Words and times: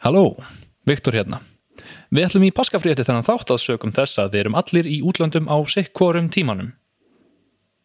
Halló, 0.00 0.32
Viktor 0.88 1.12
hérna. 1.12 1.42
Við 2.08 2.24
ætlum 2.24 2.44
í 2.46 2.50
paskafrétti 2.56 3.04
þennan 3.04 3.26
þátt 3.26 3.50
að 3.52 3.58
sögum 3.60 3.92
þess 3.92 4.16
að 4.22 4.30
við 4.32 4.40
erum 4.42 4.56
allir 4.56 4.86
í 4.88 5.00
útlöndum 5.04 5.44
á 5.52 5.56
sikkvorum 5.68 6.30
tímanum. 6.32 6.70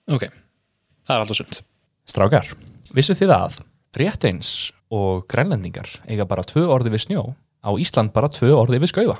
Ok, 0.08 0.30
það 1.04 1.12
er 1.18 1.24
alltaf 1.26 1.40
sund. 1.42 1.58
Strákar, 2.08 2.54
vissu 2.96 3.18
þið 3.20 3.34
að 3.36 3.58
rétt 4.00 4.28
eins 4.30 4.54
og 4.96 5.26
grænlendingar 5.28 5.92
eiga 6.08 6.28
bara 6.30 6.46
tvö 6.48 6.64
orði 6.72 6.94
við 6.96 7.04
snjó 7.04 7.26
á 7.36 7.70
Ísland 7.76 8.13
bara 8.16 8.32
tvö 8.32 8.54
orði 8.62 8.79
við 8.86 8.94
skauða? 8.94 9.20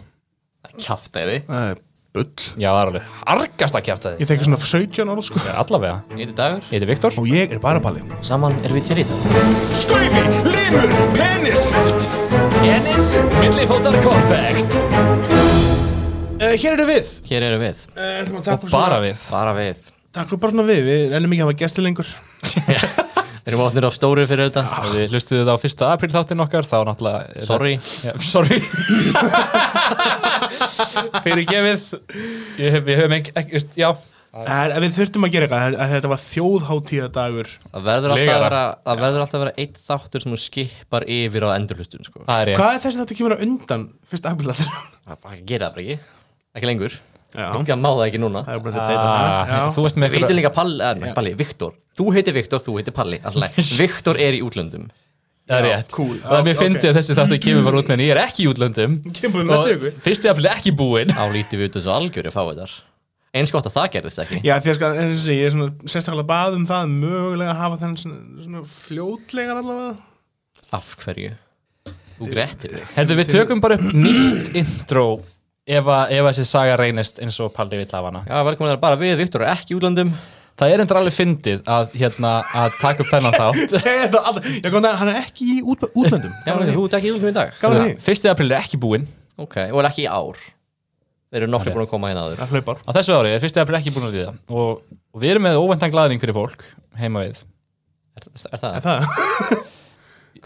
Kjáftæði 0.80 1.42
Það 1.50 1.70
er 1.74 1.82
bull. 2.16 2.32
Já, 2.56 2.70
það 2.70 2.80
er 2.80 2.88
alveg 2.88 3.10
harkast 3.26 3.76
að 3.76 3.88
kjæfta 3.90 4.14
Ég 4.22 4.30
þekki 4.30 4.48
svona 4.48 4.62
17 4.64 5.12
orð 5.16 5.28
sko. 5.28 5.44
Þið 5.44 5.60
Allavega, 5.66 5.98
Ég 6.16 6.24
heiti 6.24 6.38
Dagur. 6.40 6.64
Ég 6.70 6.78
heiti 6.78 6.92
Viktor. 6.94 7.20
Og 7.20 7.28
ég 7.28 7.58
er 7.58 7.64
bara 7.64 7.84
Palli. 7.84 8.06
Saman 8.24 8.56
erum 8.64 8.80
við 8.80 8.88
til 8.88 9.02
í 9.04 9.08
þetta 9.10 9.48
Skauði, 9.84 10.55
limur, 10.66 10.90
penis. 11.14 11.70
Ennis, 12.66 13.18
millifótar 13.40 13.94
konfekt. 14.04 14.74
Uh, 16.36 16.52
Hér 16.58 16.74
eru 16.74 16.86
við. 16.90 17.06
Hér 17.30 17.42
erum 17.50 17.62
við. 17.64 17.78
Uh, 17.96 18.42
Takk 18.46 18.62
Bara 18.72 18.98
við. 19.04 19.18
Bara 19.32 19.54
við. 19.58 19.76
Takk 20.16 20.30
fyrir 20.32 20.42
bara 20.42 20.64
við. 20.68 20.82
Við 20.88 21.02
reynum 21.14 21.32
ekki 21.36 21.44
að 21.44 21.48
hafa 21.52 21.60
gesti 21.62 21.82
lengur. 21.86 22.08
Við 22.46 22.84
erum 23.52 23.62
átnir 23.68 23.86
á 23.86 23.92
stóru 23.94 24.24
fyrir 24.30 24.46
þetta. 24.50 24.64
Ef 24.82 24.88
Við 24.96 25.06
hlustuðu 25.14 25.44
það 25.46 25.54
á 25.54 25.58
fyrsta 25.62 25.84
apríl 25.94 26.14
þáttinn 26.16 26.44
okkar 26.46 26.66
þá 26.70 26.78
náttúrulega 26.90 27.22
Sorry. 27.46 27.74
Já, 27.78 28.12
Sorry. 28.26 28.60
Fyrir 31.26 31.46
gefið 31.50 31.82
Ég 32.62 32.70
hef, 32.74 32.84
við 32.88 32.96
höfum 33.02 33.16
ekki, 33.20 33.32
ekki 33.38 33.56
Já, 33.82 33.90
En 34.36 34.84
Við 34.84 34.98
þurftum 34.98 35.26
að 35.28 35.32
gera 35.32 35.48
eitthvað 35.48 35.66
að- 35.66 35.78
að 35.80 35.94
Þetta 35.96 36.12
var 36.12 36.22
þjóðháttíðadagur 36.26 37.52
Það 37.72 37.86
verður 37.88 38.14
alltaf 38.16 38.36
að 38.36 38.44
vera 38.46 38.64
Það 38.84 39.02
verður 39.06 39.24
alltaf 39.24 39.38
að 39.40 39.44
vera 39.46 39.56
eitt 39.64 39.78
þáttur 39.88 40.26
sem 40.26 40.36
þú 40.36 40.40
skipar 40.44 41.06
yfir 41.08 41.48
á 41.48 41.50
endurhlustun 41.56 42.04
sko. 42.04 42.24
það 42.28 42.42
er 42.42 42.52
ég 42.52 42.60
Hvað 42.60 42.76
er 42.76 42.84
þessi 42.84 43.02
þetta 43.02 43.18
kemur 43.22 43.36
á 43.36 43.44
undan 43.46 43.86
Fyrst 44.12 44.28
afbyrðað 44.28 44.64
Það 45.06 45.22
bara 45.24 45.40
gera 45.46 45.70
það 45.70 45.76
bara 45.76 45.86
ekki. 45.86 46.00
Ekki 46.56 46.70
lengur. 46.72 47.00
Að 47.36 47.72
má 47.80 47.90
það 47.92 48.06
ekki 48.08 48.20
núna. 48.24 48.44
Það 48.48 48.56
er 48.56 48.62
að 48.66 48.92
það 48.92 49.00
ah, 49.06 49.66
Þú 49.76 49.84
með 50.00 50.14
Við 50.14 50.22
heitum 50.22 50.38
líka 50.40 50.52
Palli, 50.56 50.78
eh, 50.88 51.14
Palli, 51.16 51.34
Viktor. 51.36 51.74
Þú 51.96 52.06
heitir 52.16 52.36
Viktor, 52.36 52.62
þú 52.64 52.78
heitir 52.80 52.96
Palli. 52.96 53.20
Viktor 53.82 54.20
er 54.24 54.38
í 54.38 54.42
útlöndum. 54.46 54.88
Það 55.46 55.60
er 55.60 55.68
Já, 55.68 55.76
rétt. 55.76 55.92
cool. 55.94 56.16
Það 56.24 56.40
er 56.40 56.46
mér 56.48 56.56
Já, 56.56 56.60
fyndið 56.64 56.82
ok. 56.82 56.90
að 56.90 56.98
þessi 56.98 57.16
þáttu 57.20 57.38
kemur 57.44 57.66
bara 57.68 57.82
út 57.82 57.90
með 57.92 57.98
en 58.00 58.04
ég 58.06 58.14
er 58.16 58.22
ekki 58.24 58.46
í 58.46 58.50
útlöndum. 58.50 58.96
Kemur 59.20 59.46
næstu 59.46 59.76
viku. 59.76 59.92
fyrsti 60.08 60.32
apríl 60.32 60.48
er 60.50 60.56
ekki 60.56 60.74
búinn. 60.80 61.12
Álítið 61.14 61.62
við 61.62 61.68
út 61.70 61.78
þessu 61.78 61.92
algjöru 61.94 62.34
fáiðar 62.34 62.72
Eins 62.72 62.95
gott 63.52 63.68
að 63.68 63.76
það 63.76 63.88
gerðist 63.96 64.22
ekki. 64.24 64.38
Já, 64.46 64.54
því 64.64 64.72
að 64.72 64.78
sko, 64.78 64.90
eins 64.96 65.16
og 65.16 65.24
sé, 65.26 65.34
ég 65.36 65.50
er 65.50 65.54
svona 65.54 65.90
sérstaklega 65.92 66.28
bað 66.30 66.56
um 66.56 66.68
það 66.70 66.94
mögulega 66.94 67.52
að 67.52 67.60
hafa 67.60 67.80
þennan 67.82 67.98
svona, 68.00 68.20
svona 68.46 68.62
fljótlegar 68.72 69.60
allavega. 69.60 69.96
Af 70.76 70.94
hverju? 71.02 71.34
Þú 72.16 72.30
grettir 72.32 72.76
þig. 72.78 72.86
Herðu, 72.96 73.18
við 73.20 73.34
tökum 73.34 73.64
bara 73.64 73.76
upp 73.76 73.98
nýtt 74.00 74.56
intro 74.56 75.06
ef, 75.68 75.84
að, 75.84 76.16
ef 76.16 76.22
að 76.22 76.30
þessi 76.30 76.48
saga 76.48 76.80
reynist 76.80 77.20
eins 77.20 77.42
og 77.44 77.52
Palli 77.58 77.82
vill 77.82 77.90
hafa 77.92 78.14
hana. 78.14 78.24
Já, 78.30 78.40
velkomin 78.48 78.72
að 78.78 78.82
bara 78.88 79.00
við, 79.04 79.18
Viktor 79.20 79.44
er 79.44 79.54
ekki 79.58 79.76
í 79.76 79.80
útlöndum. 79.82 80.16
Það 80.56 80.72
er 80.72 80.82
endur 80.86 81.02
alveg 81.02 81.16
fyndið 81.18 81.66
að, 81.68 81.96
hérna, 82.00 82.34
að 82.56 82.80
taka 82.80 83.04
upp 83.04 83.12
þennan 83.12 83.36
þátt. 83.36 83.74
Segja 83.84 84.06
þetta 84.06 84.22
alltaf, 84.30 84.52
já, 84.56 84.70
góðan 84.70 84.88
dag, 84.88 85.00
hann 85.02 85.12
er 85.12 85.22
ekki 85.26 85.50
í 85.52 85.62
út, 85.68 85.84
útlöndum. 85.92 86.32
Já, 86.48 86.54
þú 86.72 86.86
ert 86.88 87.00
ekki 87.02 87.10
í 87.10 87.16
útlöndum 87.18 87.34
í 87.34 87.40
dag. 87.42 87.56
Gaman 87.60 87.82
því, 87.84 87.96
Fyrsti 88.06 88.32
apríl 88.32 88.54
er 88.54 88.62
ekki 88.62 88.80
búinn. 88.80 89.10
Ok, 89.36 89.60
og 89.68 89.82
er 89.82 89.90
ekki 89.92 90.06
í 90.06 90.08
ár 90.08 90.40
Þeir 91.34 91.42
eru 91.46 91.52
nokkri 91.52 91.72
Það 91.72 91.74
er 91.74 91.78
búin 91.80 91.88
að 91.88 91.92
koma 91.92 92.10
hérna 92.12 92.48
hlaupar. 92.52 92.82
Á 92.86 92.92
þessu 92.96 93.16
ári 93.18 93.32
er 93.36 93.42
fyrsti 93.44 93.62
apríl 93.64 93.78
ekki 93.80 93.94
búinn 93.96 94.08
að 94.10 94.18
líða. 94.20 94.34
Og, 94.54 94.82
og 95.16 95.24
við 95.24 95.34
erum 95.34 95.46
með 95.48 95.60
óvendan 95.62 95.94
glæðning 95.96 96.22
fyrir 96.22 96.38
fólk 96.38 96.66
heima 97.02 97.24
við. 97.26 97.42
Er, 98.16 98.28
er 98.52 98.62
það? 98.62 98.76
Er 98.76 98.84
það? 98.86 99.00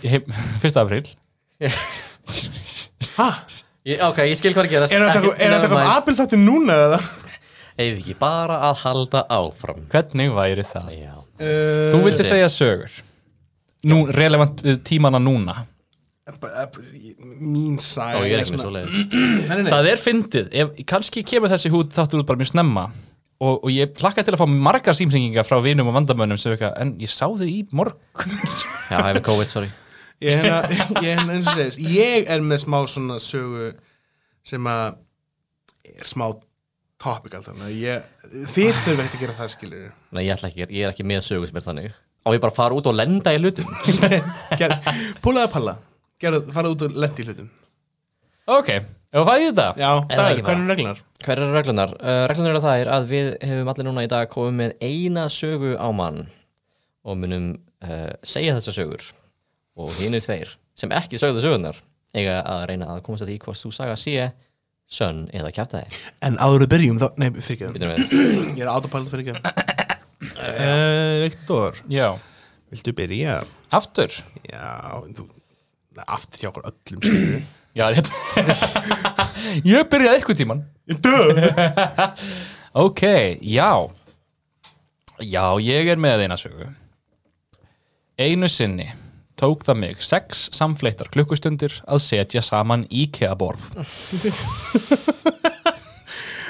Heim, 0.09 0.29
Fyrsta 0.63 0.85
apríl. 0.85 1.03
Hæ? 3.19 3.27
Ok, 4.05 4.19
ég 4.29 4.37
skil 4.39 4.53
hvað 4.53 4.63
er 4.63 4.69
að 4.69 4.73
gerast. 4.75 4.93
Er 4.95 5.03
þetta 5.03 5.19
eitthvað- 5.19 6.07
er 6.07 6.19
þetta 6.23 6.39
núna 6.39 6.77
eða? 6.87 6.99
Eða 7.79 7.99
ekki 8.01 8.15
bara 8.19 8.57
að 8.69 8.81
halda 8.83 9.21
áfram? 9.31 9.83
Hvernig 9.91 10.33
væri 10.35 10.65
það? 10.67 10.89
Uh, 11.39 11.91
Þú 11.93 11.99
vildi 12.03 12.25
segja 12.27 12.49
sögur. 12.51 12.91
Nú, 13.87 14.01
relevant 14.11 14.59
við 14.65 14.81
tímana 14.83 15.21
núna 15.23 15.61
Mín 17.39 17.77
ekki 17.79 18.55
Nei, 18.59 18.85
nei, 19.49 19.61
nei. 19.63 19.71
Það 19.71 19.89
er 19.91 20.01
fyndið, 20.03 20.49
ef, 20.63 20.73
kannski 20.89 21.23
kemur 21.27 21.51
þessi 21.53 21.71
hút 21.73 21.93
þáttur 21.95 22.21
út 22.23 22.29
bara 22.29 22.41
mjög 22.41 22.51
snemma. 22.53 22.87
Og, 23.39 23.61
og 23.63 23.69
ég 23.71 23.93
hlakka 24.01 24.25
til 24.27 24.35
að 24.35 24.41
fá 24.41 24.49
margar 24.51 24.97
símsengingar 24.97 25.47
frá 25.47 25.61
vinum 25.63 25.87
og 25.87 25.95
vandamönnum 25.95 26.39
sem 26.41 26.51
eitthvað, 26.53 26.73
en 26.83 26.97
ég 26.99 27.11
sá 27.11 27.23
þau 27.23 27.47
í 27.47 27.61
morgun. 27.71 28.33
Já, 28.91 28.97
hefur 28.97 29.23
COVID, 29.29 29.53
sorry. 29.53 29.71
Ég 30.19 30.35
hérna, 30.35 30.67
ég 31.05 31.15
og 31.15 31.45
segist. 31.55 31.79
Ég 31.79 32.25
er 32.27 32.41
með 32.43 32.65
smá 32.65 32.81
svona 32.91 33.15
sögu 33.23 33.69
sem 34.43 34.65
að 34.67 34.97
er 35.87 36.09
smá 36.09 36.25
að 37.63 37.77
ég, 37.79 38.09
þið 38.27 38.73
þurfum 38.83 38.99
ekkert 39.05 39.15
að 39.15 39.21
gera 39.23 39.35
það 39.37 39.51
skilur 39.53 39.85
Nei, 40.11 40.25
ég, 40.25 40.43
ekki, 40.49 40.65
ég 40.65 40.81
er 40.83 40.91
ekki 40.91 41.05
með 41.07 41.21
sögu 41.29 41.47
sem 41.47 41.59
er 41.61 41.63
þannig. 41.69 41.93
Á 42.27 42.29
ég 42.35 42.43
bara 42.43 42.55
fara 42.57 42.75
út 42.75 42.89
og 42.91 42.97
lenda 42.99 43.31
í 43.31 43.39
Púlaði 45.23 45.45
að 45.45 45.53
palla 45.53 45.77
farað 46.53 46.73
út 46.75 46.85
og 46.87 46.97
lendi 46.99 47.23
í 47.23 47.27
hlutum. 47.29 47.49
Ok, 48.49 48.69
ef 48.73 49.27
það 49.29 49.41
í 49.43 49.47
þetta? 49.49 49.67
Já, 49.77 49.89
það 50.09 50.15
það 50.19 50.31
er, 50.31 50.41
hvað 50.43 50.55
eru 50.57 50.69
reglunar? 50.73 51.01
Hver 51.25 51.41
eru 51.43 51.55
reglunar? 51.55 51.93
Uh, 51.99 52.23
reglunar 52.31 52.55
eru 52.55 52.63
það 52.63 52.83
er 52.83 52.91
að 52.95 53.07
við 53.11 53.29
hefum 53.45 53.71
allir 53.73 53.87
núna 53.89 54.05
í 54.05 54.09
dag 54.09 54.31
komið 54.31 54.57
með 54.57 54.87
eina 54.89 55.25
sögu 55.33 55.75
á 55.77 55.87
mann 55.93 56.23
og 57.05 57.19
munum 57.19 57.51
uh, 57.85 58.11
segja 58.25 58.55
þessar 58.57 58.77
sögur. 58.79 59.05
Og 59.79 59.93
hinu 60.01 60.19
tveir 60.23 60.57
sem 60.79 60.91
ekki 60.95 61.19
sögðu 61.21 61.43
sögurnar 61.43 61.77
eiga 62.15 62.39
að 62.41 62.65
reyna 62.71 62.89
að 62.93 63.03
komast 63.05 63.23
að 63.25 63.33
því 63.33 63.37
hvort 63.43 63.61
þú 63.61 63.71
saga 63.75 63.97
sé 63.99 64.29
sönn 64.89 65.27
eða 65.35 65.51
kjæftæði 65.53 65.99
En 66.25 66.39
áður 66.41 66.63
við 66.65 66.71
byrjum 66.73 67.01
þá, 67.01 67.07
nei, 67.21 67.27
fyrir 67.37 67.69
ekki 67.69 68.15
Ég 68.59 68.63
er 68.63 68.71
átapælt 68.71 69.11
fyrir 69.11 69.29
ekki 69.29 69.35
uh, 70.39 71.19
Viktor, 71.27 71.77
Já, 71.91 72.07
viltu 72.73 72.95
byrja? 72.97 73.35
aftur? 73.75 74.15
Já, 74.49 75.03
þú 75.13 75.27
aftur 76.07 76.43
hjá 76.43 76.49
okkur 76.51 76.69
öllum 76.71 77.01
skilur 77.03 77.41
Já, 77.79 77.85
rétt. 77.93 78.09
Ég 79.69 79.85
byrjaði 79.91 80.17
eitthvað 80.19 80.39
tíman! 80.41 80.63
Ok, 82.79 83.01
já. 83.41 83.71
Já, 85.25 85.45
ég 85.57 85.87
er 85.89 85.97
með 85.97 86.21
eina 86.27 86.35
sögu. 86.37 86.67
Einu 88.21 88.45
sinni 88.51 88.85
tók 89.39 89.63
það 89.65 89.79
mig 89.81 90.03
sex 90.05 90.45
samfleittar 90.53 91.09
klukkustundir 91.13 91.79
að 91.89 92.03
setja 92.05 92.43
saman 92.45 92.85
IKEA-borð. 92.89 93.69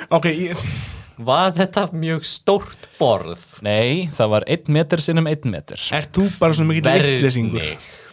Ok, 0.10 0.26
ég, 0.34 0.58
Var 1.22 1.52
þetta 1.54 1.84
mjög 1.94 2.24
stórt 2.26 2.88
borð? 2.98 3.42
Nei, 3.62 4.08
það 4.16 4.30
var 4.31 4.46
einn 4.50 4.72
metr 4.74 5.04
sinnum 5.04 5.28
einn 5.30 5.52
metr 5.54 5.78
ert 5.94 6.10
þú 6.16 6.26
bara 6.40 6.56
svona 6.58 6.72
mikill 6.72 6.88
vittlesingur? 6.90 7.60
Verðnig 7.62 8.09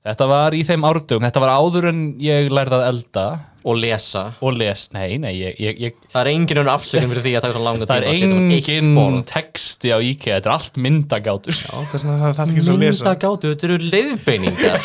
Þetta 0.00 0.26
var 0.30 0.54
í 0.56 0.62
þeim 0.64 0.84
árdugum, 0.88 1.24
þetta 1.26 1.40
var 1.42 1.50
áður 1.60 1.86
en 1.90 1.98
ég 2.24 2.48
lærði 2.48 2.76
að 2.78 2.86
elda. 2.88 3.24
Og 3.68 3.76
lesa. 3.76 4.22
Og 4.40 4.54
les, 4.56 4.86
nei, 4.96 5.18
nei, 5.20 5.34
ég, 5.36 5.58
ég, 5.60 5.76
ég 5.84 5.96
Það 6.14 6.20
er 6.22 6.30
engin 6.30 6.60
unn 6.62 6.70
afsökun 6.72 7.10
fyrir 7.10 7.26
því 7.26 7.32
að 7.36 7.42
taka 7.44 7.56
svo 7.58 7.64
langa 7.66 7.84
það 7.84 7.90
tíma 7.90 7.98
er 8.00 8.06
að 8.08 8.14
setja 8.16 8.38
um 8.38 8.54
engin 8.56 9.18
texti 9.28 9.92
á 9.92 9.98
IKEA, 10.00 10.38
þetta 10.38 10.48
er 10.48 10.54
allt 10.54 10.80
myndagátur. 10.86 11.58
Já, 11.60 11.74
þess 11.92 12.06
að 12.06 12.24
það, 12.24 12.32
það 12.38 12.40
er 12.46 12.54
ekki 12.54 12.64
svo 12.64 12.76
að 12.78 12.80
lesa. 12.86 13.04
Myndagátu, 13.04 13.52
þetta 13.52 13.68
eru 13.68 13.78
leiðbeiningar. 13.92 14.80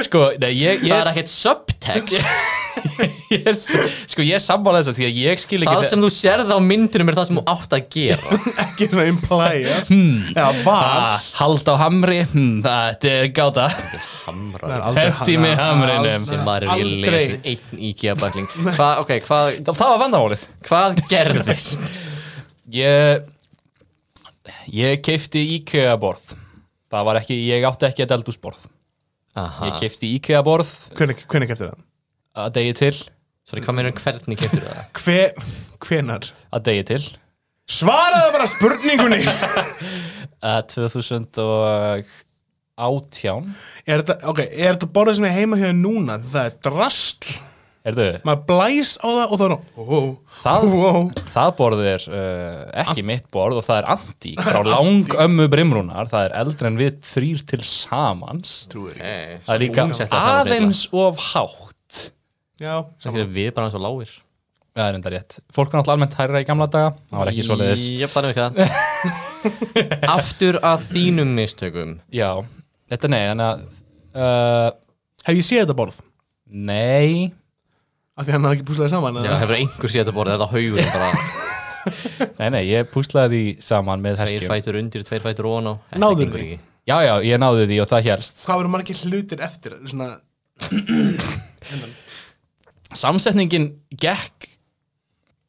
Sko, 0.06 0.24
nei, 0.40 0.52
ég, 0.56 0.80
Það 0.80 0.88
ég, 0.88 0.96
er 0.96 1.12
ekkert 1.12 1.32
subtext 1.34 2.16
ég, 3.30 3.46
er, 3.46 3.56
sko, 3.58 4.24
ég 4.26 4.34
er 4.36 4.42
sammála 4.42 4.80
þess 4.80 4.92
að 4.92 4.98
því 5.00 5.06
að 5.08 5.18
ég 5.20 5.42
skil 5.42 5.60
ekki 5.62 5.74
Það 5.76 5.86
sem 5.90 6.04
þú 6.04 6.10
sérð 6.16 6.52
á 6.52 6.58
myndinum 6.64 7.10
er 7.12 7.18
það 7.18 7.28
sem 7.30 7.40
þú 7.40 7.44
átt 7.54 7.76
að 7.76 7.88
gera. 7.96 8.38
Ekki 8.64 8.88
svona 8.90 9.06
implæja 9.10 9.78
Já, 10.36 10.46
var. 10.66 10.86
Ah, 10.90 11.26
Hald 11.40 11.70
á 11.70 11.74
hamri, 11.84 12.20
hm, 12.32 12.52
er 12.66 13.30
gáta. 13.36 13.66
Það 13.80 14.68
er 14.68 14.84
aldrei- 14.90 15.08
Hendi 15.20 15.36
með 15.42 15.56
hamrinum. 15.64 16.28
sem 16.28 16.44
maður 16.46 16.68
er 16.68 16.74
Aldrei. 16.76 17.10
lesið 17.16 17.50
einn 17.54 17.82
IKEA-bækling. 17.90 18.48
Hvað, 18.76 19.02
ok, 19.04 19.12
hvað, 19.26 19.52
Það, 19.70 19.84
var 19.86 20.00
vandamálið. 20.04 20.46
Hvað 20.68 21.02
gerðist? 21.10 21.98
Ég 22.80 23.26
Ég 24.70 25.00
keifti 25.02 25.42
IKEA 25.58 25.96
borð 26.00 26.32
Það 26.90 27.06
var 27.06 27.18
ekki, 27.20 27.36
ég 27.48 27.64
átti 27.66 27.86
ekki 27.88 28.04
að 28.06 28.14
eldúsborð 28.18 28.66
Aha, 29.38 29.68
Ég 29.70 29.78
keifti 29.84 30.10
IKEA 30.18 30.42
borð 30.46 30.70
Hvernig, 30.98 31.24
hvernig 31.30 31.50
keftir 31.50 31.72
það? 31.72 31.82
Að 32.38 32.52
degi 32.58 32.74
til. 32.80 32.96
Sorry, 33.48 33.62
hvað 33.64 33.76
meður 33.80 33.96
hvernig 34.04 34.38
keftur 34.40 34.62
það? 34.68 34.82
Hver, 35.02 35.30
hvenar? 35.86 36.24
að 36.54 36.60
degi 36.70 36.84
til. 36.92 37.04
Svaraðu 37.70 38.30
bara 38.34 38.46
spurningunni! 38.50 39.20
Að 40.40 40.60
2018 40.72 42.06
Er 43.84 44.00
þetta, 44.00 44.16
ok, 44.30 44.40
er 44.48 44.72
þetta 44.72 44.88
borðið 44.94 45.18
sem 45.18 45.26
er 45.28 45.34
heima 45.36 45.58
hjá 45.60 45.66
þér 45.68 45.76
núna? 45.78 46.14
Það 46.32 46.46
er 46.48 46.54
drastl 46.64 47.30
Erðu, 47.80 48.06
maður 48.28 48.42
blæs 48.48 48.90
á 49.00 49.08
það 49.08 49.22
og 49.24 49.38
það 49.40 49.44
er 49.46 49.52
nú 49.52 49.60
ó, 49.80 50.00
Það- 50.42 50.64
ó, 50.68 50.72
það 51.32 51.50
borð 51.56 51.80
er 51.88 52.02
uh, 52.12 52.58
ekki 52.82 53.04
mitt 53.08 53.24
borð 53.32 53.56
og 53.60 53.64
það 53.64 53.78
er 53.78 53.86
antík 53.94 54.42
frá 54.44 54.60
langömmu 54.66 55.46
brimrúnar. 55.52 56.10
Það 56.10 56.26
er 56.26 56.34
eldri 56.42 56.68
en 56.68 56.76
við 56.80 56.98
þrýr 57.08 57.40
til 57.54 57.62
samans. 57.64 58.52
Trúir 58.72 59.00
ekki 59.00 59.06
Nei, 59.06 59.40
það 59.46 59.54
er 59.54 59.62
líka 59.64 59.80
aðeins 60.20 60.82
of 60.92 61.22
hátt 61.30 61.69
við 63.34 63.54
bara 63.56 63.68
eins 63.70 63.78
og 63.78 63.84
lágir. 63.84 64.12
Það 64.70 64.86
er 64.86 64.96
enda 65.00 65.10
rétt. 65.10 65.38
Fólk 65.50 65.72
var 65.72 65.80
náttúrulega 65.80 65.96
almennt 65.96 66.14
hærra 66.20 66.40
í 66.42 66.46
gamla 66.46 66.66
daga. 66.70 66.92
Það 67.10 67.18
var 67.20 67.30
ekki 67.32 67.42
við 67.42 68.04
það 68.14 68.60
Aftur 70.14 70.58
að 70.62 70.84
þínum 70.92 71.32
mistökum. 71.34 71.96
Já, 72.14 72.28
þetta 72.92 73.10
nei 73.10 73.20
að 73.32 73.64
uh, 74.14 74.70
hef 75.26 75.40
ég 75.40 75.46
séð 75.46 75.64
þetta 75.64 75.76
borð? 75.80 75.98
Nei. 76.50 77.30
Af 78.20 78.26
því 78.28 78.34
hann 78.36 78.46
hafði 78.46 78.58
ekki 78.60 78.68
púslaði 78.68 78.92
saman 78.92 79.16
Já, 79.24 79.32
hefur 79.40 79.56
einhver 79.56 79.92
séð 79.94 80.02
þetta 80.04 80.16
borðið, 80.18 80.34
þetta 80.36 80.50
haugur 80.54 80.90
bara. 80.94 81.10
Nei, 82.40 82.48
nei, 82.52 82.62
ég 82.68 82.88
púslaði 82.92 83.38
því 83.40 83.62
saman 83.64 84.02
með 84.04 84.18
Tveir 84.18 84.34
herskjum. 84.34 84.50
fætur 84.52 84.76
undir, 84.80 85.04
tveir 85.08 85.22
fætur 85.24 85.46
ofan 85.48 85.70
á. 85.70 85.74
Þetta 85.88 86.00
Náðirðu 86.02 86.26
gengur 86.26 86.42
því? 86.42 86.48
ekki. 86.50 86.66
já, 86.90 86.96
já, 87.06 87.12
ég 87.24 87.40
náði 87.40 87.66
því 87.70 87.78
og 87.80 87.88
það 87.90 88.08
helst 88.10 88.42
hvað 88.44 88.60
verður 88.60 88.72
margir 88.74 89.00
hlutir 89.08 89.44
eftir? 89.46 89.76
Svona, 89.88 90.08
samsetningin 92.96 93.70
gekk 94.00 94.48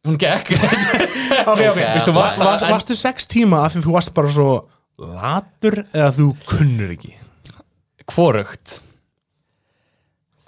hún 0.06 0.18
gekk. 0.22 0.54
Ok, 1.42 1.58
ok, 1.72 1.78
Veistu, 1.78 2.12
varst, 2.14 2.38
var- 2.42 2.52
varst, 2.52 2.66
varstu 2.70 2.96
sex 2.98 3.26
tíma 3.30 3.64
af 3.66 3.74
því 3.76 3.82
þú 3.86 3.94
varst 3.96 4.12
bara 4.14 4.30
svo 4.34 4.50
latur 5.02 5.80
eða 5.94 6.12
þú 6.18 6.28
kunnur 6.50 6.92
ekki? 6.94 7.14
Hvorugt. 8.12 8.80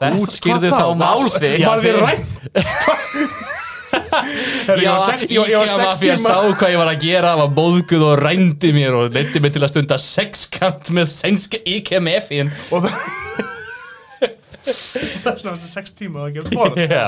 Útskýrðu 0.04 0.70
þá 0.74 0.86
málþig 1.00 1.64
var 1.64 1.82
þér 1.86 2.00
rænt? 2.04 2.32
Ég 3.94 4.90
var 4.90 5.02
sex- 5.08 5.30
ég 5.32 5.40
var- 5.40 5.98
ég 6.06 6.18
sá 6.22 6.36
hvað 6.58 6.72
ég 6.74 6.78
var 6.82 6.90
að 6.92 7.02
gera 7.04 7.32
var 7.40 7.50
móðguð 7.56 8.04
og 8.10 8.20
rændi 8.22 8.72
mér 8.76 8.96
og 8.98 9.14
leiti 9.16 9.40
mig 9.42 9.54
til 9.54 9.62
að 9.64 9.72
stunda 9.74 9.98
sexkant 10.02 10.90
með 10.94 11.10
sænska 11.14 11.58
IKMF-in 11.78 12.52
og 12.74 12.86
það 12.88 12.96
það 14.64 15.30
er 15.34 15.40
svona 15.44 15.58
sex 15.60 15.96
tíma 15.98 16.26
að 16.28 16.38
gefa 16.40 16.54
borð 16.56 16.82
Já, 16.88 17.06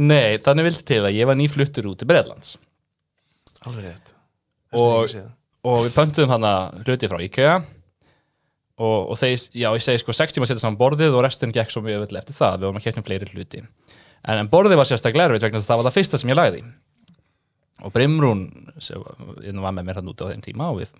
nei, 0.00 0.38
þannig 0.44 0.68
vildi 0.70 0.84
til 0.92 1.00
að 1.04 1.16
ég 1.18 1.28
var 1.30 1.38
nýfluttur 1.38 1.88
út 1.92 2.00
til 2.02 2.08
Breitlands 2.10 2.56
alveg 3.66 3.88
rétt. 3.90 4.12
Og- 4.72 5.16
og 5.68 5.80
við 5.84 5.94
pöntuðum 5.96 6.30
hana 6.32 6.52
hluti 6.86 7.08
frá 7.10 7.18
IKEA. 7.24 7.56
Og, 8.78 9.10
og 9.10 9.16
þeir, 9.18 9.34
já, 9.58 9.66
ég 9.74 9.82
segi 9.82 9.98
sko 10.04 10.14
6 10.14 10.36
tíma 10.36 10.46
að 10.46 10.52
setja 10.52 10.62
saman 10.62 10.78
borðið 10.78 11.16
og 11.18 11.24
restin 11.26 11.50
gekk 11.52 11.72
svo 11.74 11.82
mjög 11.82 12.04
vel 12.06 12.20
eftir 12.20 12.36
það, 12.38 12.60
við 12.60 12.68
vorum 12.68 12.78
að 12.78 12.84
kemja 12.86 13.02
fleiri 13.08 13.28
hluti. 13.34 13.62
En, 14.22 14.38
en 14.38 14.50
borðið 14.52 14.78
var 14.78 14.86
sérstaklega 14.88 15.26
erfitt 15.32 15.42
vegna 15.48 15.58
þess 15.58 15.66
að 15.66 15.72
það 15.72 15.80
var 15.82 15.88
það 15.88 15.96
fyrsta 15.98 16.20
sem 16.22 16.30
ég 16.30 16.38
lagði. 16.38 16.60
í. 16.62 16.70
Og 17.86 17.92
Brimrún 17.94 18.46
sem 18.82 18.98
var 18.98 19.62
var 19.62 19.74
með 19.76 19.86
mér 19.86 20.00
hann 20.00 20.10
úti 20.10 20.26
á 20.26 20.30
þeim 20.30 20.42
tíma 20.42 20.70
og 20.72 20.80
við, 20.80 20.94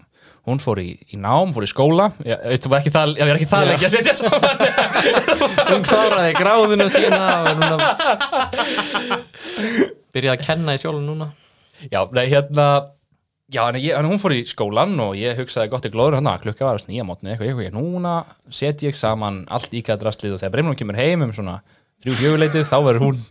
hún 0.47 0.61
fór 0.63 0.81
í, 0.83 0.93
í 1.15 1.19
nám, 1.21 1.55
fór 1.57 1.67
í 1.67 1.71
skóla. 1.71 2.11
Ég, 2.27 2.45
var 2.71 2.79
ekki 2.81 2.93
það, 2.95 3.15
ég 3.19 3.25
er 3.33 3.39
ekki 3.39 3.51
það 3.51 3.71
lengi 3.73 3.89
að 3.89 3.95
setja 3.97 4.15
saman. 4.19 4.63
Hún 5.73 5.87
kláraði 5.87 6.37
gráðinu 6.39 6.87
sína 6.93 7.55
núna 7.59 7.89
Byrjaði 10.15 10.37
að 10.37 10.47
kenna 10.47 10.77
í 10.77 10.81
skjólan 10.81 11.05
núna. 11.09 11.33
Já, 11.91 12.01
nei, 12.15 12.25
hérna 12.31 12.69
Já, 13.49 13.63
en, 13.71 13.79
ég, 13.81 13.95
en 13.97 14.05
hún 14.05 14.21
fór 14.21 14.35
í 14.37 14.43
skólan 14.45 14.91
og 15.01 15.15
ég 15.17 15.39
hugsaði 15.39 15.71
gott 15.73 15.87
í 15.89 15.91
glóður 15.93 16.19
hann 16.19 16.27
að 16.29 16.43
klukka 16.43 16.67
var 16.67 16.77
að 16.77 16.83
snýja 16.83 17.07
mótni 17.09 17.31
eitthvað, 17.33 17.47
eitthvað, 17.49 17.69
eitthvað, 17.71 17.79
núna 17.81 18.17
set 18.53 18.83
ég 18.85 18.99
saman 18.99 19.39
allt 19.49 19.73
íkæðdrastlið 19.73 20.35
og 20.35 20.43
þegar 20.43 20.53
Brimlun 20.53 20.77
kemur 20.77 20.99
heim 21.01 21.25
um 21.25 21.33
svona 21.33 21.55
þrjú 22.05 22.17
fjöguleitið, 22.19 22.67
þá 22.69 22.77
verður 22.85 23.07
hún 23.07 23.23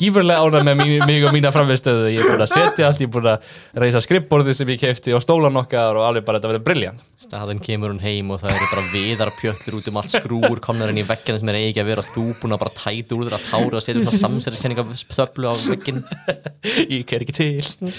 gífurlega 0.00 0.42
ánægð 0.42 0.66
með 0.68 0.78
mig, 0.80 0.92
mig 1.08 1.24
og 1.26 1.34
mína 1.34 1.52
framvistöðu 1.54 2.10
ég 2.12 2.22
er 2.22 2.32
búin 2.32 2.44
að 2.44 2.52
setja 2.54 2.88
allt, 2.88 3.00
ég 3.02 3.08
er 3.08 3.12
búin 3.12 3.30
að 3.32 3.54
reysa 3.84 4.02
skrippborðið 4.04 4.58
sem 4.58 4.72
ég 4.72 4.82
kefti 4.82 5.16
og 5.16 5.24
stólan 5.24 5.58
okkar 5.60 5.98
og 5.98 6.06
alveg 6.08 6.26
bara 6.26 6.40
þetta 6.40 6.52
verður 6.52 6.66
briljant 6.68 7.08
Staðan 7.22 7.60
kemur 7.62 7.92
hún 7.92 8.00
heim 8.02 8.32
og 8.34 8.40
það 8.42 8.56
eru 8.56 8.68
bara 8.72 8.86
viðarpjöllur 8.90 9.76
út 9.78 9.90
um 9.90 9.98
allt 10.00 10.14
skrúur 10.16 10.62
komnar 10.64 10.90
inn 10.90 11.02
í 11.02 11.06
veggina 11.06 11.38
sem 11.38 11.52
er 11.52 11.58
eigi 11.60 11.82
að 11.82 11.90
vera 11.92 12.06
þú 12.06 12.24
búin 12.40 12.56
að 12.56 12.62
bara 12.64 12.74
tæta 12.80 13.14
úr 13.14 13.28
þér 13.28 13.36
að 13.36 13.44
tára 13.50 13.78
og 13.78 13.84
setja 13.84 14.02
svona 14.02 14.22
samsæriskenninga 14.22 14.86
þöflu 15.12 15.52
á 15.52 15.54
veggin 15.68 16.02
ég 16.96 17.14
er 17.14 17.26
ekki 17.26 17.36
til. 17.36 17.92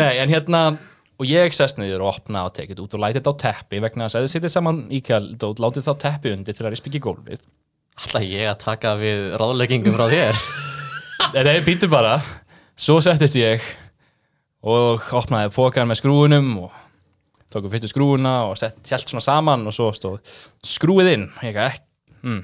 Nei, 0.00 0.14
en 0.22 0.32
hérna 0.32 0.62
og 1.20 1.28
ég 1.28 1.52
sest 1.52 1.76
niður 1.76 2.06
og 2.06 2.14
opna 2.14 2.46
og 2.48 2.56
tekið 2.56 2.80
út 2.86 2.96
og 2.96 3.04
læti 3.04 3.20
þetta 3.20 3.36
á 3.36 3.40
teppi 3.44 3.82
vegna 3.84 4.08
að 4.08 4.24
þið 4.24 4.32
setið 4.38 4.54
saman 4.56 4.82
íkæld 4.96 5.44
og 5.44 5.60
látið 5.60 5.90
þá 5.90 5.92
teppi 6.06 6.34
undir 6.38 6.56
til 6.56 6.64
að 6.64 6.72
rispa 6.72 6.88
ekki 6.88 7.04
gólfið. 7.04 7.44
Alltaf 8.00 8.24
ég 8.24 8.48
að 8.48 8.60
taka 8.64 8.96
við 8.96 9.26
ráðleggingum 9.36 9.98
frá 9.98 10.08
þér 10.08 10.40
Nei, 11.34 11.60
býtu 11.62 11.86
bara. 11.90 12.18
Svo 12.80 12.98
settist 13.04 13.36
ég 13.38 13.62
og 14.66 15.04
opnaði 15.16 15.52
pókan 15.54 15.88
með 15.88 16.00
skrúunum 16.00 16.48
og 16.64 16.72
tókum 17.52 17.70
fyrstu 17.72 17.90
skrúuna 17.92 18.34
og 18.48 18.58
sett 18.60 18.80
hjælt 18.88 19.12
svona 19.12 19.24
saman 19.24 19.62
og 19.68 19.74
svo 19.76 19.90
stóð 19.94 20.18
skrúið 20.66 21.12
inn. 21.14 21.28
Ég 21.46 21.56
ekki, 21.60 21.82
hm, 22.24 22.42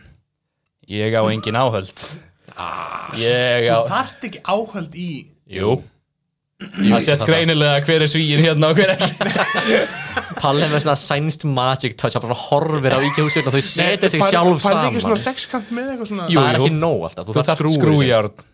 ég 0.93 1.19
á 1.19 1.23
engin 1.27 1.59
áhöld. 1.59 1.93
Ég 3.19 3.69
á 3.69 3.79
þú 3.83 3.91
þarft 3.91 4.27
ekki 4.31 4.43
áhöld 4.47 4.97
í 4.97 5.11
jú. 5.59 5.77
Það 6.57 7.03
sést 7.05 7.27
greinilega 7.29 7.83
hver 7.85 8.07
er 8.07 8.09
svíin 8.09 8.41
hérna 8.45 8.71
og 8.73 8.79
hver 8.79 8.95
ekki. 8.95 9.09
Palli 10.41 10.69
með 10.71 10.85
svona 10.85 10.97
sænst 11.01 11.45
magic 11.49 11.97
touch 12.01 12.17
hann 12.17 12.25
bara 12.25 12.37
horfir 12.39 12.97
á 12.97 13.01
íkjahúsinu 13.01 13.51
og 13.51 13.57
þau 13.57 13.65
setja 13.67 14.09
sig 14.13 14.23
sjálf 14.25 14.63
færði 14.65 14.91
ekki 14.93 15.03
svona 15.05 15.17
saman 15.17 15.25
sexkant 15.27 15.73
með 15.73 15.91
eitthvað 15.93 16.11
svona? 16.13 16.29
Jú, 16.33 16.41
Það 16.41 16.49
er 16.51 16.59
ekki 16.61 16.77
nóg 16.77 17.07
alltaf, 17.09 17.29
þú 17.29 17.45
skrúur 17.57 17.77
skrújárn 17.77 18.45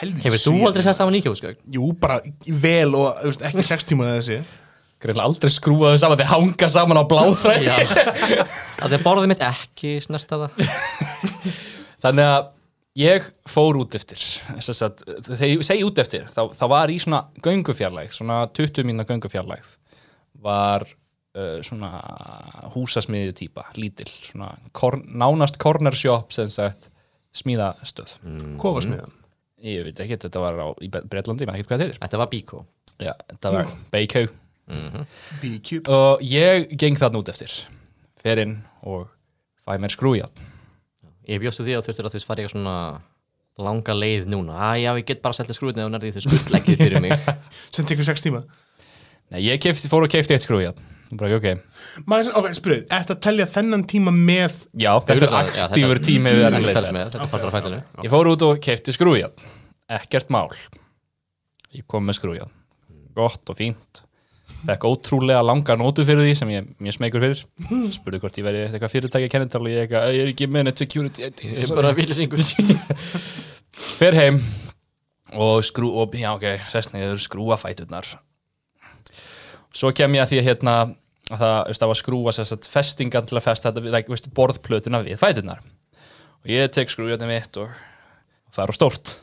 helvítið 0.00 0.26
Hefur 0.28 0.42
þú 0.42 0.54
aldrei 0.68 0.84
sett 0.86 0.98
saman 0.98 1.16
íkjahúsgögn? 1.20 1.60
jú, 1.76 1.90
bara 2.00 2.20
vel 2.64 2.94
og 2.98 3.20
veist, 3.24 3.44
ekki 3.46 3.64
sex 3.66 3.86
tíma 3.88 4.08
þessi. 4.16 4.40
Greinilega 5.02 5.28
aldrei 5.28 5.52
skrúaðu 5.52 6.00
saman 6.00 6.20
þeir 6.20 6.30
hanga 6.32 6.68
saman 6.72 7.00
á 7.00 7.04
bláþræði 7.10 7.68
Já. 7.68 7.76
Það 8.80 8.96
er 8.96 9.04
borðið 9.04 9.30
mitt 9.34 9.44
ekki 9.44 9.94
snerta 10.04 10.40
það. 10.44 10.74
Þannig 12.04 12.30
að 12.30 12.50
ég 13.00 13.30
fór 13.50 13.78
út 13.80 13.94
eftir 13.98 14.20
að 14.54 15.00
þegar 15.26 15.48
ég 15.50 15.64
segi 15.66 15.86
út 15.86 15.98
eftir 16.02 16.28
þá, 16.34 16.42
þá 16.54 16.64
var 16.70 16.92
í 16.94 16.98
svona 17.02 17.24
göngufjarlægð 17.42 18.14
svona 18.14 18.44
20 18.54 18.86
mína 18.86 19.06
göngufjarlægð 19.08 19.72
var 20.44 20.84
uh, 20.86 21.58
svona 21.64 21.90
húsasmiðju 22.76 23.34
típa, 23.40 23.66
lítil 23.80 24.06
svona 24.12 24.52
kor, 24.76 25.00
nánast 25.02 25.58
corner 25.62 25.96
shop 25.96 26.34
sem 26.36 26.50
sagt 26.52 26.90
smíðastöð. 27.34 28.14
Kofasmiðan 28.62 29.10
ég 29.64 29.88
veit 29.88 30.00
ekki, 30.04 30.20
þetta 30.26 30.42
var 30.44 30.60
á, 30.60 30.66
í 30.84 30.90
Breitlandi, 30.92 31.48
maður 31.48 31.60
ekki 31.60 31.68
hvað 31.68 31.76
þetta 31.76 31.88
heitir. 31.88 32.00
Þetta 32.04 32.22
var 32.22 32.32
bíkó 32.32 32.64
Já, 33.02 33.12
þetta 33.32 33.54
var 33.56 33.72
Beikau 33.90 34.26
B-Cube 35.42 35.92
og 35.92 36.22
ég 36.24 36.70
geng 36.80 36.96
þarna 36.96 37.20
út 37.20 37.30
eftir 37.32 37.52
fer 38.22 38.40
inn 38.40 38.54
og 38.86 39.10
fæ 39.66 39.74
mér 39.82 39.92
skrújað 39.92 40.32
Ég 41.28 41.40
bjóstu 41.40 41.64
því 41.64 41.78
að 41.78 41.86
þurftir 41.88 42.06
að 42.06 42.14
þú 42.14 42.20
í 42.20 42.24
eitthvað 42.24 42.52
svona 42.52 42.76
langa 43.64 43.94
leið 43.96 44.26
núna. 44.28 44.56
Æ, 44.74 44.82
já, 44.82 44.90
ég 44.98 45.06
get 45.08 45.22
bara 45.24 45.36
seltið 45.36 45.56
skrúðinu 45.58 45.86
og 45.86 45.92
nærði 45.94 46.10
þau 46.16 46.24
skuldleggið 46.26 46.80
fyrir 46.82 47.00
mig. 47.04 47.14
Sem 47.74 47.86
tekur 47.88 48.06
sex 48.06 48.24
tíma. 48.24 48.42
Nei, 49.32 49.40
ég 49.46 49.62
kefti, 49.62 49.88
fór 49.88 50.04
og 50.04 50.12
kefti 50.12 50.36
eitt 50.36 50.44
skrújað 50.44 50.80
og 51.14 51.20
bara, 51.20 51.38
ok, 51.38 51.73
maður, 52.10 52.30
ok, 52.40 52.48
spyrðu, 52.58 52.86
ætti 52.98 53.14
að 53.14 53.20
telja 53.26 53.48
þennan 53.54 53.84
tíma 53.90 54.14
með 54.14 54.64
Já, 54.72 54.92
þetta 55.06 55.28
er 55.28 55.36
aktífur 55.66 56.00
tími 56.04 56.32
við 56.34 56.46
erum 56.48 56.58
að 56.60 56.70
Þetta 56.70 56.94
með, 56.96 57.18
er 57.18 57.30
partur 57.32 57.50
af 57.50 57.58
fællinu 57.58 57.82
Ég 58.04 58.14
fór 58.14 58.30
út 58.32 58.46
og 58.48 58.62
kefti 58.64 58.94
skrújað 58.96 59.44
Ekkert 59.94 60.30
mál. 60.32 60.48
Ég 61.74 61.84
kom 61.90 62.06
með 62.08 62.18
skrújað 62.18 62.50
Gott 63.14 63.50
og 63.52 63.58
fínt. 63.58 64.00
Fekk 64.64 64.86
ótrúlega 64.88 65.42
langa 65.44 65.76
nótu 65.76 66.04
fyrir 66.08 66.24
því 66.24 66.34
sem 66.38 66.50
ég 66.50 66.62
er 66.62 66.82
mjög 66.82 66.96
smegur 66.96 67.22
fyrir. 67.22 67.42
Spurði 67.94 68.20
hvort 68.22 68.38
ég 68.40 68.46
veri 68.46 68.62
eitthvað 68.64 68.94
fyrirtækja 68.94 69.30
kennital 69.32 69.60
og 69.62 69.70
ég 69.70 69.84
eitthvað, 69.84 70.14
ég 70.16 70.24
er 70.24 70.30
ekki 70.32 70.48
minute 70.50 70.80
security. 70.80 71.28
Ég 71.28 71.66
er 71.66 71.76
bara 71.76 71.92
villisingur 71.96 72.42
Fer 74.00 74.16
heim 74.16 74.40
og 75.34 75.64
skrú, 75.66 75.90
og 76.00 76.14
já 76.16 76.30
ok, 76.32 76.46
sest 76.72 76.94
niður 76.94 77.20
skrúa 77.22 77.58
fæturnar. 77.60 78.08
Svo 79.74 79.90
kem 79.94 80.14
ég 80.16 80.24
að 80.24 80.32
því 80.32 80.40
að 80.40 80.48
hérna 80.48 80.74
að 81.32 81.40
það, 81.40 81.54
veist, 81.70 81.80
það 81.84 81.90
var 81.92 82.00
skrúa 82.00 82.34
sérst 82.36 82.56
að 82.58 82.68
festingan 82.74 83.28
til 83.30 83.38
að 83.40 83.46
festa 83.46 83.70
þetta, 83.70 83.84
við, 83.86 83.96
veist, 84.12 84.30
borðplötuna 84.36 85.00
við 85.06 85.20
fæturnar 85.22 85.62
og 85.64 86.50
ég 86.52 86.72
tek 86.74 86.92
skrújandi 86.92 87.28
mitt 87.30 87.56
og, 87.62 87.70
og 87.72 88.56
það 88.56 88.64
er 88.66 88.72
á 88.72 88.74
stórt. 88.76 89.14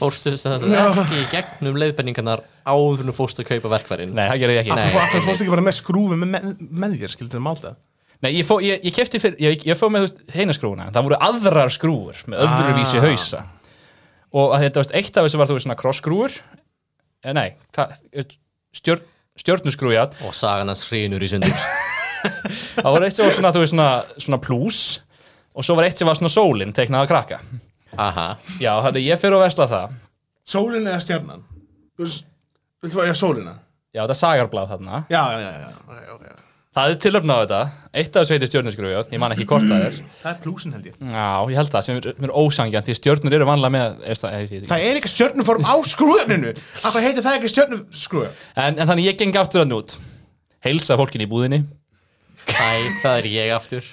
Fórstu 0.00 0.30
þess 0.32 0.46
að 0.48 0.62
þetta 0.62 1.02
ekki 1.02 1.18
í 1.20 1.24
gegnum 1.34 1.76
leiðbenningarnar 1.82 2.42
áður 2.70 3.02
en 3.02 3.10
þú 3.10 3.14
fórstu 3.18 3.42
að 3.44 3.50
kaupa 3.50 3.72
verkfærin 3.74 4.14
Nei, 4.16 4.24
það 4.30 4.38
gerði 4.42 4.54
ég 4.56 4.62
ekki. 4.62 4.76
Nei. 4.78 4.92
hvað 4.94 5.26
fórst 5.26 5.42
ekki 5.44 5.52
bara 5.52 5.64
með 5.66 5.76
skrúfi 5.76 6.16
með, 6.22 6.30
með, 6.32 6.46
með 6.84 6.94
þér 7.02 7.12
skildur 7.16 7.36
það 7.36 7.44
máta 7.44 7.72
Nei, 8.20 8.30
ég, 8.36 8.46
fó, 8.48 8.54
ég, 8.64 8.80
ég 8.84 8.94
kefti 8.96 9.20
fyrir, 9.20 9.36
ég, 9.40 9.62
ég 9.68 9.76
fóð 9.80 9.92
með 9.96 10.06
heina 10.36 10.52
skrúuna, 10.56 10.86
en 10.90 10.96
það 10.96 11.06
voru 11.06 11.18
aðrar 11.24 11.70
skrúur 11.72 12.18
með 12.28 12.42
öðruvísi 12.44 12.98
Ah. 13.00 13.04
hausa. 13.08 13.38
Og 14.36 14.52
að 14.56 14.64
þetta, 14.66 14.82
veist, 14.82 14.92
eitt 15.00 15.16
af 15.20 15.24
þessu 15.24 15.40
var 15.40 15.48
þú 15.48 15.56
veist 15.56 15.66
svona 15.66 15.76
krossskrúur 15.80 16.34
eh, 17.24 17.32
nei, 17.36 17.46
það, 17.76 17.94
stjörn, 18.76 19.06
stjörnuskrújað. 19.40 20.18
Og 20.26 20.36
sagan 20.36 20.70
hans 20.72 20.84
hrinur 20.88 21.24
í 21.24 21.30
sundur. 21.30 21.54
Það 22.80 22.90
voru 22.90 23.06
eitt 23.08 23.16
sem 23.16 23.26
var 23.26 23.34
svona, 23.36 23.52
þú 23.54 23.62
veist, 23.64 23.74
svona, 23.74 23.88
svona 24.20 24.40
plús 24.44 24.80
og 25.56 25.66
svo 25.66 25.76
var 25.78 25.88
eitt 25.88 26.00
sem 26.00 26.08
var 26.08 26.18
svona 26.18 26.32
sólin 26.32 26.74
teiknað 26.76 27.06
að 27.06 27.10
krakka. 27.14 27.40
Aha, 28.00 28.26
já, 28.62 28.70
þannig 28.84 29.08
ég 29.08 29.20
fyrir 29.20 29.38
að 29.38 29.46
vesla 29.46 29.66
það. 29.70 29.96
Sólin 30.48 30.86
eða 30.86 31.00
stjarnan? 31.04 31.42
Þú 31.96 32.06
veist, 32.06 32.28
viltu 32.84 33.00
fá, 33.00 33.02
já, 33.08 33.16
sólina. 33.18 33.56
Já, 33.90 34.04
þetta 34.04 34.14
er 34.14 34.20
sagarblað 34.20 34.70
þarna. 34.74 35.02
Já, 35.10 35.22
já, 35.34 35.40
já, 35.42 35.50
já, 35.64 35.72
ok, 35.88 36.04
ok 36.18 36.49
það 36.76 36.92
er 36.92 36.98
tilöfna 37.02 37.36
á 37.36 37.40
þetta. 37.42 37.60
Eitt 38.00 38.14
af 38.16 38.22
þessu 38.22 38.34
heitir 38.36 38.50
stjörnusgrúi, 38.50 38.92
ég 38.94 39.20
man 39.22 39.34
ekki 39.34 39.46
hvort 39.50 39.66
það 39.66 39.86
er. 39.88 39.96
Það 40.20 40.30
er 40.30 40.38
plúsin 40.44 40.74
held 40.76 40.86
ég. 40.90 40.98
Já, 41.00 41.26
ég 41.50 41.58
held 41.58 41.72
það, 41.74 41.84
sem 41.88 41.98
er, 41.98 42.08
er 42.28 42.34
ósangjant 42.42 42.86
því 42.90 42.96
stjörnur 43.00 43.36
eru 43.38 43.48
vanlega 43.48 43.74
með 43.74 44.04
er 44.12 44.20
það, 44.20 44.36
ég, 44.38 44.54
ég, 44.54 44.68
Það 44.70 44.84
er 44.86 44.96
líka 45.00 45.10
stjörnuform 45.10 45.66
á 45.66 45.74
skrúðarninu 45.90 46.52
Af 46.54 46.86
hvað 46.94 47.06
heitir 47.08 47.26
það 47.26 47.38
ekki 47.40 47.52
stjörnuskrúðar? 47.54 48.38
en, 48.54 48.78
en 48.78 48.90
þannig 48.92 49.08
ég 49.10 49.18
geng 49.18 49.40
aftur 49.42 49.64
hann 49.64 49.74
út. 49.74 49.96
Heilsa 50.62 50.98
fólkin 51.00 51.24
í 51.26 51.30
búðinni. 51.30 51.64
Hæ, 52.46 52.70
það 53.02 53.18
er 53.18 53.30
ég 53.34 53.54
aftur. 53.56 53.90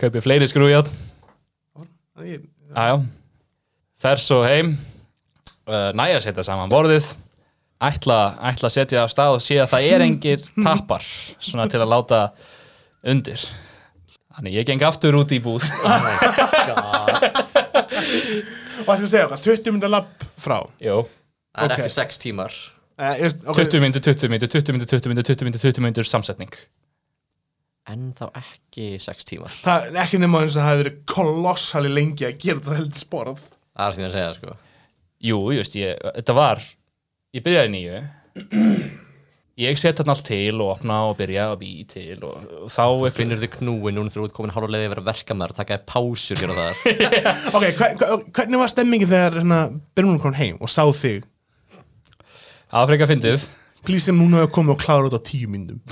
Kaupi 0.00 0.22
fleiri 0.24 0.48
skrúi 0.50 0.74
Ég- 2.22 2.42
Jájá, 2.72 3.02
fer 4.00 4.20
svo 4.20 4.42
heim. 4.44 4.74
Uh, 5.62 5.90
næja 5.94 6.18
að 6.18 6.24
setja 6.26 6.42
saman 6.46 6.70
borðið 6.70 7.12
ætla, 7.88 8.18
ætla 8.52 8.68
að 8.70 8.74
setja 8.76 9.02
af 9.04 9.12
stað 9.12 9.36
og 9.36 9.42
sé 9.44 9.58
að 9.62 9.70
það 9.74 9.88
er 9.94 10.04
engir 10.06 10.44
tappar 10.66 11.04
svona 11.42 11.68
til 11.72 11.80
að 11.82 11.90
láta 11.92 12.20
undir. 13.12 13.42
Þannig 14.32 14.54
ég 14.56 14.68
geng 14.70 14.82
aftur 14.88 15.18
út 15.18 15.32
í 15.36 15.40
búð. 15.44 15.66
Og 18.82 18.88
það 18.88 18.96
skal 18.98 19.08
segja 19.10 19.26
okkar, 19.28 19.40
20 19.44 19.74
myndar 19.76 19.92
lapp 19.92 20.24
frá. 20.42 20.56
Jú, 20.82 21.02
Það 21.52 21.66
er 21.66 21.72
Ok. 21.74 21.78
ekki 21.84 21.92
sex 21.92 22.18
tímar. 22.18 22.54
Uh, 22.98 23.12
ég, 23.20 23.34
okay. 23.46 23.66
20 23.66 23.80
myndir, 23.84 24.00
20 24.04 24.30
myndir, 24.32 24.48
20 24.48 24.72
myndir, 24.72 24.88
20 24.88 25.08
myndir, 25.12 25.26
20 25.28 25.44
myndir, 25.46 25.60
20 25.60 25.84
myndir 25.84 26.08
samsetning. 26.08 26.54
En 27.92 28.12
þá 28.16 28.24
ekki 28.40 28.86
sex 29.02 29.24
tímar. 29.28 29.52
Það 29.62 29.88
er 29.90 29.98
ekki 30.04 30.20
nema 30.22 30.40
eins 30.44 30.56
og 30.56 30.62
það 30.62 30.68
hefði 30.70 30.82
verið 30.84 30.98
kolossali 31.12 31.90
lengi 31.92 32.24
að 32.28 32.38
gera 32.40 32.62
þetta 32.62 32.78
heldur 32.78 33.02
sporð. 33.04 33.42
Það 33.76 33.86
er 33.88 33.92
sem 33.96 34.02
ég 34.02 34.06
er 34.06 34.12
að 34.12 34.18
segja 34.18 34.34
sko. 34.38 34.56
Jú, 35.28 35.38
just, 35.58 35.76
ég, 35.78 36.00
þetta 36.18 36.36
var 36.40 36.64
ég 37.32 37.44
byrjaði 37.44 37.70
nýju 37.72 38.00
ég 39.62 39.78
set 39.80 40.00
þarna 40.00 40.14
allt 40.16 40.26
til 40.26 40.58
og 40.60 40.74
opna 40.74 40.98
og 41.08 41.14
byrja 41.16 41.46
og 41.52 41.60
bý 41.62 41.70
til 41.88 42.18
og, 42.28 42.50
og 42.66 42.72
þá 42.72 42.82
Þú 42.82 43.06
er 43.08 43.14
finnur 43.16 43.40
þig 43.40 43.54
knúin 43.58 43.96
núna 43.96 44.12
þegar 44.12 44.24
þú 44.24 44.28
ert 44.28 44.36
komin 44.36 44.52
hálfa 44.52 44.70
leiði 44.72 44.88
að 44.88 44.92
vera 44.94 45.04
verkamæður 45.06 45.54
og 45.54 45.58
taka 45.60 45.78
þér 45.78 45.86
pásur 45.92 46.42
hér 46.42 46.52
og 46.52 46.60
þar. 46.60 46.82
Ok, 47.56 47.66
hva, 47.78 47.88
hva, 48.00 48.10
hvernig 48.36 48.62
var 48.62 48.72
stemmingin 48.72 49.10
þegar 49.12 49.38
hérna, 49.40 49.60
Byrnum 49.96 50.20
kom 50.20 50.36
heim 50.36 50.60
og 50.60 50.72
sá 50.72 50.84
þig? 50.96 51.24
Afrika 52.82 53.08
fyndið. 53.08 53.48
Please 53.84 54.08
sem 54.08 54.16
núna 54.16 54.42
hefur 54.42 54.54
komið 54.58 54.76
og 54.76 54.84
klára 54.84 55.08
út 55.08 55.16
á 55.16 55.20
tíu 55.24 55.48
myndum 55.50 55.80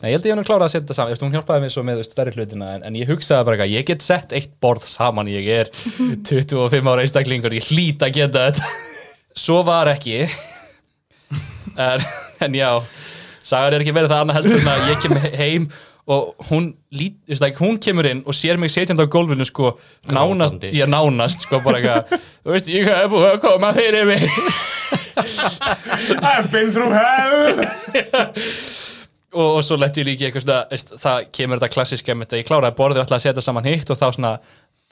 Nei, 0.00 0.12
ég 0.12 0.14
held 0.14 0.22
að 0.22 0.28
ég 0.30 0.36
hann 0.36 0.46
klára 0.46 0.66
að 0.68 0.76
setja 0.76 0.84
þetta 0.84 0.94
saman. 0.94 1.14
Eftir, 1.16 1.26
hún 1.26 1.34
hjálpaði 1.34 1.62
mér 1.64 1.72
svo 1.74 1.82
með 1.86 2.02
stærri 2.06 2.34
hlutina 2.36 2.68
en, 2.76 2.84
en 2.86 2.98
ég 2.98 3.10
hugsaði 3.10 3.48
bara 3.48 3.56
eitthvað, 3.56 3.72
ég 3.74 3.86
get 3.88 4.04
sett 4.06 4.34
eitt 4.38 4.52
borð 4.62 4.86
saman 4.86 5.30
ég 5.30 5.48
er 5.56 5.72
25 6.30 6.92
ára 6.92 7.02
einstaklingur 7.02 7.56
ég 7.58 7.66
hlýt 7.72 8.06
að 8.06 8.20
geta 8.20 8.46
þetta 8.46 8.94
svo 9.36 9.62
var 9.66 9.86
ekki. 9.94 10.26
En, 11.76 12.00
en 12.40 12.54
já 12.56 12.70
sagar 13.44 13.74
er 13.76 13.82
ekki 13.84 13.92
verið 13.92 14.08
það 14.08 14.20
annað 14.24 14.36
heldur 14.38 14.62
en 14.62 14.68
að 14.72 14.86
ég 14.88 15.00
kem 15.02 15.16
heim 15.36 15.66
og 16.06 16.36
hún, 16.48 16.68
lít, 16.94 17.16
like, 17.42 17.58
hún 17.58 17.80
kemur 17.82 18.06
inn 18.06 18.20
og 18.24 18.34
sér 18.38 18.54
mig 18.62 18.70
setjandi 18.70 19.02
á 19.02 19.10
gólfinu 19.10 19.42
sko, 19.44 19.72
nánast, 20.06 20.54
Grátandi. 20.54 20.70
ég 20.78 20.86
nánast 20.90 21.42
sko, 21.42 21.58
bara 21.64 21.80
eitthvað, 21.82 22.20
þú 22.46 22.50
veist, 22.54 22.68
ég 22.70 22.86
hef 22.86 23.10
búið 23.10 23.26
að 23.32 23.40
koma 23.42 23.72
fyrir 23.74 24.06
mig. 24.06 24.22
I've 26.30 26.46
been 26.52 26.70
through 26.70 26.94
hell. 26.94 27.58
Og, 29.36 29.56
og 29.58 29.62
svo 29.66 29.76
lett 29.82 29.98
ég 29.98 30.06
líka 30.06 30.22
í 30.24 30.26
eitthvað 30.30 30.46
svona 30.46 30.60
veist, 30.70 30.94
það 31.02 31.26
kemur 31.34 31.58
þetta 31.58 31.74
klassiska 31.74 32.14
með 32.14 32.28
þetta 32.30 32.38
ég 32.40 32.46
kláraði 32.52 32.78
borðið 32.78 33.02
og 33.02 33.06
ætlaði 33.08 33.18
að 33.18 33.26
setja 33.26 33.42
saman 33.44 33.66
hitt 33.68 33.90
og 33.92 33.98
þá 33.98 34.06
svona 34.14 34.30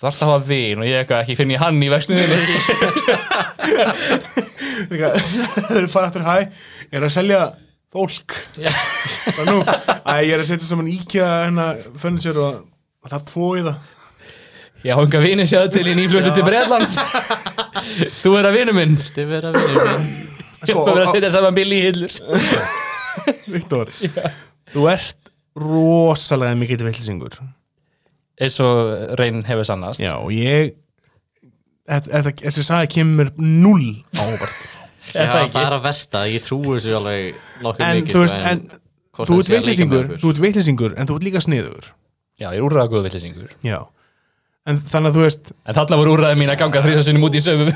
þarf 0.01 0.17
það 0.19 0.27
að 0.27 0.33
hafa 0.33 0.47
vin 0.49 0.81
og 0.83 0.89
ég 0.89 0.97
eitthvað 1.03 1.23
ekki 1.23 1.37
finn 1.39 1.55
ég 1.55 1.63
hann 1.63 1.83
í 1.83 1.89
Líka, 4.91 5.11
Þeir 5.15 5.79
eru 5.81 5.89
farið 5.91 6.09
aftur 6.09 6.25
hæ 6.27 6.37
Ég 6.43 6.99
er 6.99 7.07
að 7.07 7.15
selja 7.15 7.41
fólk. 7.95 8.35
Og 9.39 9.43
nú, 9.47 9.57
æ, 9.63 10.15
ég 10.27 10.33
er 10.35 10.43
að 10.43 10.49
setja 10.51 10.67
saman 10.67 10.89
íkja 10.91 11.27
hennar 11.47 11.79
furniture 12.01 12.43
og, 12.43 12.55
og 13.05 13.11
það 13.13 13.19
er 13.21 13.27
tvo 13.31 13.51
í 13.55 13.63
það. 13.63 13.77
Ég 14.85 14.99
hanga 14.99 15.21
vini 15.23 15.47
sjáðu 15.49 15.71
til 15.79 15.87
í 15.89 15.95
nýflutu 15.97 16.33
til 16.37 16.45
Breitlands 16.45 16.97
þú 18.21 18.35
er 18.41 18.51
að 18.51 18.59
vinu 18.59 18.75
minn. 18.77 18.97
Þetta 19.01 19.29
vera 19.31 19.53
vinur 19.55 19.87
minn? 19.93 20.09
Ég 20.65 20.73
Sko, 20.73 20.83
er 20.91 21.03
að 21.05 21.13
setja 21.15 21.31
saman 21.33 21.57
Billy 21.57 21.79
Hillur. 21.85 22.13
Viktor, 23.55 23.93
þú 24.75 24.89
ert 24.91 25.31
rosalega 25.55 26.59
mikill 26.59 26.83
villisingur 26.83 27.39
eins 28.41 28.61
og 28.65 29.19
reyn 29.21 29.43
hefur 29.47 29.69
sannast. 29.69 30.03
Já, 30.03 30.17
og 30.19 30.33
ég 30.35 30.75
þessi 32.41 32.65
saga 32.65 32.89
kemur 32.91 33.35
null 33.39 34.01
á 34.17 34.23
óvart. 34.25 34.63
Já, 35.15 35.27
það 35.53 35.61
er 35.61 35.77
að 35.77 35.83
versta, 35.85 36.25
ég 36.33 36.43
trúi 36.47 36.79
þessu 36.79 36.95
alveg 36.97 37.43
nokkuð 37.63 37.85
En 37.85 37.99
mikið 38.01 38.15
þú 38.17 38.23
veist, 38.23 38.35
sko, 38.35 38.49
en 38.51 38.63
hvort 39.15 39.29
þú 39.29 39.37
ert 39.37 39.69
okkur. 39.85 40.15
Þú 40.23 40.31
ert 40.33 40.41
villisingur, 40.47 40.95
en 40.97 41.11
þú 41.11 41.19
ert 41.19 41.27
líka 41.29 41.43
sniður. 41.45 41.91
Já, 42.41 42.49
ég 42.51 42.59
er 42.59 42.65
úrræða 42.67 42.91
góð 42.91 43.05
villisingur 43.07 43.53
Já 43.63 43.79
En 44.65 44.79
þannig 44.81 45.11
að 45.11 45.17
þú 45.19 45.23
veist 45.27 45.49
en 45.69 45.77
þarna 45.77 45.97
voru 46.01 46.13
úrræði 46.15 46.37
mín 46.41 46.49
að 46.49 46.57
ganga 46.63 46.81
þrýsa 46.81 47.03
sinnum 47.05 47.25
út 47.27 47.35
í 47.37 47.41
sömu 47.45 47.67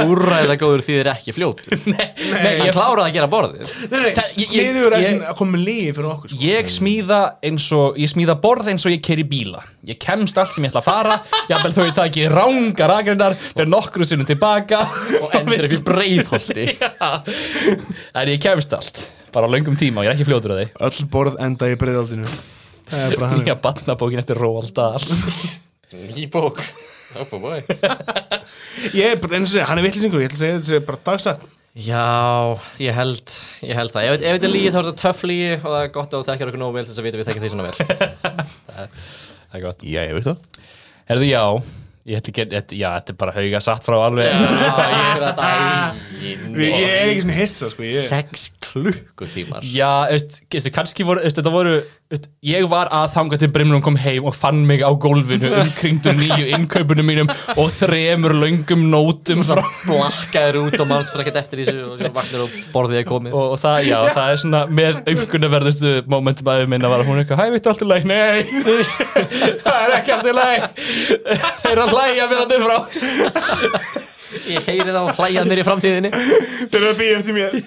Úrræðilega 0.00 0.56
góður 0.62 0.80
því 0.86 0.94
þið 0.94 1.00
er 1.02 1.10
ekki 1.12 1.34
fljótur. 1.36 1.74
Nei, 1.92 2.06
Hann 2.16 2.62
ég, 2.62 2.70
kláraði 2.72 3.04
að 3.10 3.16
gera 3.18 3.28
borðið. 3.34 3.72
Nei, 3.90 3.98
nei, 4.00 4.06
ég- 4.08 4.78
er 4.80 4.96
ég- 4.96 5.04
sem 5.10 5.20
að 5.28 5.34
koma 5.42 5.52
með 5.58 5.62
lífi 5.66 5.90
fyrir 5.98 6.08
okkur 6.14 6.32
sko. 6.32 6.38
ég 6.40 6.70
smíða 6.72 7.18
eins 7.50 7.66
og 7.76 7.98
ég 8.00 8.08
smíða 8.14 8.36
borð 8.46 8.70
eins 8.72 8.86
og 8.88 8.94
ég 8.94 9.02
keri 9.04 9.26
bíla. 9.28 9.60
Ég 9.92 10.00
kemst 10.00 10.40
allt 10.40 10.54
sem 10.56 10.64
ég 10.64 10.72
ætla 10.72 10.80
að 10.80 10.88
fara 10.88 11.18
jafnvel 11.50 11.74
þó 11.76 11.82
ég 11.84 11.92
taki 12.00 12.24
rángar 12.32 12.94
agreinar 12.96 13.36
fyrir 13.42 13.68
nokkru 13.68 14.08
sinnum 14.08 14.24
tilbaka. 14.32 14.80
Og 15.20 15.36
endur 15.36 15.68
upp 15.68 15.76
í 15.76 15.82
breiðholti. 15.90 16.66
En 18.16 18.32
ég 18.32 18.40
kemst 18.40 18.72
allt 18.72 19.04
bara 19.36 19.44
á 19.44 19.52
löngum 19.52 19.76
tíma 19.76 20.00
og 20.00 20.06
ég 20.08 20.14
er 20.14 20.16
ekki 20.16 20.30
fljótur 20.30 20.56
að 25.86 25.92
Það 25.92 26.00
er 26.00 26.06
ég 26.06 26.16
Ný 26.16 26.24
bók 26.34 26.62
bói 27.30 27.60
Ég 28.96 29.12
er 29.12 29.20
bara 29.22 29.38
eins 29.38 29.50
og 29.50 29.54
segja, 29.54 29.68
hann 29.70 29.78
er 29.80 29.86
villisingur 29.86 30.22
Ég 30.24 30.30
ætla 30.32 30.36
að 30.36 30.42
segja 30.42 30.58
þetta 30.58 30.72
sé 30.72 30.82
bara 30.88 31.04
dagsætt 31.10 31.46
Já, 31.76 32.56
ég 32.80 32.94
held, 32.96 33.32
ég 33.60 33.76
held 33.76 33.92
það. 33.92 34.06
Ef, 34.08 34.22
ef 34.24 34.36
þetta 34.38 34.46
er 34.48 34.52
lígi 34.54 34.70
þá 34.72 34.78
er 34.78 34.86
þetta 34.86 35.00
töff 35.02 35.18
lígi 35.28 35.48
og 35.58 35.66
það 35.66 35.82
er 35.82 35.90
gott 35.92 36.14
að 36.14 36.22
þú 36.22 36.28
þekkjar 36.30 36.50
okkur 36.52 36.62
nógu 36.62 36.76
vel 36.78 36.84
þess 36.88 37.00
að 37.02 37.04
vita 37.04 37.18
að 37.18 37.20
við 37.20 37.28
þekkjum 37.28 37.44
því 37.44 37.50
svona 37.52 37.66
vel. 37.66 37.76
Það 39.50 39.58
er 39.58 39.64
gott. 39.66 39.84
Já, 39.84 39.98
ég 40.06 40.16
veit 40.16 40.24
það. 40.24 40.38
Herðu 41.10 41.28
já 41.28 41.42
ég 42.06 42.20
ætla 42.20 42.30
ekki 42.32 42.44
þetta- 42.54 42.78
já 42.78 42.86
þetta 42.94 43.12
er 43.12 43.18
bara 43.20 43.34
hauga 43.34 43.60
satt 43.66 43.86
frá 43.86 43.96
alveg. 44.06 44.30
Ég 46.26 46.72
er 46.86 47.10
ekki 47.10 47.22
svona 47.22 47.36
hissa, 47.36 47.68
sko 47.70 47.84
ég... 47.84 47.96
Sex 48.08 48.46
klukkutímar. 48.64 49.64
Já, 49.66 50.08
veist, 50.10 50.40
veist, 50.50 50.70
kannski 50.74 51.04
voru, 51.06 51.20
veist, 51.22 51.36
þetta 51.38 51.52
voru, 51.52 51.74
ég 52.46 52.66
var 52.70 52.86
að 52.94 53.08
þanga 53.16 53.38
til 53.40 53.48
Brimrún 53.50 53.82
kom 53.82 53.96
heim 53.98 54.26
og 54.28 54.34
fann 54.38 54.60
mig 54.68 54.82
á 54.86 54.90
gólfinu 54.94 55.48
umkringdum 55.58 56.20
nýju 56.20 56.52
innkaupunum 56.54 57.08
mínum 57.08 57.30
og 57.58 57.72
þremur 57.74 58.34
löngum 58.38 58.84
nótum 58.92 59.42
frá, 59.46 59.62
Blakkaður 59.88 60.60
út 60.60 60.76
og 60.84 60.86
manns 60.90 61.10
fyrir 61.10 61.24
ekkert 61.24 61.40
eftir 61.40 61.64
þessu 61.64 61.82
og 61.82 61.96
svo 61.98 62.10
vaknar 62.14 62.44
og 62.44 62.54
borðið 62.76 63.00
er 63.00 63.08
komið. 63.08 63.34
Og, 63.34 63.56
og 63.56 63.62
það, 63.62 63.78
já, 63.88 63.96
það 64.14 64.30
er 64.30 64.40
svona 64.44 64.60
með 64.78 65.00
umkunnaverðustu 65.14 65.94
momentum 66.14 66.52
að 66.52 66.62
minna 66.70 66.92
var 66.92 67.02
að 67.02 67.10
hún 67.10 67.22
eitthvað, 67.24 67.42
hæ, 67.42 67.50
veitu 67.56 67.72
allt 67.72 67.82
í 67.82 67.90
læg, 67.90 68.06
nei, 68.12 68.38
það 69.66 69.80
er 69.80 69.96
ekki 69.98 70.14
allt 70.14 70.30
í 70.30 70.36
læg, 70.38 70.68
þeir 71.64 71.72
eru 71.72 71.88
að 71.88 71.96
hlæja 71.96 72.30
við 72.30 72.44
þetta 72.44 72.62
frá. 72.68 72.78
Ég 74.46 74.66
heyri 74.68 74.94
þá 74.94 75.02
hlæjað 75.16 75.50
mér 75.50 75.60
í 75.62 75.66
framtíðinni. 75.66 76.10
Þeir 76.14 76.80
eru 76.80 76.88
að 76.92 76.98
býja 77.00 77.18
eftir 77.18 77.36
mér 77.40 77.60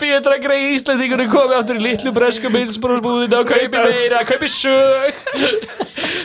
Pétra 0.00 0.36
greið 0.42 0.72
Íslandingunni 0.74 1.26
komið 1.30 1.56
áttur 1.58 1.78
í 1.78 1.84
litlu 1.84 2.12
bresku 2.16 2.50
milsbúrúsbúðinu 2.52 3.38
og 3.40 3.50
kaupi 3.50 3.82
meira, 3.84 4.22
kaupi 4.26 4.48
sög. 4.50 5.20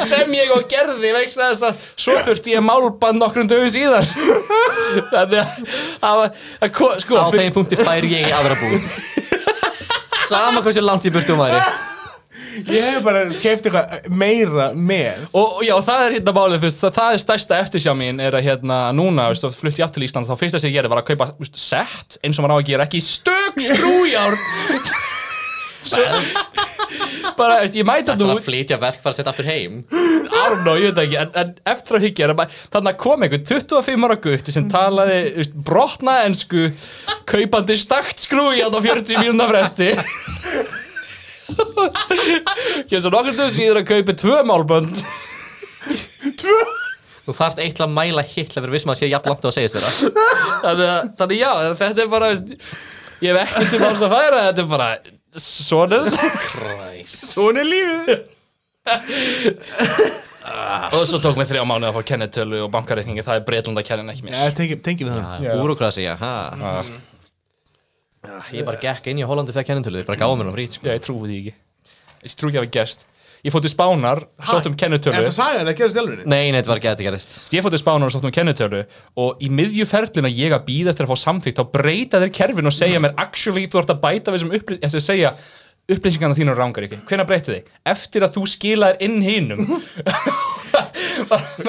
Sem 0.09 0.31
ég 0.33 0.53
og 0.55 0.65
gerði 0.71 1.11
veist 1.13 1.37
þess 1.37 1.65
að 1.69 1.83
svo 1.99 2.15
þurfti 2.25 2.55
ég 2.55 2.63
málbann 2.65 3.19
nokkrum 3.21 3.49
dögum 3.51 3.69
síðar. 3.73 4.07
Þannig 5.11 5.53
að 6.01 6.23
að 6.63 6.73
ko- 6.79 6.95
sko, 7.03 7.19
Á 7.19 7.27
þeim 7.35 7.53
punkti 7.55 7.79
fær 7.79 8.07
ég 8.09 8.31
aðra 8.39 8.57
búð. 8.61 8.89
Sama 10.29 10.61
hversu 10.65 10.81
langt 10.85 11.05
í 11.09 11.13
burtu 11.13 11.33
um 11.37 11.45
væri 11.45 11.61
Ég 12.69 12.83
hef 12.83 13.03
bara 13.05 13.25
skeift 13.35 13.67
eitthvað 13.67 14.09
meira 14.11 14.69
með. 14.75 15.25
Og, 15.31 15.59
og 15.59 15.63
já, 15.67 15.75
það 15.85 16.05
er 16.05 16.15
hérna 16.17 16.33
málið 16.35 16.65
fyrst, 16.65 16.81
það, 16.83 16.95
það 16.97 17.15
er 17.15 17.23
stærsta 17.23 17.59
eftirsjá 17.63 17.93
mín 17.97 18.23
er 18.23 18.37
að 18.37 18.47
hérna 18.49 18.79
núna, 18.95 19.29
veist, 19.33 19.45
þá 19.45 19.59
flutti 19.59 19.81
ég 19.81 19.87
aftur 19.87 19.99
til 19.99 20.07
Ísland 20.09 20.29
þá 20.29 20.35
fyrsta 20.39 20.61
sem 20.61 20.71
ég 20.71 20.79
gerði 20.79 20.93
var 20.93 21.03
að 21.03 21.09
kaupa 21.11 21.29
veist, 21.39 21.59
sett 21.59 22.19
eins 22.23 22.39
og 22.39 22.45
maður 22.45 22.55
á 22.55 22.59
að 22.59 22.67
gera, 22.71 22.87
ekki 22.89 23.01
stök 23.03 23.55
skrújár 23.69 24.37
bara, 27.39 27.59
veist, 27.63 27.77
ég 27.79 27.87
mæta 27.87 28.13
Það 28.13 28.23
nú 28.23 28.29
er 28.33 28.41
að 28.41 28.47
flytja 28.47 28.79
verk 28.81 28.99
fara 29.03 29.13
að 29.13 29.19
setja 29.19 29.33
aftur 29.33 29.49
heim? 29.49 29.79
I 29.89 30.43
don't 30.51 30.63
know, 30.65 30.75
ég 30.79 30.93
veit 30.93 31.03
ekki, 31.05 31.17
en, 31.21 31.31
en 31.41 31.55
eftir 31.73 31.99
að 31.99 32.05
higgja 32.07 32.33
þannig 32.33 32.91
að 32.91 32.99
kom 33.05 33.25
einhver 33.25 33.45
25 33.47 34.09
ára 34.09 34.19
gutti 34.25 34.55
sem 34.55 34.69
talaði 34.71 35.19
veist, 35.39 35.55
brotna 35.69 36.19
ensku 36.27 36.69
kaupandi 37.29 37.79
stakt 37.79 38.27
skrúi 38.27 38.63
á 38.63 38.67
40 38.71 39.23
mínúna 39.23 39.49
fresti 39.51 39.93
Kemur 42.89 43.01
svo 43.03 43.11
nokkur 43.13 43.35
döð 43.37 43.51
síður 43.55 43.79
að 43.81 43.87
kaupi 43.91 44.13
tvö 44.21 44.37
málbönd. 44.49 44.95
Þú 47.29 47.35
þarft 47.37 47.59
eitt 47.61 47.75
til 47.77 47.85
að 47.85 47.93
mæla 47.93 48.23
hitt 48.25 48.55
að 48.57 48.63
vera 48.65 48.73
vissum 48.73 48.91
að 48.93 48.99
sé 49.03 49.09
jafn 49.11 49.29
langt 49.29 49.45
á 49.45 49.49
að 49.51 49.55
segja 49.59 49.69
þeirra 49.75 49.91
þannig, 50.63 50.87
að- 50.89 51.09
þannig 51.19 51.37
já, 51.43 51.51
þetta 51.83 52.01
er 52.05 52.09
bara 52.11 52.27
Ég 53.19 53.35
hef 53.35 53.39
ekki 53.43 53.65
til 53.73 53.79
máls 53.83 54.01
að 54.01 54.13
færa 54.15 54.39
Þetta 54.47 54.61
er 54.63 54.69
bara 54.71 54.89
Svona 55.43 55.99
Svona 57.05 57.59
er 57.61 57.67
lífið. 57.69 58.09
Og 60.97 61.03
svo 61.05 61.19
tók 61.21 61.37
mér 61.37 61.45
þrjá 61.51 61.61
mánuð 61.67 61.91
að 61.91 61.97
fá 61.99 62.01
kennitölu 62.09 62.63
og 62.65 62.71
bankareikningi 62.73 63.21
Það 63.27 63.37
er 63.37 63.43
breytlanda 63.45 63.83
kennin 63.85 64.09
ekki 64.13 64.23
mér. 64.25 64.33
Já, 64.39 64.49
tengjum 64.57 65.11
við 65.11 65.11
það. 65.19 65.45
Búrokrasi, 65.59 66.01
já, 66.07 66.15
ha. 66.17 66.31
Já, 66.57 66.71
Ég 68.53 68.65
bara 68.67 68.81
gekk 68.81 69.07
inn 69.11 69.21
í 69.21 69.27
Hollandi 69.27 69.55
þegar 69.55 69.69
kennintölu 69.69 70.01
Ég 70.01 70.09
bara 70.09 70.19
gáði 70.19 70.41
mér 70.41 70.49
um 70.51 70.57
frít, 70.57 70.75
sko. 70.75 70.89
Já, 70.89 70.95
ég 70.97 71.05
trúi 71.05 71.29
því 71.29 71.37
ekki. 71.39 71.53
Ég 72.25 72.35
trúi 72.35 72.49
ekki 72.51 72.59
að 72.59 72.65
hafa 72.65 72.75
gest 72.79 73.05
Ég 73.39 73.53
fótt 73.55 73.63
til 73.63 73.71
Spánar, 73.71 74.25
sótt 74.43 74.67
um 74.67 74.73
Er 74.75 74.81
kennitölu 74.81 75.15
þetta 75.15 75.31
sagan 75.31 75.69
að 75.71 75.77
gera 75.79 75.93
stjálfunni? 75.93 76.25
Nei, 76.27 76.49
nei, 76.51 76.57
þetta 76.59 76.71
var 76.73 76.81
ekki 76.81 76.89
að 76.89 76.97
þetta 76.97 77.05
gerist 77.07 77.53
Ég 77.55 77.63
fótt 77.63 77.75
til 77.77 77.79
Spánar 77.79 78.09
og 78.09 78.15
sótt 78.15 78.27
um 78.27 78.33
kennitölu 78.35 78.81
Og 79.23 79.39
í 79.39 79.47
miðju 79.55 79.87
ferlina 79.87 80.31
ég 80.33 80.51
að 80.57 80.65
býða 80.67 80.91
eftir 80.91 81.07
að 81.07 81.13
fá 81.13 81.23
samþýtt 81.23 81.61
Þá 81.61 81.71
breyta 81.77 82.19
þeir 82.19 82.33
kerfin 82.35 82.67
og 82.67 82.75
segja 82.75 82.99
mér 82.99 83.15
Actually, 83.23 83.63
þú 83.71 83.79
ert 83.79 83.95
að 83.95 84.03
bæta 84.03 84.35
við 84.35 84.43
sem 84.43 84.51
upplýs 84.59 84.99
Ég 84.99 85.05
segja 85.07 85.31
upplýsingarna 85.89 86.37
þínu 86.37 86.53
rángar 86.57 86.85
ekki. 86.85 86.99
Hvenær 87.09 87.27
breytið 87.29 87.55
þið? 87.55 87.69
Eftir 87.89 88.25
að 88.25 88.35
þú 88.35 88.43
skilaðir 88.53 89.05
inn 89.07 89.19
hinum. 89.25 89.63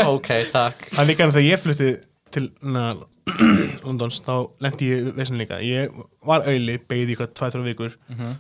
Ok, 0.07 0.28
takk. 0.52 0.85
Það 0.92 1.00
er 1.02 1.09
líka 1.09 1.25
en 1.25 1.33
þegar 1.35 1.47
ég 1.47 1.61
flutti 1.61 1.88
til 2.33 2.45
na, 2.62 2.92
Londons, 3.87 4.21
þá 4.25 4.35
lendi 4.65 4.89
ég 4.91 5.11
veginn 5.17 5.41
líka. 5.41 5.61
Ég 5.65 5.93
var 6.27 6.47
auðli, 6.49 6.79
beigði 6.91 7.17
ykkur 7.17 7.31
2-3 7.39 7.65
vikur. 7.69 7.95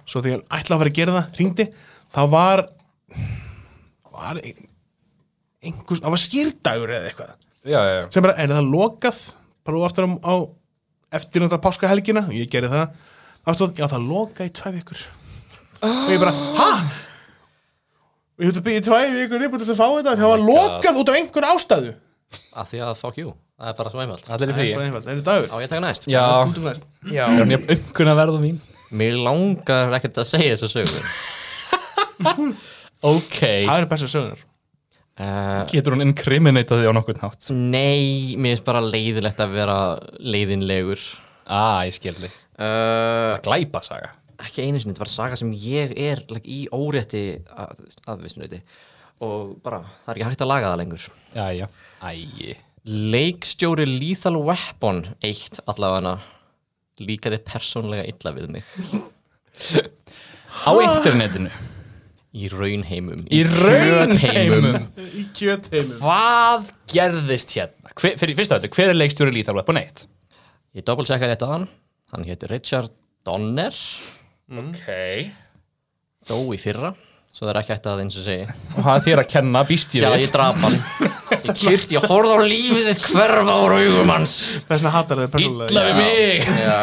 Svo 0.08 0.22
þegar 0.24 0.36
ég 0.38 0.44
ætlaði 0.48 0.76
að 0.76 0.82
fara 0.82 0.92
að 0.92 0.98
gera 0.98 1.16
það, 1.16 1.36
ringdi 1.40 1.66
þá 2.10 2.22
var 2.32 2.64
var 4.20 4.40
ein, 4.44 4.66
einhvers, 5.64 6.02
það 6.02 6.14
var 6.14 6.22
skýrdagur 6.24 6.94
eða 6.96 7.10
eitthvað. 7.10 7.36
Já, 7.60 7.78
já, 7.78 7.92
já. 7.98 8.08
Sem 8.14 8.24
bara, 8.24 8.36
en 8.40 8.54
það 8.56 8.72
lokað? 8.72 9.20
Bara 9.68 9.84
aftur 9.86 10.08
á, 10.08 10.10
á 10.24 10.34
eftir 11.20 11.42
náttúrulega 11.42 11.64
páskahelgina, 11.66 12.24
ég 12.34 12.50
gerði 12.52 12.72
það. 12.72 12.98
Þá 13.40 13.52
stóð, 13.56 13.78
já 13.80 13.86
það 13.90 14.08
lokaði 14.10 14.50
í 14.50 14.56
tvær 14.60 14.76
vikur. 14.76 15.06
Og 15.80 16.12
ég 16.12 16.20
bara, 16.20 16.34
ha? 16.58 16.70
og 18.40 18.44
ég 18.44 18.50
höfði 18.50 18.64
byggði 18.66 18.84
tvær 18.86 19.14
vikur 19.16 19.46
upp 19.46 19.54
til 19.56 19.62
þess 19.62 19.74
að 19.74 19.80
fá 19.80 19.86
þetta, 19.98 20.16
það 20.20 20.32
var 20.32 20.44
lokað 20.46 21.00
út 21.00 21.12
af 21.12 21.18
einhver 21.20 21.46
ástæðu. 21.50 21.94
Af 22.56 22.70
því 22.70 22.82
að 22.86 22.98
fuck 23.00 23.20
you 23.20 23.32
Það 23.60 23.68
er 23.70 23.76
bara 23.76 23.90
svo 23.92 24.00
einfalt. 24.00 24.24
Það 24.24 24.42
er 24.46 24.52
bara 24.56 24.84
einfalt, 24.86 25.04
það 25.04 25.12
er 25.12 25.24
dagur? 25.26 25.48
Á 25.52 25.56
ég 25.60 25.66
að 25.66 25.72
taka 25.74 25.84
næst. 25.84 26.06
Já, 26.08 26.24
já. 27.12 27.24
Það 27.28 27.42
er 27.42 27.48
mjög 27.50 27.72
umkunna 27.74 28.14
verða 28.16 28.38
mín. 28.40 28.60
Mér 28.90 29.18
langar 29.20 29.92
ekkert 29.98 30.20
að 30.22 30.30
segja 30.30 30.54
þessu 30.56 30.70
sögu. 30.80 31.02
Ok. 33.00 33.38
Það 33.40 33.78
eru 33.78 33.86
besta 33.88 34.06
sögunar 34.12 34.40
uh, 34.44 35.62
Getur 35.70 35.94
hún 35.96 36.04
incriminatað 36.04 36.82
því 36.82 36.90
á 36.92 36.94
nokkurn 36.96 37.22
hátt? 37.22 37.48
Nei, 37.56 38.36
mér 38.36 38.58
finnst 38.58 38.66
bara 38.66 38.82
leiðilegt 38.84 39.40
að 39.40 39.54
vera 39.56 39.76
leiðinlegur. 40.20 41.00
Ah, 41.48 41.80
ég 41.88 41.96
skil 41.96 42.12
þig. 42.18 42.34
Uh, 42.60 43.38
Glæpa 43.44 43.80
saga. 43.86 44.12
Ekki 44.40 44.66
einu 44.66 44.80
sinni, 44.80 44.92
þetta 44.92 45.04
var 45.06 45.12
saga 45.12 45.40
sem 45.40 45.52
ég 45.64 45.96
er 45.96 46.20
like, 46.28 46.44
í 46.44 46.66
órétti 46.72 47.24
að, 47.52 47.80
aðvisnuleiti 48.08 48.60
og 49.24 49.56
bara, 49.64 49.80
það 50.04 50.12
er 50.12 50.20
ekki 50.20 50.28
hægt 50.30 50.44
að 50.44 50.52
laga 50.52 50.72
það 50.72 50.82
lengur. 50.84 51.08
Jæja. 51.36 51.70
Æi 52.04 52.56
Leikstjóri 52.88 53.84
Lethal 53.86 54.38
Weapon 54.40 55.02
1 55.26 55.60
allavega 55.68 56.14
líkaði 57.00 57.38
persónlega 57.44 58.06
illa 58.08 58.32
við 58.36 58.46
mig. 58.54 58.64
Á 60.64 60.70
internetinu? 60.80 61.50
Í 62.30 62.46
raunheimum. 62.52 63.24
Í 63.34 63.40
raunheimum. 63.44 64.78
Í 65.18 65.24
kjötheimum. 65.36 65.96
Hvað 65.98 66.70
gerðist 66.92 67.56
hérna? 67.56 67.92
Hver, 67.98 68.16
fyrir 68.20 68.38
fyrsta 68.38 68.60
þetta, 68.60 68.70
hver 68.76 68.92
er 68.92 68.98
leikstjóri 69.00 69.34
Lethal 69.34 69.56
Weapon 69.58 69.80
1? 69.82 70.04
Ég 70.78 70.86
doppelcheckaði 70.86 71.34
þetta 71.34 71.50
hann. 71.50 71.68
Hann 72.14 72.26
héti 72.28 72.48
Richard 72.50 72.94
Donner. 73.26 73.74
Ok. 74.50 74.86
Dó 76.30 76.38
í 76.54 76.58
fyrra 76.60 76.94
svo 77.30 77.46
það 77.46 77.50
er 77.52 77.58
ekki 77.60 77.70
hægt 77.76 77.84
að 77.86 78.00
eins 78.02 78.16
og 78.18 78.24
segi 78.26 78.46
Og 78.50 78.80
það 78.82 78.96
er 78.96 79.02
þér 79.04 79.20
að 79.22 79.28
kenna, 79.30 79.60
býst 79.68 79.92
ég 79.94 80.02
Já, 80.02 80.08
við. 80.10 80.24
ég 80.24 80.32
draf 80.34 80.56
hann 80.64 80.74
Ég 81.50 81.64
kyrt, 81.64 81.92
ég 81.96 82.06
horfði 82.10 82.36
á 82.36 82.40
lífið 82.52 82.86
þitt 82.90 83.04
hverfa 83.14 83.56
á 83.56 83.60
raugum 83.74 84.12
hans 84.14 84.34
það 84.64 84.74
er 84.76 84.80
svona 84.84 84.94
hattar 84.96 85.20
þið 85.24 85.30
persónulega 85.34 85.70
Illa 85.70 85.82
við 85.88 85.94
mig 86.00 86.48
Já 86.64 86.80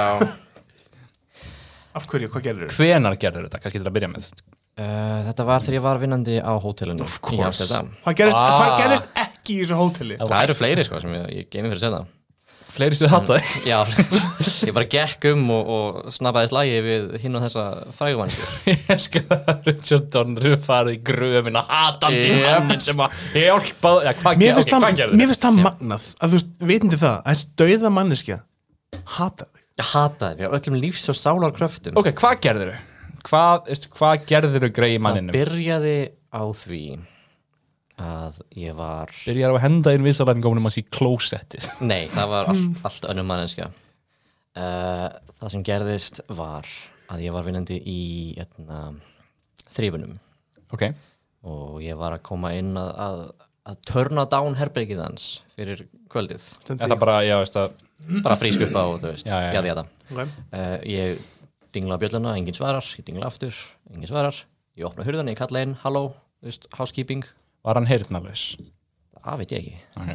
af 1.97 2.05
hverju, 2.11 2.27
hvað 2.29 2.43
gerir 2.45 2.67
þau? 2.67 2.75
Hvenar 2.77 3.15
gerður 3.17 3.47
þetta? 3.47 3.59
Kannski 3.63 3.79
til 3.81 3.89
að 3.89 3.95
byrja 3.99 4.11
með 4.13 4.29
Uh, 4.77 5.23
þetta 5.25 5.41
var 5.47 5.63
þegar 5.65 5.73
ég 5.73 5.81
var 5.81 5.97
vinnandi 5.97 6.35
á 6.37 6.53
hótelinu 6.61 7.01
Of 7.01 7.15
course. 7.25 7.65
Hvað 7.65 8.13
gerist, 8.19 8.37
Ah. 8.37 8.51
hvað 8.59 8.75
gerist 8.83 9.07
ekki 9.17 9.55
í 9.55 9.63
þessu 9.63 9.77
hóteli? 9.79 10.17
Það 10.21 10.43
eru 10.43 10.55
fleiri 10.59 10.83
sko 10.85 10.99
sem 11.01 11.15
ég, 11.17 11.23
ég 11.33 11.47
gemi 11.49 11.71
fyrir 11.71 11.79
að 11.79 11.85
segja 11.87 12.01
Fleiri 12.77 12.97
stuð 12.99 13.09
hataði 13.11 13.41
Já, 13.65 13.79
ég 14.67 14.73
bara 14.75 14.87
gekk 14.91 15.27
um 15.31 15.43
og, 15.55 15.69
og 15.77 16.11
snabbaði 16.13 16.51
slagi 16.51 16.79
við 16.85 17.07
hinn 17.23 17.37
og 17.39 17.45
þessa 17.47 17.63
frægumannsku 17.97 18.47
Ég 18.71 19.01
skal 19.01 19.23
að 19.37 19.69
Richard 19.71 20.07
Donner 20.13 20.57
farið 20.61 20.97
í 20.97 21.01
gröfin 21.09 21.57
að 21.59 21.71
hatandi 21.73 22.23
Yep. 22.27 22.43
mannin 22.45 22.83
sem 22.83 23.01
að 23.03 23.17
hjálpa 23.33 23.93
Já, 24.05 24.11
hvað, 24.21 24.41
Mér 24.43 24.57
finnst 24.59 24.73
okay, 24.77 24.93
það 25.07 25.47
það 25.47 25.59
magnað. 25.65 26.07
Að 26.21 26.33
þú 26.33 26.39
veist, 26.39 26.51
vitandi 26.71 27.01
það 27.01 27.15
að 27.17 27.27
þessi 27.31 27.49
dauða 27.63 27.93
manneskja 27.97 28.37
hatar 29.17 29.49
þig. 29.51 29.63
Ég 29.77 29.91
hataði 29.93 30.39
mig 30.39 30.47
á 30.49 30.55
öllum 30.57 30.79
lífs 30.81 31.09
og 31.11 31.17
sálar 31.17 31.53
kröftum 31.57 31.97
Ok, 31.99 32.11
hvað 32.17 32.39
gerður 32.45 32.71
þau? 32.73 32.93
Hvað, 33.27 33.71
hvað 33.97 34.25
gerður 34.29 34.63
þau 34.67 34.71
greið 34.77 34.95
Það 34.97 35.05
manninum? 35.07 35.35
byrjaði 35.35 35.95
á 36.31 36.43
því 36.61 36.81
að 37.97 38.37
ég 38.59 38.75
var 38.77 39.09
Byrjar 39.25 39.53
á 39.53 39.55
að 39.57 39.63
henda 39.63 39.93
inn 39.97 40.05
visalæringónum 40.05 40.69
að 40.69 40.75
sé 40.77 40.83
klósettið. 40.93 41.67
Nei, 41.81 42.05
það 42.13 42.29
var 42.33 42.51
allt, 42.53 42.77
allt 42.89 43.07
önnum 43.13 43.29
manneskja. 43.31 43.71
Uh, 44.57 45.09
Það 45.37 45.51
sem 45.53 45.63
gerðist 45.67 46.19
var 46.33 46.65
að 47.13 47.19
ég 47.27 47.33
var 47.35 47.43
vinnandi 47.45 47.75
í 47.87 47.99
etna, 48.41 48.87
þrýfunum 49.69 50.15
Ok, 50.73 50.87
og 51.47 51.75
ég 51.85 51.93
var 51.99 52.15
að 52.15 52.23
koma 52.25 52.49
inn 52.57 52.71
að, 52.79 52.89
að, 53.05 53.19
að 53.69 53.77
törna 53.87 54.25
down 54.31 54.57
herbergið 54.57 55.03
hans 55.05 55.27
fyrir 55.55 55.85
kvöldið. 56.11 56.41
Þetta 56.67 56.97
bara, 56.99 57.19
já, 57.23 57.37
veist 57.43 57.59
að 57.61 57.77
bara 58.25 58.37
frísk 58.41 58.65
upp 58.65 58.73
á, 58.75 58.83
þú 58.97 59.11
veist, 59.13 59.29
Já, 59.29 59.37
já, 59.37 59.45
já. 59.45 59.53
jaði 59.59 59.71
jaða 59.71 59.85
Ok. 60.07 60.19
uh, 60.25 60.75
Ég 60.89 61.21
dingla 61.77 61.99
bjölluna, 62.01 62.33
enginn 62.41 62.57
svarar 62.57 62.89
ég 62.97 63.05
dingla 63.07 63.29
aftur, 63.29 63.53
enginn 63.93 64.09
svarar. 64.09 64.41
Ég 64.77 64.89
opna 64.89 65.05
hurðan, 65.07 65.29
ég 65.31 65.37
kalla 65.39 65.61
inn, 65.67 65.77
halló 65.85 66.03
þú 66.41 66.49
veist, 66.49 66.67
housekeeping, 66.81 67.23
var 67.67 67.79
hann 67.79 67.89
heyrnalaus 67.89 68.49
það 69.27 69.41
veit 69.41 69.53
ég 69.53 69.63
ekki. 69.63 69.79
Ok. 69.99 70.11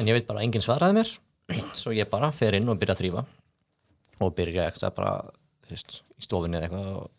en 0.00 0.08
ég 0.08 0.16
veit 0.16 0.28
bara 0.28 0.40
að 0.40 0.46
enginn 0.48 0.64
svaraði 0.64 0.96
mér. 0.98 1.10
Svo 1.80 1.92
ég 1.94 2.08
bara 2.10 2.30
fer 2.32 2.56
inn 2.58 2.70
og 2.72 2.78
byrja 2.80 2.96
að 2.96 3.02
þrýfa 3.02 3.24
og 4.24 4.30
byrja 4.38 4.68
eitthvað 4.68 4.94
bara 4.96 5.12
veist, 5.68 5.98
í 6.16 6.24
stofinni 6.24 6.56
eða 6.60 6.68
eitthvað 6.68 6.88
og 6.94 7.10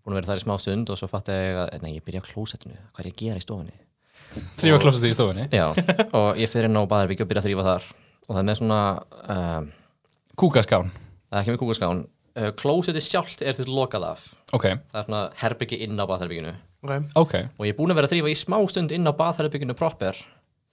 búin 0.00 0.14
að 0.14 0.20
vera 0.20 0.30
þar 0.32 0.40
í 0.40 0.44
smá 0.46 0.54
stund 0.62 0.90
og 0.90 0.98
svo 0.98 1.08
fatt 1.10 1.28
ég 1.30 1.58
að, 1.60 1.74
nei, 1.84 1.92
ég 1.98 2.04
byrja 2.06 2.22
á 2.24 2.28
klósettinu. 2.30 2.78
Hvað 2.94 3.04
er 3.04 3.10
ég 3.10 3.16
að 3.16 3.22
gera 3.24 3.42
í 3.42 3.44
stofinni 3.44 3.78
Þrýfa 4.30 4.80
klósettið 4.82 5.10
í 5.10 5.16
stofunni? 5.18 5.44
Já, 5.54 5.66
og 6.16 6.38
ég 6.40 6.50
fer 6.50 6.68
inn 6.68 6.78
á 6.78 6.82
baðarbyggi 6.86 7.24
og 7.26 7.30
byrja 7.30 7.42
að 7.42 7.48
þrýfa 7.48 7.66
þar. 7.66 7.86
Og 8.26 8.30
það 8.30 8.40
er 8.40 8.48
með 8.48 8.58
svona 8.60 8.80
um, 9.34 9.70
Kúkaskán. 10.40 10.92
það 11.28 11.36
er 11.36 11.42
ekki 11.44 11.54
með 11.54 11.62
kúkaskán 11.64 12.02
uh, 12.40 12.50
klósetti 12.58 13.02
sjálft 13.04 13.44
er 13.44 13.54
þetta 13.58 13.70
lokað 13.76 14.08
af. 14.14 14.26
Ok, 14.56 14.66
það 14.90 15.00
er 15.02 15.08
svona 15.08 15.22
herbyggi 15.44 15.80
inn 15.86 16.00
á 16.00 16.04
baðherbygginu 16.10 16.56
Ok. 16.80 16.92
ok. 17.20 17.34
Og 17.60 17.66
ég 17.68 17.74
er 17.74 17.76
búin 17.76 17.92
að 17.92 17.98
vera 18.00 18.08
að 18.08 18.14
þrýfa 18.16 18.30
í 18.32 18.36
smá 18.40 18.56
stund 18.72 18.92
inn 18.96 19.04
á 19.04 19.12
baðherbygginu 19.12 19.74
proper 19.76 20.16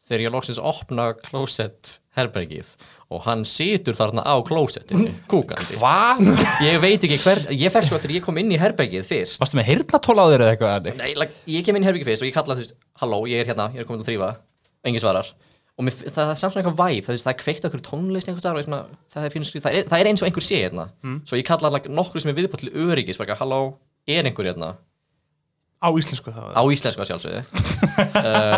þegar 0.07 0.21
ég 0.23 0.31
loksins 0.31 0.59
opna 0.63 1.09
klósett 1.19 1.97
herbergið 2.15 2.69
og 3.11 3.25
hann 3.25 3.41
situr 3.47 3.95
þarna 3.95 4.23
á 4.23 4.35
klósettinu 4.47 5.09
kúkandi. 5.27 5.75
Hvað? 5.81 6.23
ég 6.63 6.79
veit 6.83 7.03
ekki 7.03 7.17
hver, 7.25 7.41
ég 7.51 7.73
fekk 7.73 7.89
sko 7.89 7.99
þegar 7.99 8.15
ég 8.15 8.23
kom 8.23 8.39
inn 8.39 8.53
í 8.55 8.59
herbergið 8.59 9.03
fyrst. 9.07 9.41
Varstu 9.43 9.59
með 9.59 9.67
heyrnatól 9.73 10.15
á 10.15 10.25
þér 10.31 10.45
eða 10.45 10.53
eitthvað? 10.55 10.89
Nei, 11.01 11.11
like, 11.19 11.35
ég 11.51 11.67
kem 11.67 11.75
inn 11.75 11.83
í 11.83 11.89
herbergið 11.89 12.11
fyrst 12.13 12.23
og 12.23 12.29
ég 12.31 12.37
kalla 12.39 12.55
þú 12.55 12.63
veist 12.63 12.77
halló, 13.03 13.19
ég 13.27 13.43
er 13.43 13.51
hérna, 13.51 13.67
ég 13.75 13.83
er 13.83 13.89
komin 13.89 14.03
að 14.05 14.09
þrýfa 14.13 14.31
engin 14.87 15.03
svarar 15.03 15.33
og 15.77 15.85
mér, 15.85 15.93
það, 15.93 16.15
það 16.15 16.31
er 16.31 16.39
samt 16.41 16.53
svona 16.53 16.63
eitthvað 16.63 16.79
væp 16.79 17.05
það, 17.05 17.19
það 17.21 17.31
er 17.31 17.39
kveikt 17.43 17.65
okkur 17.67 17.81
tónlist 17.85 18.29
einhvers 18.29 18.41
staðar 18.41 18.57
og 18.57 18.63
ég 18.63 18.67
svona, 18.67 18.79
það, 19.13 19.27
er 19.27 19.35
það, 19.37 19.67
er, 19.69 19.83
það 19.91 19.99
er 19.99 20.09
eins 20.09 20.23
og 20.23 20.29
einhver 20.29 20.45
sé 20.45 20.61
hérna. 20.63 20.87
Svo 21.29 21.37
ég 21.37 21.45
kalla 21.45 21.71
like, 21.75 21.91
nokkur 21.93 22.23
sem 22.23 22.31
er 22.33 22.37
viðbútt 22.39 22.63
til 22.63 22.71
öryggis 22.87 23.21
bara, 23.21 23.37
halló, 23.37 23.61
er 24.09 24.25
einhver 24.25 24.49
hérna? 24.49 24.73
Á 25.77 25.93
íslensku 25.93 26.33
þá 26.33 26.41
á 26.57 26.61
íslensku 26.73 27.03
að 27.03 27.11
sjálfsögðu. 27.11 27.43
Uh, 28.17 28.57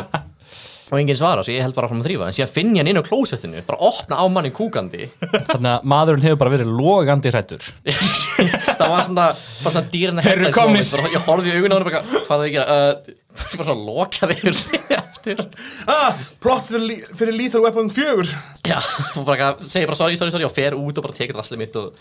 og 0.89 0.95
enginn 1.01 1.19
svara 1.19 1.43
svo 1.43 1.51
ég 1.51 1.65
held 1.65 1.75
bara 1.75 1.89
áfram 1.89 1.99
að 1.99 2.07
þrýfa 2.07 2.29
en 2.29 2.37
síðan 2.37 2.53
finn 2.55 2.71
ég 2.71 2.79
hann 2.81 2.89
inn 2.93 3.01
á 3.03 3.05
klósettinu 3.05 3.63
bara 3.67 3.83
opna 3.89 4.23
á 4.23 4.25
mannin 4.31 4.55
kúkandi. 4.55 5.09
Þannig 5.19 5.73
að 5.73 5.89
maðurinn 5.91 6.25
hefur 6.25 6.39
bara 6.39 6.53
verið 6.55 6.71
logandi 6.79 7.33
hrættur 7.33 7.67
það 8.79 8.93
var 8.93 9.05
svona, 9.07 9.25
bara 9.35 9.73
svona 9.75 9.91
dýrna 9.93 10.23
Heyrðu, 10.25 10.51
komnir. 10.55 10.93
ég 11.13 11.25
horfði 11.27 11.51
í 11.51 11.57
augun 11.57 11.71
á 11.71 11.75
hann 11.75 11.83
og 11.83 11.89
bara, 11.89 12.01
hvað 12.07 12.29
það 12.29 12.45
að 12.45 12.53
gera 12.55 12.77
uh, 12.79 13.11
bara 13.53 13.67
svona 13.69 13.85
lokaði 13.89 14.37
yfir 14.39 14.59
mig 14.71 14.95
eftir 14.99 15.43
ah, 15.93 16.23
plott 16.43 16.69
fyrir, 16.71 17.05
fyrir 17.19 17.37
Lethal 17.37 17.63
Weapon 17.65 17.91
4 17.93 18.27
já, 18.69 18.79
og 19.19 19.27
bara 19.27 19.53
segi 19.61 19.89
bara 19.89 19.99
sorry, 19.99 20.19
sorry, 20.19 20.33
sorry 20.35 20.47
og 20.47 20.55
fer 20.55 20.77
út 20.77 20.99
og 21.01 21.07
bara 21.09 21.17
tekið 21.19 21.39
rasslið 21.41 21.63
mitt 21.63 21.77
og, 21.79 21.93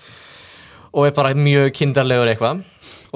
og 0.95 1.09
er 1.11 1.17
bara 1.17 1.35
mjög 1.37 1.73
kindarlegur 1.81 2.31
eitthvað 2.33 2.64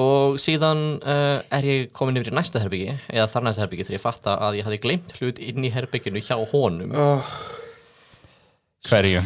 og 0.03 0.38
síðan 0.40 0.85
uh, 1.05 1.38
er 1.53 1.66
ég 1.68 1.90
komin 1.96 2.16
yfir 2.16 2.33
í 2.33 2.37
næsta 2.37 2.62
herbyggi 2.62 2.94
eða 3.12 3.27
þar 3.29 3.48
næsta 3.48 3.64
herbyggi 3.66 3.88
þegar 3.88 3.98
ég 3.98 4.05
fatta 4.07 4.37
að 4.46 4.61
ég 4.61 4.68
hafði 4.68 4.83
gleymt 4.87 5.16
hlut 5.18 5.40
inn 5.44 5.66
í 5.68 5.72
herbygginu 5.75 6.22
hjá 6.25 6.37
honum 6.53 6.94
Hverju? 8.88 9.20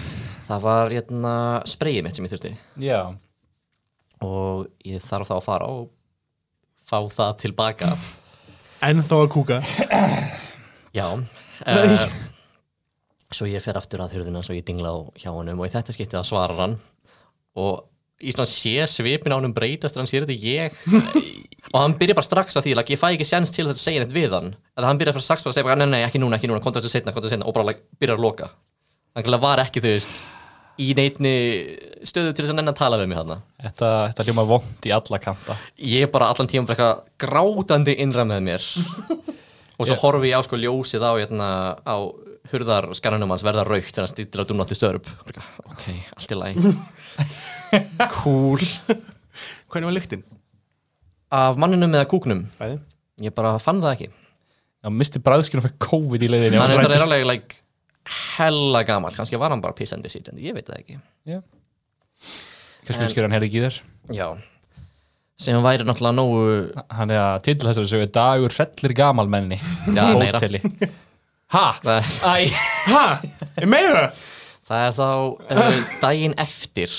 það 0.47 0.65
var 0.67 0.93
hérna 0.95 1.37
spreyið 1.67 2.05
mitt 2.07 2.19
sem 2.19 2.27
ég 2.27 2.35
þurfti 2.35 2.53
Já. 2.83 3.01
Og 4.25 4.69
ég 4.87 5.03
þarf 5.05 5.31
þá 5.31 5.37
að 5.37 5.45
fara 5.45 5.69
og 5.73 5.91
fá 6.87 6.99
það 7.13 7.35
tilbaka. 7.43 7.91
En 8.87 9.03
þá 9.05 9.17
að 9.19 9.29
kúka. 9.35 9.61
Já 10.97 11.09
uh, 11.13 12.07
svo 13.37 13.49
ég 13.51 13.65
fer 13.65 13.77
aftur 13.77 14.01
að 14.05 14.17
hurðina 14.17 14.43
svo 14.47 14.55
ég 14.57 14.65
dingla 14.65 14.95
á 14.95 14.99
hjá 15.19 15.31
honum 15.35 15.61
og 15.61 15.69
í 15.69 15.73
þetta 15.73 15.93
skiptið 15.93 16.21
að 16.23 16.29
svara 16.29 16.57
hann 16.61 16.77
og 17.59 17.85
í 18.23 18.33
svona 18.33 18.49
sé 18.49 18.87
svipin 18.89 19.35
á 19.35 19.37
honum 19.37 19.55
breytast 19.57 19.99
hann 19.99 20.09
sér 20.09 20.25
þetta 20.25 20.41
ég. 20.41 20.77
Og 21.75 21.81
hann 21.83 21.97
byrja 21.99 22.15
bara 22.15 22.25
strax 22.25 22.55
að 22.57 22.69
því 22.69 22.73
like, 22.79 22.95
ég 22.95 23.01
fæ 23.01 23.09
ekki 23.11 23.27
sjans 23.27 23.51
til 23.51 23.65
þess 23.67 23.81
að 23.81 23.89
segja 23.89 24.03
neitt 24.05 24.13
við 24.15 24.37
hann. 24.37 24.53
En 24.79 24.85
hann 24.87 25.01
byrja 25.01 25.17
bara 25.17 25.25
strax 25.27 25.43
að 25.43 25.57
segja 25.57 25.75
nei, 25.75 25.89
nei, 25.91 26.05
ekki 26.07 26.21
núna, 26.23 26.39
ekki 26.39 26.47
núna, 26.47 26.63
konta 26.63 26.79
þessu 26.79 26.93
setna, 26.95 27.11
konta 27.11 27.27
þessu 27.27 27.35
setna 27.35 27.49
og 27.51 27.57
bara 27.57 27.73
like, 27.73 27.83
byrja 27.99 28.15
að 28.15 28.23
loka. 28.23 28.49
Þannig 29.17 29.35
að 29.35 29.43
var 29.43 29.63
ekki, 29.65 29.83
þú 29.83 29.93
veist 29.97 30.23
í 30.83 30.91
neitni 30.99 31.33
stöðu 32.07 32.35
til 32.35 32.45
þess 32.45 32.53
að 32.55 32.59
nenn 32.61 32.73
að 32.73 32.79
tala 32.81 32.99
við 33.01 33.11
mig 33.11 33.21
hann 33.21 33.33
Þetta, 33.67 33.91
þetta 34.11 34.27
hljóma 34.29 34.45
vond 34.51 34.89
í 34.89 34.93
alla 34.97 35.21
kanta. 35.23 35.57
ég 35.81 36.11
bara 36.13 36.29
allan 36.33 36.51
tíma 36.51 36.69
bara 36.69 36.77
eitthvað 36.77 37.27
grátandi 37.27 37.97
innra 38.05 38.27
með 38.29 38.45
mér. 38.51 38.69
Og 39.81 39.89
svo 39.89 39.97
horfi 40.01 40.31
ég 40.31 40.39
á 40.39 40.47
sko 40.47 40.61
ljósið 40.61 41.05
á 41.05 41.13
hérna, 41.19 41.49
á 41.85 41.97
hurðar 42.53 42.89
skananum 42.97 43.35
hans 43.35 43.45
verða 43.45 43.67
raukt 43.67 43.91
þegar 43.91 44.07
hann 44.07 44.13
stýttir 44.15 44.45
að 44.45 44.53
til 44.71 44.79
störp 44.79 45.09
ok, 45.67 45.85
allt 46.17 46.33
í 46.33 46.39
læg 46.39 46.63
cool. 48.21 48.63
Hvernig 49.67 49.89
var 49.91 49.97
lyktin? 49.97 50.23
af 51.35 51.59
manninum 51.61 51.95
eða 51.97 52.09
kúknum? 52.11 52.45
Bæði. 52.61 52.79
Ég 53.27 53.35
bara 53.37 53.57
fann 53.63 53.81
það 53.83 53.95
ekki. 53.97 54.09
Já, 54.85 54.91
misti 54.93 55.23
bræðskinu 55.25 55.65
fekk 55.65 55.79
COVID 55.89 56.23
í 56.23 56.31
leiðinni. 56.31 56.61
hann 56.61 56.77
er, 56.77 56.93
er 56.95 57.05
alveg 57.07 57.27
like, 57.27 57.59
hella 58.37 58.83
gamall 58.87 59.15
kannski 59.17 59.39
var 59.41 59.55
hann 59.55 59.63
bara 59.65 59.77
pissandi 59.77 60.11
sýt 60.13 60.31
en 60.33 60.39
ég 60.43 60.55
veit 60.57 60.69
það 60.69 60.83
ekki 60.83 60.99
Já. 61.27 61.41
Kannski 62.87 63.11
skilur 63.11 63.27
hann 63.29 63.37
hefði 63.37 63.51
ekki 63.51 63.65
þér. 63.67 63.81
já 64.17 64.29
sem 65.37 65.59
væri 65.61 65.85
náttúrulega 65.85 66.17
nógu 66.17 66.85
Hann 66.97 67.11
er 67.13 67.21
að 67.21 67.43
til 67.45 67.57
þessari 67.61 67.91
sögu 67.91 68.07
dagur 68.09 68.55
hrellir 68.57 68.95
gamalmenni. 68.97 69.59
Já, 69.93 70.07
meira. 70.17 70.41
Ha? 71.55 71.77
Æ. 71.87 72.49
Ha? 72.91 73.03
Er 73.55 73.67
meira? 73.71 74.09
það 74.67 74.83
er 74.83 74.97
þá 74.97 75.07
uh, 75.07 75.77
daginn 76.03 76.35
eftir 76.43 76.91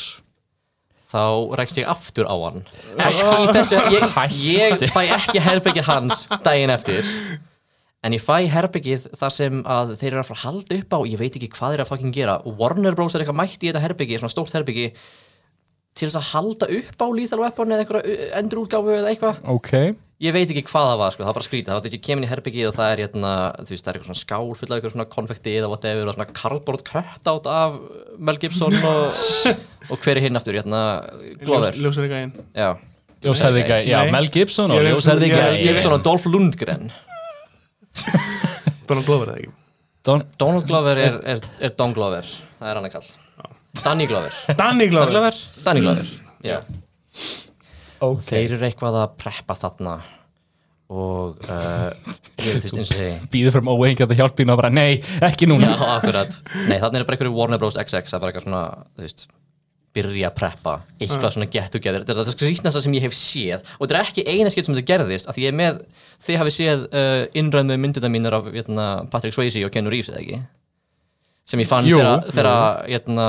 þá 1.08 1.24
rekst 1.60 1.80
ég 1.80 1.90
aftur 1.92 2.28
á 2.28 2.36
hann 2.36 2.62
ekki 3.00 3.42
í 3.44 3.50
þessu 3.56 3.80
ég, 3.92 4.06
ég 4.44 4.86
fæ 4.94 5.02
ekki 5.18 5.44
herbyggið 5.44 5.88
hans 5.88 6.26
daginn 6.46 6.72
eftir 6.74 7.08
en 8.06 8.14
ég 8.14 8.22
fæ 8.22 8.36
herbyggið 8.54 9.08
þar 9.18 9.34
sem 9.34 9.62
að 9.66 9.96
þeir 9.98 10.12
eru 10.14 10.22
að 10.22 10.28
fara 10.30 10.38
að 10.40 10.46
halda 10.46 10.76
upp 10.82 10.92
á 10.94 11.00
ég 11.10 11.22
veit 11.22 11.38
ekki 11.40 11.50
hvað 11.56 11.72
þeir 11.74 11.80
eru 11.80 11.86
að 11.88 11.92
fucking 11.94 12.14
gera 12.16 12.36
Warner 12.60 12.96
Bros 12.98 13.16
er 13.18 13.24
eitthvað 13.26 13.40
mætt 13.42 13.64
í 13.64 13.72
þetta 13.72 13.82
herbyggi 13.88 14.20
svona 14.22 14.34
stórt 14.36 14.54
herbyggi 14.54 14.90
til 15.98 16.06
þess 16.12 16.20
að 16.20 16.28
halda 16.36 16.68
upp 16.78 17.00
á 17.02 17.08
Lethal 17.18 17.40
Weapon 17.42 17.74
eða 17.74 17.84
eitthvað 17.86 18.12
endurútgáfu 18.38 18.94
eða 19.00 19.10
eitthvað 19.16 19.40
Ok. 19.56 19.72
ég 20.22 20.34
veit 20.36 20.52
ekki 20.54 20.64
hvað 20.70 20.92
það 20.92 21.00
var 21.02 21.16
sko, 21.16 21.24
það 21.24 21.32
var 21.32 21.38
bara 21.40 21.48
skrítið 21.48 21.72
það 21.72 21.80
var 21.80 21.86
þetta 21.88 22.02
kemur 22.08 22.28
í 22.28 22.30
herbyggi 22.32 22.68
og 22.70 22.76
það 22.78 22.92
er 22.94 23.02
hérna, 23.04 23.32
þú 23.66 23.74
veist, 23.74 23.82
það 23.86 23.90
er 23.92 23.98
eitthvað 23.98 24.12
svona 24.12 24.22
skál 24.22 24.52
full 24.60 24.70
af 24.70 24.76
eitthvað 24.78 24.94
svona 24.94 25.08
konfekti 25.18 25.56
eða 25.58 25.72
whatever 25.74 26.12
og 26.12 26.18
svona 26.20 26.30
cardboard 26.38 26.86
cutout 26.86 27.50
af 27.50 27.80
Mel 28.30 28.38
Gibson 28.42 28.78
og, 28.78 29.18
og 29.90 29.98
hver 30.06 30.22
er 30.22 30.28
hinn 30.28 30.38
aftur, 30.38 30.58
hérna 30.62 30.84
Glover, 31.42 31.74
ekki. 33.66 33.90
Já, 33.90 34.00
Nei. 34.06 34.12
Mel 34.14 34.30
Gibson 34.38 34.70
og 34.70 34.78
gæi. 35.34 35.62
Gibson 35.66 35.98
og 35.98 36.04
Dolph 36.06 36.30
Lundgren 36.30 36.92
Donald 38.88 39.08
Glover 39.08 39.32
eða 39.34 39.40
ekki 39.42 39.54
Don... 40.08 40.24
Donald 40.40 40.68
Glover 40.70 41.00
er, 41.04 41.18
er, 41.36 41.42
er 41.60 41.74
Don 41.80 41.96
Glover 41.96 42.28
það 42.28 42.70
er 42.72 42.80
hann 42.80 42.90
að 42.90 42.98
kall 42.98 43.10
Danny 43.84 44.08
Glover 44.10 44.38
Danny 44.58 44.88
Glover 44.92 45.42
Danny 45.66 45.84
Glover, 45.86 46.14
já 46.46 46.62
Ok. 47.98 48.22
þeir 48.28 48.54
eru 48.58 48.66
eitthvað 48.68 49.00
að 49.02 49.16
preppa 49.18 49.56
þarna 49.58 49.98
og 50.88 51.42
uh, 51.52 51.90
Býður 53.28 53.58
fram 53.58 53.72
óeigin 53.74 54.06
að 54.06 54.20
hjálpa 54.22 54.40
þín 54.40 54.54
og 54.54 54.60
bara, 54.62 54.70
nei, 54.72 55.02
ekki 55.26 55.50
núna. 55.50 55.74
Já, 55.74 55.88
akkurat. 55.98 56.38
Nei, 56.70 56.78
þannig 56.80 57.02
er 57.02 57.08
bara 57.10 57.18
einhverju 57.18 57.34
Warner 57.36 57.60
Bros. 57.60 57.76
XX 57.76 58.08
það 58.08 58.16
er 58.16 58.24
bara 58.24 58.32
eitthvað 58.32 58.46
svona, 58.46 58.62
þú 58.96 59.04
veist 59.04 59.26
byrja 59.98 60.30
að 60.30 60.36
preppa, 60.38 60.74
eitthvað 61.02 61.34
svona 61.36 61.50
get 61.52 61.72
together. 61.74 62.04
Þetta 62.06 62.14
er 62.14 62.28
það 62.30 62.36
skrýtnasta 62.38 62.84
sem 62.86 62.96
ég 62.98 63.06
hef 63.08 63.16
séð. 63.18 63.66
Og 63.78 63.86
þetta 63.88 63.98
er 63.98 64.04
ekki 64.12 64.26
eina 64.30 64.52
skipt 64.54 64.70
sem 64.70 64.78
þetta 64.78 64.92
gerðist 64.94 65.30
af 65.32 65.38
því 65.38 65.46
ég 65.48 65.54
er 65.54 65.58
með, 65.58 65.80
þið 66.28 66.40
hafið 66.44 66.56
séð 66.58 66.86
uh, 66.88 67.24
innræð 67.42 67.70
með 67.72 67.82
myndina 67.86 68.12
mínir 68.14 68.38
af 68.38 68.52
hérna, 68.54 68.88
Patrick 69.14 69.36
Swayze 69.38 69.64
og 69.66 69.74
Keanu 69.74 69.94
Reeves 69.94 70.12
eða 70.14 70.22
ekki? 70.24 70.42
Sem 71.48 71.64
ég 71.64 71.70
fann 71.70 71.88
þegar 71.88 72.84
hérna, 72.90 73.28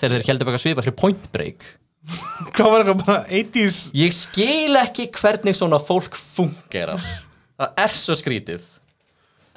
þegar 0.00 0.16
þeir 0.16 0.28
heldur 0.30 0.48
bara 0.48 0.60
svipa 0.62 0.84
fyrir 0.86 0.96
Point 0.96 1.26
Break. 1.34 1.66
Hvað 2.56 2.70
var 2.72 2.82
eitthvað 2.82 3.00
bara 3.04 3.18
80s 3.28 3.80
ég 4.00 4.14
skil 4.16 4.78
ekki 4.80 5.10
hvernig 5.18 5.58
svona 5.58 5.80
fólk 5.84 6.16
fungerar. 6.16 7.02
Það 7.60 7.82
er 7.84 7.98
svo 8.00 8.16
skrítið 8.16 8.62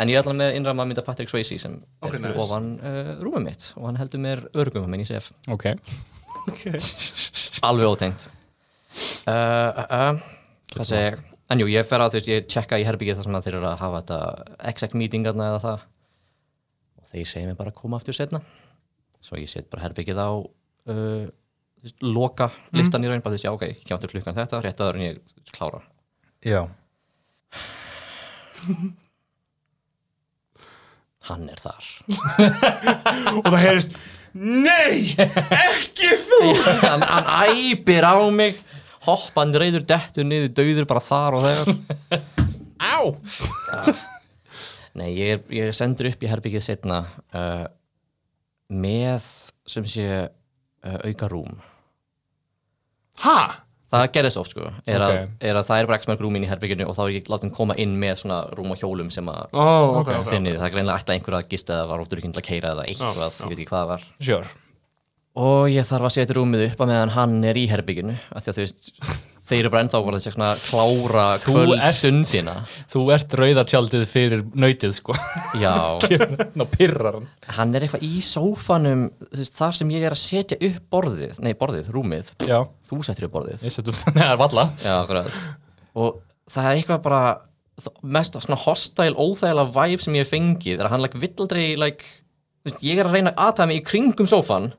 en 0.02 0.10
ég 0.12 0.18
er 0.18 0.24
alltaf 0.24 0.36
með 0.36 0.58
innræð 0.58 0.76
með 0.76 0.90
mynda 0.90 1.04
Patrick 1.06 1.32
Swayze 1.32 1.56
sem 1.62 1.78
Ok, 2.04 2.18
er 2.18 2.24
nice. 2.26 2.40
ofan 2.44 2.70
uh, 2.82 3.14
rúmum 3.24 3.46
mitt. 3.48 3.70
Og 3.78 3.88
hann 3.88 4.00
heldur 4.02 4.20
mér 4.24 4.42
örgum 4.60 4.90
með 4.92 5.06
í 5.06 5.08
sef. 5.14 5.30
Ok. 5.54 5.70
alveg 7.70 7.92
ótengt. 7.92 8.28
Uh, 9.26 9.34
uh, 9.34 9.86
uh, 9.88 10.50
hvað 10.74 10.90
segi 10.90 11.06
ég? 11.08 11.22
En 11.52 11.62
jú, 11.62 11.68
ég 11.70 11.86
fer 11.86 12.02
að 12.02 12.14
þú 12.14 12.20
veist, 12.20 12.30
ég 12.32 12.46
tjekka 12.50 12.80
í 12.82 12.86
herbyggið 12.88 13.20
þar 13.20 13.28
sem 13.28 13.40
þeir 13.46 13.58
eru 13.60 13.68
að 13.70 13.80
hafa 13.82 14.02
þetta 14.02 14.20
exec 14.72 14.94
meetingarna 14.98 15.50
eða 15.52 15.64
það. 15.64 15.88
Og 16.98 17.10
þeir 17.12 17.30
segja 17.30 17.50
mér 17.50 17.58
bara 17.60 17.74
að 17.74 17.82
koma 17.82 18.00
aftur 18.00 18.18
setna 18.18 18.42
svo 19.24 19.40
ég 19.40 19.50
set 19.50 19.70
bara 19.72 19.86
herbyggið 19.86 20.20
á 20.20 20.32
uh, 20.36 21.26
veist, 21.84 22.00
loka 22.04 22.50
listan 22.76 23.06
í 23.06 23.12
raun, 23.12 23.24
bara 23.24 23.34
þú 23.34 23.40
veist, 23.40 23.48
já 23.48 23.54
ok, 23.56 23.68
ég 23.72 23.86
kem 23.88 23.98
aftur 23.98 24.12
klukkan 24.12 24.38
þetta 24.38 24.62
rétt 24.64 24.84
aður 24.84 25.00
en 25.00 25.06
ég 25.08 25.22
veist, 25.22 25.54
klára. 25.56 25.84
Já. 26.44 26.62
hann 31.30 31.48
er 31.52 31.64
þar. 31.64 31.88
Og 33.44 33.48
það 33.48 33.62
heyrist 33.64 33.96
Nei, 34.34 35.14
ekki 35.14 36.10
þú! 36.18 36.40
Hann, 36.86 37.04
hann 37.06 37.28
æpir 37.54 38.06
á 38.06 38.18
mig. 38.34 38.58
Hoppandi 39.04 39.60
reyður 39.62 39.84
dettur 39.86 40.26
niður 40.26 40.54
döður 40.58 40.88
bara 40.90 41.04
þar 41.04 41.38
og 41.38 41.46
þegar. 41.46 42.24
Á! 42.94 42.98
Nei, 44.98 45.10
ég 45.18 45.36
er, 45.36 45.44
ég 45.54 45.76
sendur 45.76 46.10
upp 46.10 46.24
í 46.24 46.30
herbyggið 46.30 46.66
setna 46.66 47.04
uh, 47.34 47.66
með 48.74 49.28
sem 49.70 49.86
sé 49.90 50.08
uh, 50.24 50.98
auka 51.06 51.30
rúm. 51.32 51.62
Ha? 53.26 53.38
Það 53.94 54.12
gerðist 54.18 54.40
oft 54.42 54.52
sko 54.56 54.64
er, 54.66 55.02
Ok. 55.04 55.04
að, 55.06 55.30
er 55.50 55.60
að 55.60 55.68
það 55.70 55.80
er 55.84 55.88
bara 55.90 55.98
ekki 56.00 56.10
mörg 56.12 56.24
rúm 56.26 56.36
inn 56.40 56.46
í 56.48 56.50
herbygginu 56.50 56.88
og 56.90 56.96
þá 56.98 57.02
er 57.06 57.12
ég 57.20 57.30
látin 57.34 57.52
koma 57.54 57.76
inn 57.78 57.94
með 58.02 58.16
svona 58.24 58.40
rúm 58.58 58.72
og 58.74 58.80
hjólum 58.82 59.12
sem 59.14 59.30
að 59.30 59.54
Ó, 59.54 59.66
ok, 60.02 60.10
ok, 60.20 60.30
finnið, 60.32 60.58
það 60.58 60.68
er 60.70 60.74
greinlega 60.78 61.00
ætla 61.04 61.18
einhver 61.18 61.38
að 61.40 61.48
gista 61.54 61.78
eða 61.78 61.90
var 61.94 62.04
óttur 62.06 62.18
ekki 62.22 62.32
til 62.34 62.42
að 62.44 62.48
keira 62.50 62.72
eða 62.74 62.88
eitthvað, 62.90 63.38
ég 63.44 63.52
veit 63.54 63.60
ekki 63.60 63.70
hvað 63.70 63.84
það 63.84 63.92
var 63.94 64.08
Sure. 64.30 64.48
og 65.36 65.62
ég 65.74 65.88
þarf 65.90 66.08
að 66.10 66.16
setja 66.18 66.36
rúmið 66.40 66.66
upp 66.72 66.82
að 66.86 66.92
meðan 66.94 67.14
hann 67.18 67.38
er 67.50 67.56
í 67.62 67.68
herbygginu 67.70 68.18
af 68.34 68.44
því 68.44 68.50
að 68.52 68.58
þú 68.58 68.66
veist 68.66 68.92
þeir 69.50 69.60
eru 69.60 69.72
bara 69.74 69.84
ennþá 69.84 70.00
bara 70.06 70.20
þessi 70.22 70.34
svona 70.34 70.50
klára 70.64 71.26
kvöld 71.44 71.82
stundina 71.98 72.56
Þú 72.92 73.04
ert 73.16 73.36
rauðatjaldið 73.40 74.04
fyrir 74.08 74.44
nautið, 74.56 74.96
sko. 74.98 75.16
já, 75.60 75.74
Ná, 76.60 76.66
hann. 77.58 77.74
er 77.76 77.86
eitthvað 77.86 78.06
í 78.08 78.22
sófanum 78.24 79.06
veist, 79.34 79.56
þar 79.60 79.80
sem 79.80 79.92
ég 79.96 80.06
er 80.08 80.16
að 80.16 80.22
setja 80.24 80.60
upp 80.70 80.86
borðið 80.96 81.42
nei, 81.44 81.52
borðið, 81.60 81.90
rúmið, 81.94 82.32
Já. 82.48 82.62
þú 82.90 83.02
settir 83.04 83.28
upp 83.28 83.36
borðið 83.40 83.66
Ég 83.68 83.76
setum, 83.76 84.00
neða, 84.18 84.68
já, 84.84 84.96
og 85.94 86.22
það 86.50 86.70
er 86.70 86.80
eitthvað 86.80 87.04
bara 87.10 87.24
mest 88.06 88.38
svona 88.38 88.60
hostile, 88.64 89.18
óþægilega 89.18 89.74
vibe 89.76 90.06
sem 90.06 90.18
ég 90.20 90.30
fengið, 90.30 90.80
er 90.80 90.88
að 90.88 90.96
hann 90.96 91.04
like, 91.04 91.20
vill 91.20 91.34
aldrei 91.44 91.66
like, 91.80 92.08
veist, 92.64 92.80
ég 92.86 93.02
er 93.02 93.10
að 93.10 93.18
reyna 93.18 93.34
að 93.34 93.44
aðtæða 93.48 93.70
mig 93.72 93.82
í 93.82 93.86
kringum 93.92 94.30
sófan 94.30 94.72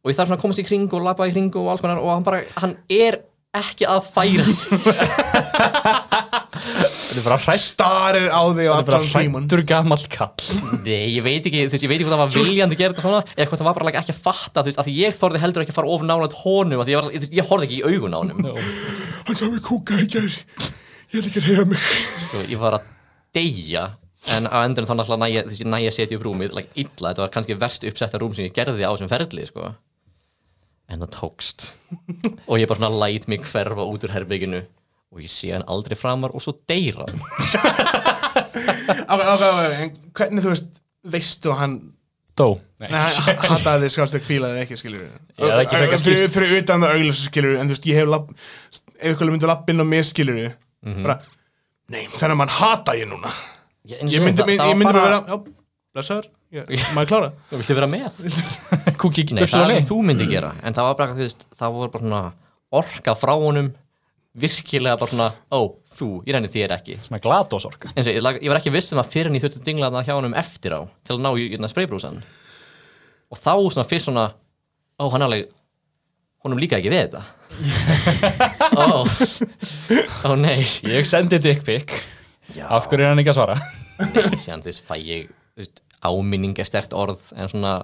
og 0.00 0.10
ég 0.10 0.16
þarf 0.16 0.30
svona 0.30 0.40
að 0.40 0.44
komast 0.44 0.62
í 0.62 0.66
kring 0.66 0.86
og 0.96 1.04
labba 1.04 1.28
í 1.28 1.34
kring 1.34 1.54
og 1.60 1.68
alls 1.72 1.82
konar 1.84 2.00
og 2.00 2.10
hann 2.12 2.26
bara, 2.26 2.40
hann 2.58 2.74
er 2.90 3.20
ekki 3.58 3.86
að 3.90 4.04
færa 4.14 4.44
sig 4.46 4.78
Þetta 6.60 7.18
er 7.18 7.24
bara 7.24 7.36
hrætt. 7.40 7.62
Starir 7.62 8.28
á 8.30 8.42
þig 8.54 8.68
og 8.70 8.74
Þetta 8.74 8.80
er 8.80 8.86
bara 8.86 8.98
allan 9.00 9.24
tíman 9.24 9.46
hrættur 9.46 9.62
gamall 9.66 10.04
kall. 10.12 10.48
Nei, 10.84 11.06
ég 11.16 11.24
veit 11.24 11.46
ekki, 11.48 11.62
þú 11.66 11.74
veist, 11.74 11.84
ég 11.84 11.90
veit 11.90 11.96
ekki 11.96 12.06
hvað 12.06 12.14
það 12.14 12.22
var 12.22 12.34
viljandi 12.36 12.76
að 12.76 12.82
gera 12.82 12.94
þetta 12.94 13.04
svona, 13.06 13.20
eða 13.34 13.48
hvað 13.50 13.60
það 13.60 13.68
var 13.68 13.78
bara 13.78 13.88
like, 13.88 14.02
ekki 14.02 14.14
að 14.14 14.20
fatta, 14.26 14.62
þú 14.62 14.70
veist, 14.70 14.80
að 14.82 14.86
því 14.90 14.94
ég 14.98 15.16
þorði 15.16 15.42
heldur 15.44 15.64
ekki 15.64 15.74
að 15.74 15.78
fara 15.80 15.94
of 15.96 16.04
nálægt 16.06 16.36
honum, 16.44 16.82
að 16.82 16.86
því 16.90 16.94
ég, 16.94 17.00
var, 17.00 17.10
ég, 17.16 17.26
ég 17.40 17.48
horfði 17.50 17.68
ekki 17.68 17.80
í 17.80 17.84
augun 17.90 18.14
á 18.14 18.18
honum, 18.20 18.38
Hann 19.26 19.40
sá 19.40 19.44
mig 19.50 19.62
kúka 19.66 19.98
í 19.98 20.06
gær. 20.10 20.38
Ég 21.10 21.18
ætla 21.18 21.30
ekki 21.32 21.42
að 21.42 21.48
reyða 21.48 21.66
mig. 21.72 21.84
Sko, 22.28 22.44
ég 22.52 22.62
var 22.62 22.78
að 22.78 22.88
deyja, 23.36 23.84
en 24.36 24.50
á 24.50 24.56
endur 24.62 24.86
þá 24.86 24.94
náttúrulega 25.00 25.22
næja, 25.26 25.46
þú 25.50 25.70
næja 25.74 25.90
að 25.90 25.96
setja 25.98 26.20
upp 26.20 26.26
rúmið, 26.28 26.56
like, 26.58 26.74
illa, 26.78 27.10
þetta 27.10 27.24
var 27.24 27.32
kannski 27.34 27.58
verst 27.60 27.86
uppsetta 27.90 28.20
rúm 28.22 28.36
sem 28.36 28.46
ég 28.46 28.54
gerði 28.56 28.86
á 28.86 28.90
þessum 28.92 29.10
ferli, 29.10 29.46
sko. 29.50 29.72
En 30.90 31.02
það 31.04 31.12
tókst 31.16 31.68
og 32.46 32.58
ég 32.60 32.68
bara 32.70 32.80
svona 32.80 33.00
læt 33.04 33.28
mig 33.30 33.44
hverfa 33.46 33.86
út 33.86 34.04
úr 34.06 34.14
herbygginu 34.14 34.60
og 35.10 35.22
ég 35.24 35.30
sé 35.32 35.52
hann 35.54 35.64
aldrei 35.70 35.96
framar 35.98 36.34
og 36.34 36.42
svo 36.44 36.56
deyra 36.70 37.06
hann 37.08 37.20
Ok, 39.10 39.20
ok, 39.22 39.42
ok, 39.42 39.72
en 39.82 39.90
hvernig 40.16 40.44
þú 40.44 40.52
veist 40.52 40.80
veistu 41.14 41.50
að 41.54 41.58
hann 41.64 41.74
Dó 42.38 42.46
Nei. 42.80 42.88
Hann 42.92 43.40
hataði 43.52 43.84
þið 43.88 43.92
skástu 43.94 44.20
kvílaði 44.24 44.62
ekki, 44.64 44.78
skilur 44.80 45.02
við 45.02 45.10
Já, 45.10 45.42
það 45.42 45.54
er 45.56 45.62
ekki 45.64 45.80
frekar 45.80 46.00
skýrt. 46.02 46.34
fyrir 46.36 46.54
utan 46.62 46.84
það 46.84 46.94
auglösu, 46.96 47.24
skilur 47.26 47.52
við 47.54 47.60
En 47.62 47.70
þú 47.70 47.74
veist, 47.76 47.88
ég 47.90 47.98
hef 48.00 48.10
lapp, 48.14 48.30
ef 49.00 49.14
ykkur 49.16 49.32
myndi 49.34 49.50
lappinn 49.50 49.82
á 49.82 49.86
mig, 49.86 50.06
skilur 50.10 50.38
við 50.38 50.50
Mhm. 50.80 51.02
Bara, 51.04 51.18
nei, 51.92 52.06
þennan 52.16 52.38
mann 52.40 52.48
hata 52.56 52.94
ég 52.96 53.04
núna 53.10 53.28
ég, 53.84 53.98
myndi, 54.24 54.46
ég 54.46 54.76
myndi 54.78 54.86
bara 54.86 54.94
bara 54.94 55.08
vera, 55.10 55.18
já, 55.28 55.36
blessaður 55.92 56.28
Maður 56.50 57.10
klára. 57.10 57.28
Þú 57.50 57.58
viltu 57.60 57.76
vera 57.78 57.90
með? 57.90 58.16
Nei, 59.36 59.44
það 59.46 59.74
er 59.76 59.86
þú 59.86 60.00
myndi 60.06 60.26
gera. 60.30 60.50
En 60.66 60.74
það 60.76 60.88
var 60.88 60.98
bara, 60.98 61.14
þú 61.14 61.24
veist, 61.24 61.46
það 61.58 61.76
voru 61.76 61.92
bara 61.94 62.06
svona 62.06 62.22
orka 62.80 63.14
frá 63.18 63.34
honum 63.38 63.70
virkilega 64.40 64.98
bara 64.98 65.10
svona, 65.10 65.28
ó, 65.50 65.60
þú, 65.96 66.08
ég 66.26 66.34
reyni 66.34 66.50
þér 66.50 66.74
ekki. 66.76 66.98
Svona 67.02 67.22
gladósorka 67.22 67.90
eins 67.94 68.06
og 68.10 68.14
ég, 68.14 68.28
ég 68.44 68.52
var 68.52 68.60
ekki 68.60 68.74
viss 68.74 68.94
um 68.94 69.02
að 69.02 69.10
fyrir 69.14 69.30
en 69.30 69.38
ég 69.38 69.44
þurfti 69.44 69.62
að 69.62 69.70
dingla 69.70 69.88
þarna 69.88 70.04
hjá 70.06 70.14
honum 70.16 70.36
eftir 70.38 70.76
á 70.78 70.80
til 71.06 71.16
að 71.16 71.24
ná 71.24 71.30
í 71.34 71.48
hérna 71.48 71.70
spraybrúsan 71.70 72.20
og 73.30 73.38
þá 73.38 73.52
svona 73.74 73.86
fyrst 73.90 74.06
svona 74.06 74.28
ó, 74.98 75.04
hann 75.10 75.26
alveg 75.26 75.50
honum 76.46 76.60
líka 76.62 76.78
ekki 76.78 76.92
við 76.92 77.04
þetta. 77.04 77.22
Ó, 78.80 79.02
ó 80.24 80.30
nei. 80.40 80.62
Ég 80.88 81.04
sendi 81.08 81.36
dick 81.42 81.66
pic. 81.66 81.92
Af 82.64 82.86
hverju 82.88 83.04
er 83.04 83.12
hann 83.12 83.20
ekki 83.20 83.34
að 83.34 83.40
svara? 83.42 83.58
síðan 84.40 84.64
þess 84.64 84.80
fæ 84.86 84.94
ég 84.96 85.26
þú 85.28 85.60
veist, 85.60 85.82
áminning 86.04 86.58
er 86.58 86.68
stert 86.68 86.94
orð 86.96 87.32
en 87.36 87.50
svona 87.52 87.80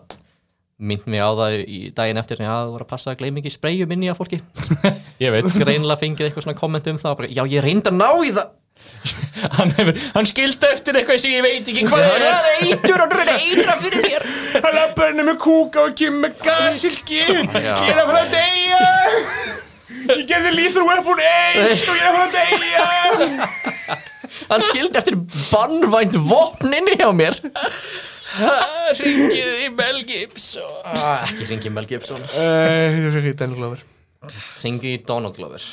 mynd 0.76 1.06
mig 1.08 1.22
á 1.24 1.30
það 1.32 1.54
í 1.64 1.78
daginn 1.96 2.20
eftir 2.20 2.42
en 2.42 2.50
það 2.50 2.70
voru 2.74 2.84
að 2.84 2.90
passa 2.90 3.12
að 3.12 3.22
gleyma 3.22 3.40
ekki 3.40 3.54
sprayum 3.54 3.92
inni 3.96 4.12
á 4.12 4.14
fólki. 4.16 4.42
Ég 5.24 5.32
veit. 5.32 5.48
Greinlega 5.62 6.00
fengið 6.02 6.28
eitthvað 6.28 6.46
svona 6.46 6.60
komment 6.60 6.90
um 6.92 7.00
það 7.00 7.18
bara, 7.20 7.32
já 7.32 7.42
ég 7.48 7.64
reyndi 7.64 7.92
að 7.92 8.00
ná 8.02 8.08
í 8.20 8.32
það. 8.36 8.54
Hann, 9.56 9.70
hann 10.12 10.26
skildi 10.28 10.68
eftir 10.68 10.98
eitthvað 10.98 11.20
sem 11.22 11.32
ég 11.32 11.44
veit 11.44 11.68
ekki 11.70 11.86
hvað 11.86 12.02
það 12.02 12.24
er 12.26 12.66
eitur 12.66 13.02
og 13.04 13.14
reyna 13.14 13.36
eitra 13.40 13.76
fyrir 13.80 14.04
mér. 14.04 14.26
Hann 14.64 14.76
lappar 14.76 15.08
henni 15.08 15.24
með 15.28 15.38
kúka 15.44 15.84
og 15.86 16.02
með 16.16 16.42
gasilki. 16.44 17.22
Er 17.24 17.46
að 17.46 18.10
fara 18.10 18.20
að 18.20 18.34
deyja. 18.34 18.82
Ég 20.10 20.26
gerði 20.28 20.52
Lethal 20.58 20.84
Weapon 20.90 21.24
1 21.24 21.88
og 21.88 21.96
ég 21.96 22.04
er 22.04 22.10
að 22.10 22.18
fara 22.18 22.26
að 22.26 22.36
deyja 22.36 23.96
hann 24.50 24.64
skildi 24.66 24.98
eftir 25.00 25.16
bannvænt 25.52 26.16
vopn 26.28 26.74
inni 26.76 26.96
hjá 27.00 27.08
mér. 27.16 27.38
Ringið 29.00 29.64
í 29.64 29.68
Mel 29.76 30.02
Gibson. 30.08 30.70
Ah, 30.84 31.24
ekki 31.28 31.46
ringi 31.50 31.72
Mel 31.72 31.86
Gibson. 31.88 32.22
Eh, 32.34 32.92
Þetta 32.96 33.10
er 33.12 33.18
ekki 33.22 33.34
Daniel 33.40 33.58
Glover. 33.60 33.84
Ringi 34.64 34.94
í 34.96 35.02
Donald 35.06 35.36
Glover. 35.38 35.64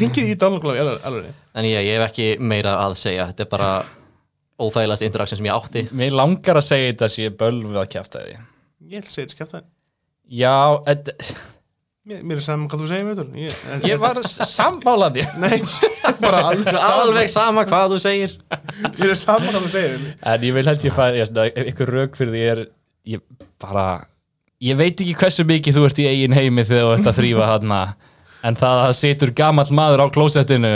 Ringið 0.00 0.32
í 0.32 0.36
Daniel 0.40 0.62
Glover, 0.62 0.80
alveg, 0.82 1.04
alveg 1.06 1.58
en 1.60 1.66
ég, 1.68 1.84
ég 1.86 1.98
hef 1.98 2.06
ekki 2.10 2.28
meira 2.42 2.76
að 2.84 2.96
segja. 3.00 3.26
Þetta 3.30 3.44
er 3.46 3.50
bara 3.52 3.70
óþægilegast 4.60 5.04
interaktion 5.06 5.40
sem 5.40 5.48
ég 5.50 5.56
átti. 5.56 5.82
Mér 5.96 6.14
langar 6.16 6.58
að 6.60 6.66
segja 6.70 6.92
þetta 6.92 7.08
sé 7.14 7.28
bölv 7.42 7.76
að 7.80 7.88
kjæfta 7.94 8.24
því 8.24 8.34
Ég 8.90 9.02
ætla 9.02 9.10
að 9.10 9.14
segja 9.14 9.26
þetta 9.26 9.36
skemmt 9.36 9.54
það 9.54 9.68
Já, 10.40 10.56
ed, 10.92 11.10
Mér 12.08 12.22
mér 12.24 12.38
er 12.40 12.44
saman 12.44 12.68
hvað 12.70 12.80
þú 12.80 12.86
segir 12.88 13.08
þetta 13.10 13.24
Ég, 13.36 13.56
ég 13.90 13.98
var 14.00 14.18
sammálaði 14.24 15.24
Nei, 15.42 15.58
bara 16.24 16.38
alveg 16.48 16.78
saman 16.78 17.02
alveg 17.02 17.28
sama 17.28 17.64
hvað 17.68 17.92
þú 17.92 17.98
segir. 18.00 18.36
Mér 18.96 19.12
er 19.12 19.18
saman 19.20 19.50
hvað 19.50 19.66
þú 19.66 19.72
segir 19.74 20.06
En 20.32 20.46
ég 20.48 20.56
vil 20.56 20.64
held 20.70 20.86
ég 20.88 20.96
færi 20.96 21.20
eitthvað 21.24 21.92
rauk 21.92 22.16
fyrir 22.16 22.32
því 22.32 22.46
er 22.54 22.62
ég 23.10 23.24
bara 23.60 23.84
ég 24.64 24.80
veit 24.80 24.96
ekki 24.96 25.12
hversu 25.20 25.44
mikið 25.48 25.76
þú 25.76 25.84
ert 25.90 26.00
í 26.00 26.08
eigin 26.08 26.36
heimi 26.36 26.64
þegar 26.68 26.88
þú 26.88 26.96
ert 26.96 27.10
að 27.12 27.20
þrýfa 27.20 27.50
hana 27.52 27.82
en 28.48 28.56
það 28.56 28.72
að 28.78 28.82
það 28.86 28.96
situr 29.02 29.32
gamall 29.36 29.70
maður 29.76 30.02
á 30.04 30.06
klósettinu. 30.12 30.72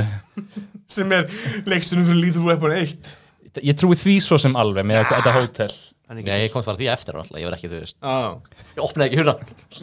Sem 0.93 1.13
er 1.17 1.29
leikstunum 1.69 2.05
fyrir 2.09 2.21
Lethal 2.21 2.45
Weapon 2.51 2.77
1 2.77 3.15
ég 3.65 3.77
trúi 3.79 3.97
því 3.97 4.19
svo 4.25 4.37
sem 4.41 4.57
alveg 4.59 4.85
með 4.89 5.05
þetta 5.09 5.35
hótel 5.39 5.73
Nei, 6.05 6.21
ég 6.45 6.53
komst 6.53 6.69
bara 6.69 6.77
því 6.77 6.89
eftir 6.93 7.17
alltaf, 7.17 7.39
ég 7.41 7.49
var 7.49 7.55
ekki 7.57 7.71
þú 7.73 7.79
veist. 7.81 7.97
Ah. 8.05 8.37
Ég 8.77 8.83
opnaði 8.85 9.07
ekki 9.09 9.21
hurra 9.23 9.35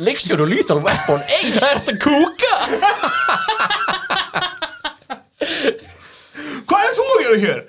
Leikstjóru 0.06 0.46
Lethal 0.46 0.78
Weapon 0.86 1.24
1 1.26 1.56
Það 1.56 1.66
er 1.72 1.80
þetta 1.82 1.96
kúka. 2.04 2.54
Hvað 6.70 6.86
er 6.86 6.94
þú 7.00 7.06
að 7.08 7.22
gera 7.24 7.40
hér? 7.46 7.64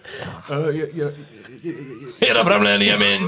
Uh, 0.50 0.68
ég, 0.76 0.92
ég, 1.00 1.22
Ég 1.62 2.28
er 2.28 2.38
að 2.40 2.48
framlega 2.50 2.78
nýja 2.82 2.98
minn 3.00 3.24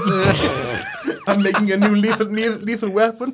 I'm 1.27 1.41
making 1.41 1.71
a 1.73 1.77
new 1.81 1.95
lethal, 1.97 2.29
lethal 2.61 2.91
weapon. 2.93 3.31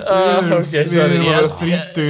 Uh, 0.00 0.56
ok, 0.56 0.72
erum 0.74 0.96
að 1.04 1.14
ég 1.14 1.22
vera 1.28 1.50
þrítug 1.60 2.08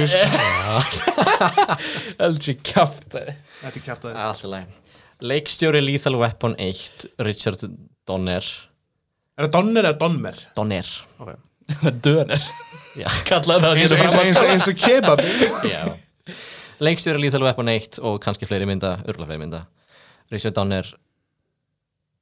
held 2.17 2.45
ég 2.49 2.61
kjafta 2.65 3.25
Þetta 3.61 3.75
er 3.75 3.83
kjátt 3.85 4.07
Allt 4.09 4.45
í 4.47 4.51
lagi. 4.55 4.77
Leikstjóri 5.21 5.81
Lethal 5.85 6.17
Weapon 6.17 6.55
1 6.57 7.11
Richard 7.27 7.67
Donner. 8.09 8.45
Er 9.37 9.47
það 9.47 9.51
Donner 9.55 9.87
eða 9.89 9.99
Donmer? 10.01 10.39
Donner. 10.57 10.91
Okay. 11.21 11.37
döner. 12.05 12.47
Já, 12.99 13.07
kallaði 13.29 13.65
það 13.65 13.75
Eins 13.81 13.93
síðan 13.93 13.99
og, 13.99 14.05
eins, 14.05 14.15
og, 14.15 14.25
eins, 14.25 14.39
og, 14.41 14.49
eins 14.55 14.67
og 14.71 14.81
kebab. 14.81 15.21
Já. 15.73 15.83
Leikstjóri 16.81 17.21
Lethal 17.21 17.45
Weapon 17.45 17.69
1 17.69 18.01
og 18.09 18.17
kannski 18.23 18.47
fleiri 18.49 18.65
mynda, 18.69 18.95
örgulega 19.05 19.29
fleiri 19.29 19.43
mynda. 19.43 19.63
Richard 20.33 20.55
Donner 20.57 20.87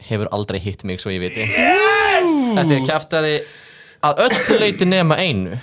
hefur 0.10 0.30
aldrei 0.36 0.60
hitt 0.64 0.84
mig 0.88 1.00
svo 1.02 1.12
ég 1.14 1.24
viti. 1.24 1.44
Yes! 1.48 2.30
Þetta 2.58 2.76
er 2.76 2.86
kjaftaði 2.88 3.34
að 4.10 4.22
öllu 4.28 4.60
leiti 4.62 4.88
nema 4.88 5.18
einu. 5.20 5.60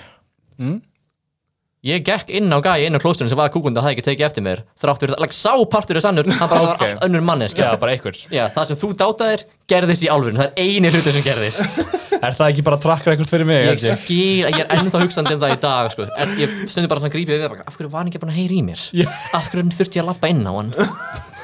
Ég 1.87 2.01
gekk 2.05 2.31
inn 2.33 2.49
á 2.51 2.57
gæi 2.61 2.87
inn 2.87 2.97
á 2.97 3.01
klósturinn 3.01 3.29
sem 3.31 3.37
var 3.39 3.51
kúkundi 3.53 3.79
og 3.79 3.85
hafði 3.85 3.97
ekki 3.99 4.05
tekið 4.09 4.25
eftir 4.27 4.43
mér 4.45 4.63
þrátt 4.81 5.03
fyrir 5.03 5.13
það, 5.13 5.21
like, 5.23 5.37
sá 5.37 5.53
partur 5.71 5.99
er 5.99 6.03
sannur 6.03 6.27
hann 6.27 6.49
bara 6.49 6.63
var 6.65 6.73
Ok. 6.73 6.83
allt 6.87 7.05
önnur 7.05 7.23
mannesk 7.25 7.61
já, 7.61 7.69
bara 7.79 7.93
einhver. 7.93 8.17
Já, 8.33 8.47
það 8.53 8.71
sem 8.71 8.79
þú 8.81 8.89
dátaðir 8.97 9.45
gerðist 9.67 10.03
í 10.05 10.09
álfurinn 10.11 10.39
það 10.39 10.49
er 10.49 10.63
eini 10.63 10.91
hluti 10.93 11.13
sem 11.15 11.25
gerðist. 11.25 11.63
Er 12.17 12.33
það 12.33 12.47
ekki 12.49 12.63
bara 12.65 12.79
trakkar 12.81 13.13
eitthvað 13.13 13.29
fyrir 13.29 13.45
mig 13.45 13.59
Ég 13.61 13.67
held 13.69 13.83
ég? 13.85 13.99
skil, 14.01 14.45
ég 14.49 14.55
er 14.63 14.71
ennþá 14.73 15.01
hugsandi 15.03 15.35
um 15.35 15.41
það 15.43 15.51
í 15.53 15.57
dag 15.61 15.89
sko. 15.93 16.07
en 16.17 16.31
ég 16.41 16.55
stundi 16.65 16.89
bara 16.89 17.03
svona 17.03 17.13
grípið 17.13 17.43
við 17.43 17.51
bara, 17.53 17.65
af 17.69 17.75
hverju 17.77 17.91
var 17.93 18.01
hann 18.01 18.09
ekki 18.09 18.21
bara 18.23 18.33
að 18.33 18.39
heyra 18.39 18.55
í 18.57 18.63
mér? 18.65 18.85
Já. 18.97 19.05
af 19.37 19.51
hverju 19.51 19.75
þurfti 19.77 19.99
ég 19.99 20.01
að 20.01 20.09
lappa 20.09 20.31
inn 20.33 20.41
á 20.49 20.53
hann? 20.55 20.71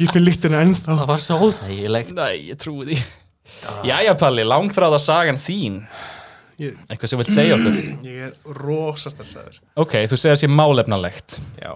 Ég 0.00 0.10
finn 0.10 0.24
líktinu 0.26 0.56
ennþá. 0.58 0.96
Það 0.98 1.10
var 1.10 1.20
svo 1.22 1.36
óþægilegt. 1.46 2.14
Nei, 2.16 2.48
ég 2.50 2.58
trúi 2.60 2.86
því. 2.88 2.96
Jæja 3.86 4.14
Palli, 4.18 4.44
langþráða 4.48 4.98
sagan 5.02 5.38
þín. 5.40 5.76
Ég, 6.62 6.76
Eitthvað 6.88 7.10
sem 7.12 7.20
vilt 7.20 7.32
segja 7.34 7.56
okkur? 7.58 7.76
Ég 8.08 8.28
er 8.28 8.54
rosa 8.58 9.12
stressaður. 9.12 9.60
Ok, 9.84 9.94
þú 10.10 10.18
segir 10.18 10.34
að 10.36 10.40
sé 10.44 10.50
málefnalegt. 10.50 11.38
Já. 11.60 11.74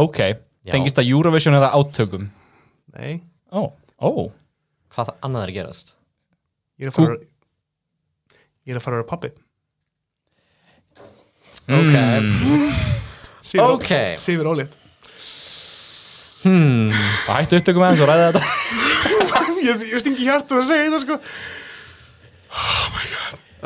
Ok, 0.00 0.18
Já. 0.66 0.72
tengist 0.74 0.98
það 0.98 1.10
Eurovision 1.14 1.56
eða 1.58 1.70
átökum? 1.78 2.28
Nei. 2.98 3.20
Ó, 3.52 3.68
ó. 4.02 4.10
Hvað 4.92 5.08
það 5.08 5.16
annað 5.28 5.46
er 5.46 5.52
að 5.52 5.56
gerast? 5.60 5.94
Ég 6.78 6.88
er 6.88 6.92
að 6.92 6.98
fara 6.98 7.16
Ég 8.62 8.74
er 8.74 8.78
að 8.78 8.84
fara 8.84 8.98
að 8.98 9.02
vera 9.02 9.10
pappi 9.12 9.32
ok, 11.72 11.96
Sifur, 13.42 13.74
Ok. 13.76 13.90
Sifur 14.18 14.50
ólít 14.52 14.78
Og 16.42 17.34
hættu 17.36 17.58
upptökum 17.60 17.84
aðeins 17.86 18.02
og 18.02 18.08
ræða 18.10 18.30
þetta. 18.32 18.42
Ég, 19.68 19.82
ég 19.92 20.00
stingi 20.02 20.24
hjartur 20.26 20.58
að 20.58 20.66
segja 20.72 20.88
þetta 20.88 20.98
sko. 21.04 21.16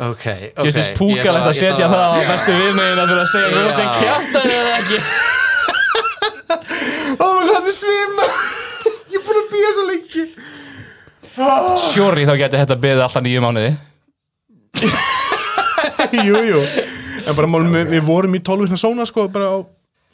Ok, 0.05 0.27
ok. 0.61 0.67
Jésus 0.67 0.91
púkalegt 0.99 1.47
að 1.49 1.57
setja 1.57 1.87
það 1.89 2.03
á 2.05 2.21
bestu 2.29 2.53
viðmiðina 2.53 3.07
fyrir 3.09 3.23
að 3.23 3.31
segja 3.31 3.49
hvað 3.55 3.71
sem 3.79 3.89
kjátt 3.97 4.33
eða 4.43 4.75
ekki. 4.77 4.99
Maður 7.17 7.49
hann 7.55 7.71
er 7.71 7.75
svima 7.79 8.25
Ég 8.29 8.56
er 9.27 9.33
búin 9.33 9.43
að 9.43 9.51
býja 9.53 9.71
svo 9.75 9.85
lengi. 9.91 10.25
Sjóri 11.91 12.25
þá 12.27 12.33
geti 12.41 12.61
þetta 12.63 12.79
beðið 12.81 13.05
alltaf 13.05 13.25
nýju 13.25 13.43
mánuði. 13.43 13.73
Jú, 16.27 16.37
jú. 16.47 16.61
En 17.27 17.35
bara 17.35 17.49
málum 17.49 17.73
við, 17.73 17.89
við 17.91 18.05
vorum 18.07 18.35
í 18.37 18.39
12 18.43 18.67
vikna 18.67 18.79
sóna 18.79 19.05
sko 19.07 19.25
bara 19.31 19.49
á 19.51 19.57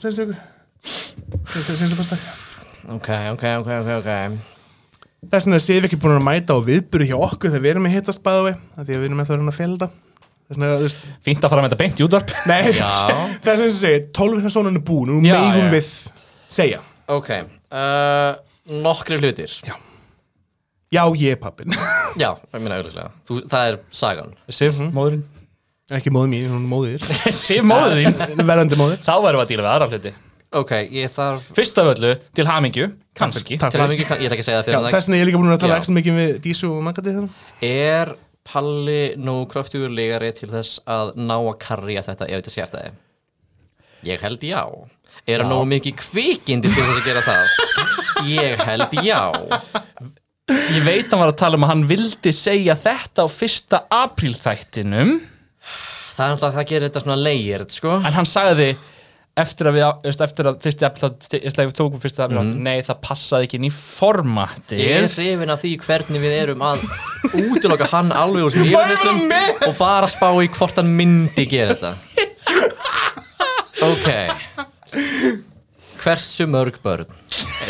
senstu 0.02 0.26
ykkur 0.34 1.78
senstu 1.78 1.98
fyrsta 1.98 2.18
ok, 2.92 3.10
ok, 3.36 3.44
ok, 3.62 3.70
ok, 3.84 3.92
ok. 4.00 4.10
Þess 5.32 5.48
vegna 5.48 5.60
séum 5.64 5.84
við 5.84 5.90
ekki 5.92 6.00
búin 6.04 6.18
að 6.18 6.26
mæta 6.26 6.58
á 6.58 6.60
viðburu 6.66 7.08
hjá 7.08 7.16
okkur 7.20 7.54
þegar 7.54 7.64
við 7.64 7.74
erum 7.74 7.86
að 7.88 7.96
hittast 7.98 8.24
bæða 8.26 8.48
vei 8.48 8.54
því 8.56 8.82
að 8.84 8.90
við 8.96 9.06
erum 9.10 9.22
það 9.24 9.44
að 9.44 9.60
felda 9.60 9.90
Þess 10.44 10.58
vegna, 10.60 10.72
þú 10.76 10.88
veist, 10.88 11.04
Fínt 11.24 11.46
að 11.46 11.54
fara 11.54 11.62
með 11.64 11.70
þetta 11.72 11.80
beint 11.80 12.00
í 12.02 12.04
útvarp. 12.04 12.32
Nei. 12.50 12.74
Já. 12.76 12.88
Það 13.46 13.52
er 13.54 13.62
sem 13.62 13.70
ég 13.70 13.78
segi, 13.78 14.00
12 14.18 14.36
vikna 14.42 14.50
sónan 14.52 14.76
er 14.76 14.84
búin 14.84 15.14
og 15.14 15.24
Já, 15.24 15.38
megum 15.40 15.70
við 15.72 15.92
segja. 16.52 16.82
Ok, 17.14 17.30
uh, 17.72 18.34
nokkri 18.70 19.20
hlutir. 19.22 19.54
Já. 19.68 19.76
Já, 20.94 21.04
ég 21.18 21.34
er 21.34 21.40
pappin 21.42 21.74
já, 22.22 22.36
ég 22.38 22.60
minna 22.62 22.76
auðvitað 22.78 23.16
Þú, 23.26 23.38
það 23.50 23.70
er 23.72 23.78
sagan. 23.98 24.36
Sif, 24.54 24.78
móðurinn 24.94 25.24
Ekki 25.94 26.14
móður 26.14 26.30
mín, 26.32 26.46
hún 26.48 26.62
er 26.64 26.70
móðir. 26.72 27.08
Sif, 27.44 27.64
móður 27.68 27.98
þín? 28.00 28.46
Verandi 28.48 28.78
móðir. 28.80 29.02
Þá 29.04 29.14
verðum 29.20 29.42
við 29.42 29.44
að 29.44 29.50
díla 29.50 29.64
við 29.66 29.72
aðra 29.74 29.88
hluti. 29.92 30.12
Ok, 30.54 30.72
ég 30.94 31.12
þarf 31.12 31.50
Fyrst 31.58 31.80
af 31.82 31.90
öllu, 31.92 32.12
til 32.38 32.46
hamingju. 32.48 32.88
Kannski. 33.18 33.58
Takk 33.62 33.74
til 33.76 33.88
mikið, 33.92 34.14
ég 34.16 34.30
ætla 34.30 34.38
ekki 34.38 34.46
að 34.46 34.48
segja 34.48 34.62
það 34.68 34.88
Þess 34.94 35.10
vegna 35.10 35.18
er 35.18 35.22
ég 35.22 35.28
líka 35.30 35.42
búin 35.42 35.54
að 35.54 35.64
tala 35.66 35.80
ekstra 35.82 35.96
mikið 35.98 36.18
við 36.18 36.32
Dísu 36.46 36.70
og 36.72 36.80
Magati 36.86 37.14
þannig 37.18 37.68
er 37.68 38.14
Palli 38.48 39.02
nú 39.20 39.36
kröftugur 39.52 39.92
legari 39.94 40.32
til 40.36 40.50
þess 40.52 40.82
að 40.90 41.14
ná 41.20 41.36
að 41.38 41.54
karja 41.64 42.04
þetta 42.08 42.28
ef 42.30 42.42
þetta 42.42 42.54
sé 42.56 42.64
eftir 42.64 42.88
þið? 42.88 42.98
Ég 44.10 44.26
held 44.26 44.48
já. 44.48 44.64
Er 45.28 45.44
hann 45.44 45.54
nógu 45.54 45.70
mikið 45.72 46.00
kvikindi 46.02 46.72
til 46.72 46.84
þess 46.84 47.00
að 47.00 47.08
gera 47.12 47.28
það? 47.28 48.00
Ég 48.30 48.64
held 48.68 48.96
já. 49.04 49.22
Ég 50.54 50.84
veit 50.86 51.12
hann 51.12 51.22
var 51.24 51.32
að 51.32 51.38
tala 51.40 51.58
um 51.60 51.64
að 51.66 51.72
hann 51.74 51.84
vildi 51.88 52.34
segja 52.36 52.76
þetta 52.80 53.24
á 53.24 53.28
fyrsta 53.32 53.84
aprílþættinum 53.96 55.14
Það 56.14 56.26
er 56.28 56.34
alltaf 56.36 56.50
að 56.52 56.58
það 56.60 56.68
gerir 56.70 56.84
þetta 56.90 57.02
svona 57.02 57.16
leigir, 57.26 57.64
sko. 57.74 57.94
en 58.06 58.14
hann 58.14 58.28
sagði 58.30 58.68
eftir 59.42 59.66
að 59.72 59.78
við, 59.80 59.86
veist, 60.04 60.20
eftir 60.22 60.50
að 60.52 60.58
fyrsti 60.62 60.86
aprílþátt 60.86 61.38
ég 61.40 61.54
slæði 61.56 61.70
við 61.72 61.78
tókum 61.80 62.02
fyrsta 62.04 62.28
aprílþátt 62.28 62.60
nei 62.68 62.84
það 62.86 63.00
passaði 63.08 63.48
ekki 63.48 63.58
inn 63.58 63.66
í 63.66 63.72
formati 63.74 64.78
Ég 64.78 65.00
er 65.00 65.08
hrifin 65.16 65.54
af 65.56 65.64
því 65.64 65.72
hvernig 65.88 66.22
við 66.22 66.36
erum 66.44 66.62
að 66.68 66.84
útiloka 67.48 67.88
hann 67.96 68.12
alveg 68.14 68.46
úr 68.52 68.60
yfirfyllum 68.62 69.24
og 69.72 69.74
bara 69.80 70.12
spá 70.12 70.28
í 70.44 70.52
hvort 70.54 70.78
hann 70.84 70.94
myndi 71.00 71.48
gera 71.50 71.74
þetta. 71.74 71.96
Ok. 73.84 74.06
Hversu 76.04 76.46
mörg 76.48 76.78
börn? 76.84 77.10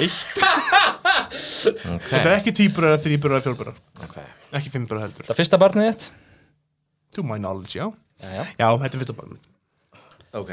Eitt. 0.01 0.43
Ok. 1.93 2.07
Þetta 2.11 2.23
er 2.29 2.35
ekki 2.37 2.53
tvíburar, 2.57 2.97
þrýburar 3.03 3.37
eða 3.39 3.45
fjórburar 3.47 3.77
Ok. 4.05 4.15
Ekki 4.57 4.71
fimmburar 4.73 5.05
heldur 5.07 5.27
Það 5.29 5.39
fyrsta 5.39 5.59
barnið 5.61 5.89
þitt 5.91 6.05
To 7.17 7.25
my 7.27 7.37
knowledge, 7.41 7.77
já 7.77 7.87
Jæja. 8.23 8.43
Já, 8.59 8.67
þetta 8.81 8.89
er 8.97 9.01
fyrsta 9.03 9.15
barn 9.17 9.37
Ok. 10.33 10.51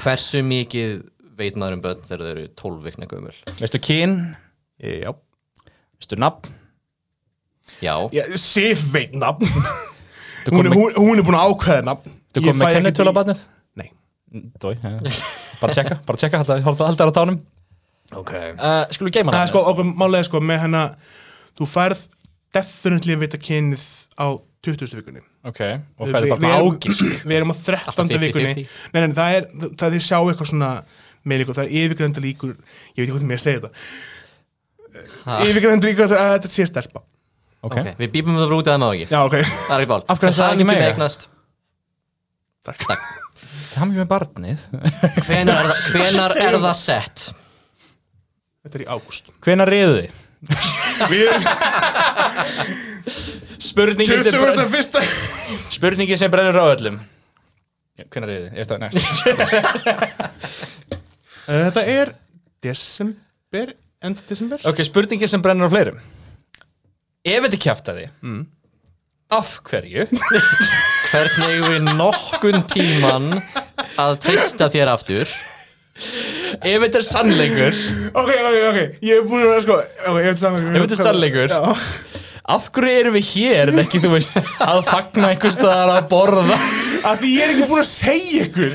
Hversu 0.00 0.40
mikið 0.46 0.94
veit 1.40 1.56
maður 1.60 1.76
um 1.78 1.82
börn 1.84 2.02
þegar 2.06 2.22
þau 2.24 2.30
eru 2.34 2.44
12 2.62 2.86
vikna 2.88 3.08
gömul? 3.10 3.34
veistu 3.60 3.80
kyn, 3.84 4.16
Já, 4.80 5.12
veistu 6.00 6.18
nafn 6.20 6.56
Já. 7.84 7.94
já 8.16 8.24
Sif 8.40 8.82
veit 8.94 9.12
nafn 9.16 9.44
Þú 10.46 10.56
hún, 10.56 10.66
er- 10.70 10.76
hún, 10.76 10.96
hún 10.96 11.20
er 11.20 11.26
búin 11.28 11.36
að 11.40 11.52
ákveða 11.54 11.86
nafn 11.90 12.16
Þú 12.32 12.44
Ég 12.44 12.48
kom 12.52 12.60
með 12.64 12.76
kennitölu 12.78 13.12
á 13.12 13.18
barnið 13.20 13.44
Nei 13.80 13.88
Dói, 14.62 14.74
ja. 14.80 14.94
bara 15.60 15.74
tjekka, 15.76 16.00
bara 16.08 16.20
tjekka 16.20 16.40
haldar 16.44 16.60
haldar 16.64 17.12
á 17.12 17.14
tánum 17.16 17.40
Ok. 18.18 18.30
uh, 18.58 18.84
Skulum 18.90 19.12
geima 19.14 19.32
Það 19.34 19.42
er 19.44 19.50
sko, 19.52 19.60
okkur 19.70 19.90
málega 20.00 20.26
sko 20.26 20.40
með 20.42 20.58
hennar 20.64 20.94
Þú 21.58 21.68
færð 21.70 22.00
definitely 22.56 23.14
að 23.14 23.20
vita 23.26 23.38
kynið 23.38 23.84
á 24.18 24.26
20. 24.66 24.96
vikunni 24.98 25.22
Ok, 25.48 25.60
og 25.96 26.10
færði 26.10 26.32
bara 26.34 26.40
við 26.42 26.54
erum- 26.56 26.74
ágis 26.74 26.98
Við 27.30 27.36
erum 27.38 27.52
á 27.52 27.56
13. 27.56 27.86
Alltaf 27.86 28.10
50-50. 28.10 28.24
vikunni 28.26 28.54
Nei, 28.92 29.00
nei, 29.06 29.14
það 29.16 29.36
er, 29.38 29.46
það 29.78 29.86
er 29.86 29.94
þið 29.94 30.04
sjá 30.08 30.18
eitthvað 30.20 30.50
svona 30.50 30.70
með 31.30 31.40
líka, 31.42 31.54
það 31.56 31.64
er 31.68 31.72
yfirgrænda 31.84 32.20
líkur 32.24 32.52
ég 32.56 32.98
veit 32.98 33.04
ekki 33.04 33.12
hvað 33.14 33.22
það 33.22 33.30
með 33.30 33.38
að 33.38 33.44
segja 33.44 33.60
þetta 33.60 35.46
yfirgrænda 35.46 35.86
líkur 35.90 36.04
að 36.16 36.30
þetta 36.34 36.50
sé 36.50 36.66
stelpa 36.70 37.02
Ok, 37.60 37.74
Ok. 37.76 37.88
Við 38.00 38.08
býpum 38.14 38.38
það 38.40 38.52
út 38.56 38.68
eða 38.72 38.80
má 38.80 38.86
ekki. 38.96 39.06
Já, 39.12 39.18
ok, 39.28 39.34
Það 39.44 39.74
er 39.74 39.82
ekki 39.82 39.88
bál. 39.90 39.98
Af 40.08 40.20
hverju 40.22 40.30
er 40.32 40.36
það 40.38 40.52
ekki 40.54 40.64
mega? 40.64 40.80
með 40.80 40.92
eignast. 40.94 41.26
takk 42.64 42.86
með 43.90 44.06
barnið 44.08 44.62
Hvenar 45.26 45.60
er, 45.60 45.68
það- 45.68 45.92
hvenar 45.92 46.34
er 46.40 46.56
það 46.64 46.78
sett? 46.80 47.26
Þetta 48.60 48.76
er 48.76 48.82
í 48.84 48.88
ágúst 48.92 49.30
Hvenær 49.44 49.70
reyðu 49.72 49.94
þið? 50.00 50.12
Spurningin 53.60 54.22
sem, 54.24 54.36
brenn, 54.36 54.60
21. 54.60 55.08
spurningin 55.76 56.20
sem 56.20 56.32
brennur 56.32 56.58
á 56.60 56.66
öllum 56.74 56.98
Já, 57.96 58.04
Hvenær 58.12 58.28
reyðu 58.32 58.46
þið? 58.46 58.54
Er 58.60 58.64
það 58.68 58.78
næst? 58.84 59.00
Eh, 61.50 61.64
Þetta 61.66 61.82
er 61.88 62.10
desember, 62.62 63.72
enda 64.06 64.22
desember 64.28 64.60
Ok, 64.68 64.84
spurningin 64.86 65.30
sem 65.32 65.42
brennur 65.42 65.66
á 65.66 65.72
fleirum 65.72 65.96
Ef 67.26 67.46
þetta 67.46 67.58
kjaftaði 67.64 68.04
mm. 68.22 68.44
Af 69.34 69.56
hverju? 69.66 70.04
Hvernig 71.10 71.64
við 71.64 71.88
nokkun 71.98 72.62
tíman 72.70 73.32
að 73.98 74.20
treysta 74.22 74.68
þér 74.70 74.92
aftur? 74.94 75.32
Ef 76.58 76.84
þetta 76.84 77.00
er 77.00 77.06
sannleikur. 77.06 77.80
Ok, 78.10 78.30
ok, 78.30 78.58
ok, 78.70 78.78
ég 79.06 79.20
er 79.20 79.26
búin 79.30 79.42
að 79.44 79.50
vera 79.54 79.64
sko 79.64 79.76
Ok, 79.80 80.16
ég 80.20 80.28
veit 80.30 80.40
saman 80.42 80.70
Ef 80.74 80.84
þetta 80.84 80.96
er 80.98 81.02
sannleikur. 81.04 81.58
Af 82.50 82.70
hverju 82.74 83.00
erum 83.04 83.14
við 83.14 83.26
hér 83.34 83.70
en 83.70 83.78
ekki, 83.84 84.00
þú 84.02 84.08
veist, 84.16 84.38
að 84.64 84.80
fagna 84.88 85.28
einhvers 85.30 85.54
staðar 85.60 85.92
að 86.00 86.08
borða? 86.10 86.56
Af 87.06 87.20
því 87.20 87.28
ég 87.36 87.44
er 87.44 87.52
ekki 87.54 87.68
búin 87.70 87.82
að 87.84 87.90
segja 87.92 88.48
ykkur. 88.48 88.72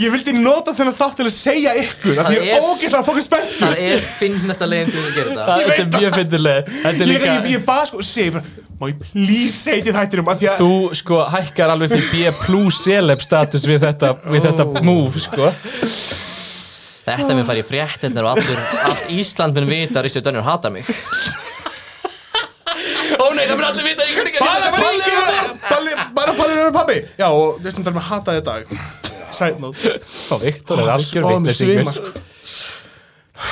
Ég 0.00 0.10
vildi 0.14 0.32
nota 0.40 0.72
þennan 0.74 0.96
þátt 0.96 1.18
til 1.20 1.26
að 1.28 1.34
segja 1.36 1.74
ykkur 1.76 2.18
af 2.22 2.26
því 2.30 2.36
ég 2.38 2.46
er 2.48 2.56
er- 2.56 2.66
ógeðslega 2.70 3.04
fokkin 3.04 3.26
spenntur. 3.26 3.68
Það 3.68 3.82
er 3.84 4.04
finnasta 4.18 4.68
leiðin 4.70 4.90
til 4.90 4.98
þess 4.98 5.10
að 5.10 5.18
gera 5.18 5.34
þetta. 5.34 5.56
Þetta 5.60 5.82
er 5.84 5.90
mjög 6.00 6.18
fyndileg 6.18 6.70
Þetta 6.72 6.94
er 6.94 7.00
Ég, 7.04 7.10
líka 7.12 7.32
ég, 7.34 7.48
ég 7.52 7.64
bara 7.68 7.86
sko, 7.90 8.02
segi 8.02 8.32
bara 8.34 8.44
Má 8.80 8.88
ég 8.90 9.02
please 9.04 9.54
segja 9.60 9.84
til 9.86 9.94
þættinum? 9.94 10.30
Af 10.32 10.40
því 10.40 10.48
að 10.50 10.62
Þú 10.64 10.70
sko 10.98 11.20
hækkar 11.36 11.74
alveg 11.76 11.92
til 11.94 12.06
B 12.10 12.32
plus 12.40 12.80
celeb 12.88 13.22
status 13.22 13.68
við 13.70 13.84
þetta, 13.84 14.14
við 14.32 14.48
þetta 14.48 14.66
move 14.88 15.22
sko 15.22 15.52
Þetta 17.04 17.34
mun 17.36 17.44
fara 17.44 17.60
í 17.60 17.64
fréttinnar 17.68 18.24
og 18.24 18.38
allur, 18.38 18.60
allt 18.88 19.08
Ísland 19.12 19.58
mun 19.58 19.66
vita 19.68 19.98
að 20.00 20.06
Richard 20.08 20.24
Dönner 20.28 20.44
hata 20.46 20.70
mig. 20.72 20.86
Ó 23.14 23.26
nei, 23.36 23.44
það 23.46 23.56
mun 23.58 23.66
allir 23.68 23.84
vita 23.86 24.02
að 24.04 24.08
ég 24.10 24.16
kunni 24.18 24.30
ekki 24.32 24.40
að 24.40 24.46
Bara 24.46 24.60
setja 24.60 24.70
saman 24.70 24.80
er- 25.34 25.50
Palli- 25.68 25.96
Bara 26.16 26.32
Palli 26.38 26.54
er 26.64 26.72
pabbi. 26.74 26.96
Já, 27.20 27.26
og 27.30 27.60
þessum 27.64 27.84
þarf 27.86 27.94
með 27.98 28.02
að 28.02 28.08
hata 28.10 28.36
þetta 28.38 28.44
dag. 28.48 28.62
Side 29.34 29.58
note. 29.60 29.92
Ó, 30.30 30.34
Viktor 30.40 30.80
er 30.80 30.90
algjör 30.94 31.22
Spáðu 31.26 31.40
mig 31.44 31.54
svima, 31.58 31.92
sko. 31.94 32.22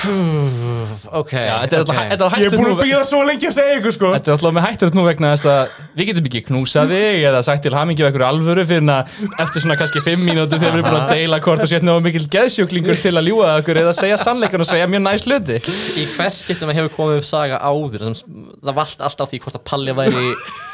Ok, 0.03 1.33
Já, 1.37 1.55
þetta 1.63 1.77
er 1.77 1.83
alltaf 1.83 1.97
ok. 1.97 2.07
þetta 2.11 2.27
er 2.27 2.43
Ég 2.43 2.47
er 2.47 2.51
hættur 2.51 2.57
búin 2.57 2.67
nú 2.67 2.73
að 2.73 2.81
byggja 2.83 2.99
það 2.99 3.09
svo 3.11 3.21
lengi 3.29 3.49
að 3.49 3.55
segja 3.57 3.75
ykkur 3.79 3.95
sko. 3.97 4.11
Þetta 4.17 4.31
er 4.31 4.35
alltaf 4.37 4.55
með 4.57 4.65
hættur 4.67 4.97
nú 4.97 5.05
vegna 5.07 5.33
þess 5.35 5.49
að 5.53 5.75
við 5.99 6.09
getum 6.11 6.29
ekki 6.31 6.43
knúsað 6.49 6.93
þig 6.95 7.27
eða 7.31 7.43
sagt 7.47 7.63
til 7.67 7.75
hamingi 7.77 8.03
af 8.03 8.09
einhverju 8.09 8.29
alvöru 8.29 8.65
fyrir 8.71 8.93
að 8.95 9.17
eftir 9.45 9.65
svona 9.65 9.77
kannski 9.81 10.03
fimm 10.07 10.25
mínútur 10.27 10.59
þegar 10.59 10.73
við 10.73 10.81
erum 10.81 10.89
búin 10.89 10.99
að 11.03 11.13
deila 11.13 11.41
hvort 11.45 11.65
og 11.67 11.71
setna 11.73 11.97
á 11.97 11.99
mikil 12.03 12.25
geðsjúklingur 12.33 13.03
til 13.03 13.15
að 13.15 13.29
ljúga 13.31 13.53
okkur 13.61 13.83
eða 13.83 13.95
segja 13.99 14.19
sannleikan 14.23 14.65
og 14.65 14.71
segja 14.71 14.89
mjög 14.91 15.05
næst 15.07 15.29
hluti. 15.29 15.61
Í 16.01 16.09
hvers 16.17 16.43
skipt 16.47 16.63
sem 16.65 16.73
hefur 16.73 16.95
komið 16.97 17.23
upp 17.23 17.29
saga 17.29 17.61
áður 17.63 18.09
sem, 18.09 18.37
það 18.63 18.79
vald 18.81 19.07
alltaf 19.11 19.33
því 19.33 19.43
hvort 19.45 19.61
að 19.61 19.67
Palli 19.69 19.97
væri 20.01 20.27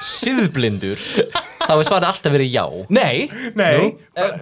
síðblindur 0.09 1.07
þá 1.67 1.73
er 1.75 1.89
svarið 1.89 2.11
alltaf 2.13 2.33
verið 2.33 2.53
já. 2.55 2.65
Nei, 2.89 3.29
Nei, 3.59 3.93
eh, 4.17 4.39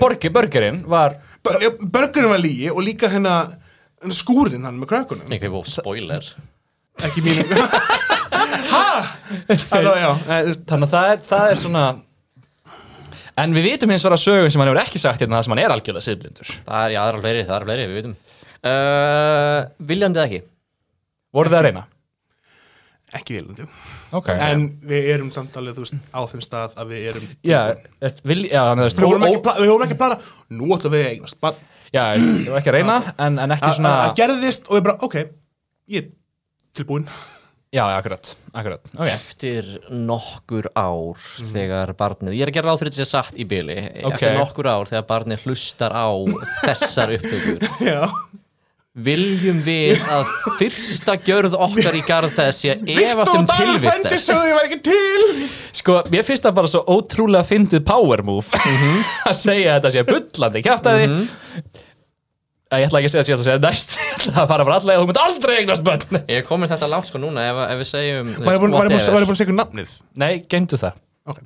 skúrinn 4.14 4.66
hann 4.66 4.79
með 4.81 4.90
krökkunum? 4.92 5.31
Eitthvað 5.33 5.55
vó 5.57 5.62
spoiler. 5.66 6.29
Ekki 7.07 7.21
mínu 7.27 7.45
þú 7.47 7.61
veist, 9.51 10.62
Þannig 10.69 10.87
að 10.87 10.92
það 10.92 11.11
er, 11.11 11.19
það 11.27 11.51
er 11.51 11.59
svona 11.61 11.85
En 13.37 13.53
við 13.53 13.66
vitum 13.69 13.92
hins 13.92 14.05
vegar 14.07 14.16
að 14.16 14.23
sögum 14.23 14.53
sem 14.53 14.62
hann 14.62 14.71
hefur 14.71 14.81
ekki 14.81 15.01
sagt 15.03 15.21
hérna 15.21 15.37
það 15.37 15.45
sem 15.45 15.53
hann 15.53 15.61
er 15.61 15.73
algjörlega 15.75 16.07
siðblindur. 16.07 16.53
Það 16.64 16.79
er, 16.87 16.95
já, 16.95 17.01
það 17.03 17.09
er 17.11 17.19
alveg 17.19 17.27
fleiri, 17.27 17.42
það 17.45 17.57
er 17.57 17.66
alveg 17.66 17.75
fleiri, 17.75 17.90
við 17.90 17.99
veitum 17.99 18.14
uh, 18.71 19.59
Viljandi 19.90 20.21
eða 20.23 20.29
ekki? 20.31 20.40
Voru 21.37 21.53
það 21.53 21.59
að 21.59 21.66
reyna? 21.66 21.83
Ekki 23.16 23.37
viljandi. 23.37 23.66
Ok. 24.16 24.31
En 24.33 24.64
við 24.88 25.11
erum 25.12 25.29
samt 25.35 25.55
alveg, 25.61 25.77
þú 25.77 25.85
veist, 25.85 26.01
á 26.16 26.21
þeim 26.33 26.42
stað 26.47 26.81
að 26.81 26.95
við 26.95 27.05
erum 27.12 27.29
Já, 27.47 27.61
er, 28.01 28.16
vil, 28.27 28.40
já, 28.49 28.62
ekki, 28.87 29.42
pla- 29.45 29.59
við 29.61 29.71
vorum 29.75 29.85
ekki 29.87 29.99
að 29.99 30.01
plana. 30.01 30.19
Nú 30.57 30.71
ætlum 30.77 30.97
við 30.97 31.05
að 31.05 31.12
eignast 31.12 31.38
Bara, 31.45 31.61
Já, 31.94 32.03
ég 32.18 32.51
var 32.51 32.61
ekki 32.61 32.72
að 32.72 32.77
reyna 32.81 32.99
en, 33.18 33.38
en 33.38 33.55
ekki 33.57 33.68
að- 33.70 33.79
svona 33.79 33.94
að 34.09 34.14
gerðist 34.20 34.68
og 34.70 34.77
við 34.79 34.85
bara, 34.88 34.99
ok 35.07 35.16
Ég 35.87 36.03
er 36.03 36.12
tilbúin 36.77 37.07
Já, 37.75 37.83
já, 37.90 37.96
akkurat, 37.99 38.29
akkurat 38.55 38.87
okay. 38.94 39.11
Eftir 39.12 39.66
nokkur 39.90 40.68
ár 40.79 41.18
þegar 41.51 41.90
barnið, 41.99 42.37
ég 42.38 42.46
er 42.46 42.53
að 42.53 42.57
gera 42.57 42.70
ráð 42.70 42.79
fyrir 42.85 42.94
þessi 42.94 43.07
satt 43.11 43.37
í 43.37 43.44
byli 43.51 43.77
Ok. 44.07 44.14
Eftir 44.16 44.38
nokkur 44.38 44.68
ár 44.70 44.88
þegar 44.88 45.07
barnið 45.11 45.44
hlustar 45.44 45.92
á 45.92 46.07
þessar 46.66 47.16
upptökur. 47.18 47.66
Já 47.85 48.01
Viljum 48.96 49.59
við 49.61 49.98
að 50.09 50.28
fyrsta 50.56 51.18
gjörð 51.20 51.56
okkar 51.66 51.96
í 51.98 52.02
garð 52.06 52.32
þess 52.32 52.62
sé 52.62 52.76
efast 52.96 53.35
um 53.37 53.48
tilvist 53.50 54.06
þess? 54.06 54.28
ég 54.32 54.61
ekki 54.62 54.78
til. 54.88 55.48
Sko, 55.76 55.98
mér 56.12 56.24
finnst 56.24 56.46
það 56.46 56.54
bara 56.56 56.70
svo 56.72 56.80
ótrúlega 56.94 57.44
fyndið 57.44 57.85
power 57.88 58.22
move 58.24 58.62
að 59.28 59.37
segja 59.37 59.74
að 59.74 59.82
þetta 59.82 59.92
sé 59.92 60.06
bullandi 60.09 60.64
kjaftaði. 60.64 61.11
Mm 61.12 61.85
Ég 62.66 62.88
ætla 62.88 62.98
ekki 62.98 63.06
að 63.06 63.12
segja 63.12 63.22
ég 63.22 63.37
ætla 63.37 63.42
að 63.42 63.46
segja 63.46 63.62
næst. 63.62 63.92
Ég 64.00 64.14
ætla 64.16 64.42
að 64.42 64.48
fara 64.50 64.64
bara 64.66 64.78
allega 64.80 65.02
þú 65.02 65.06
mynd 65.06 65.20
aldrei 65.22 65.52
eignast 65.61 65.85
bönn 65.87 66.16
Ég 66.32 66.48
komin 66.48 66.70
þetta 66.72 66.88
langt 66.90 67.06
sko 67.12 67.20
núna 67.22 67.44
ef, 67.46 67.61
ef 67.62 67.78
við 67.78 67.88
segjum 67.92 68.32
Var 68.42 68.56
ég 68.56 68.62
búin 68.64 68.74
ég 68.74 68.88
ég 68.90 68.96
að 68.96 69.04
segja 69.04 69.44
ykkur 69.46 69.59
nafnið? 69.61 69.92
Nei, 70.18 70.32
geymdu 70.50 70.80
það. 70.80 70.98
Ok. 71.30 71.44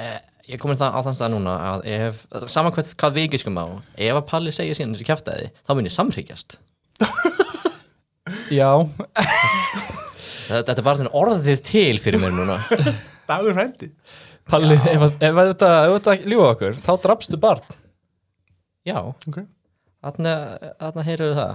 Eh, 0.00 0.14
Ég 0.44 0.60
komin 0.60 0.76
það 0.76 0.92
á 0.92 1.00
þann 1.06 1.14
stað 1.16 1.30
núna 1.32 1.52
að 1.70 1.86
ef, 1.88 2.18
saman 2.52 2.72
hvað, 2.76 2.90
hvað 3.00 3.14
við 3.16 3.28
giskum 3.32 3.56
á 3.56 3.64
ef 3.96 4.18
að 4.18 4.26
Palli 4.28 4.52
segir 4.52 4.76
síðan 4.76 4.92
þessi 4.92 5.06
kjaftaði 5.08 5.46
þá 5.64 5.72
mun 5.72 5.88
ég 5.88 5.94
samhyggjast 5.94 6.58
Já, 8.54 8.68
Þetta 10.48 10.74
er 10.76 10.84
bara 10.84 11.08
orðið 11.16 11.62
til 11.64 11.98
fyrir 12.02 12.20
mér 12.22 12.34
núna. 12.36 12.56
Dagur 13.30 13.56
hrændi 13.56 13.90
Palli, 14.48 14.76
ef, 14.76 15.00
að- 15.06 15.22
ef, 15.24 15.38
að 15.40 15.50
þetta, 15.54 15.68
ef 15.88 15.94
þetta 15.96 16.14
ljúa 16.28 16.48
okkur 16.52 16.74
þá 16.84 16.90
drafstu 17.06 17.38
barn. 17.40 17.62
Já, 18.84 18.98
Ok. 19.00 19.38
Þarna, 20.04 20.32
þarna 20.82 21.02
heyrðu 21.06 21.30
það. 21.38 21.52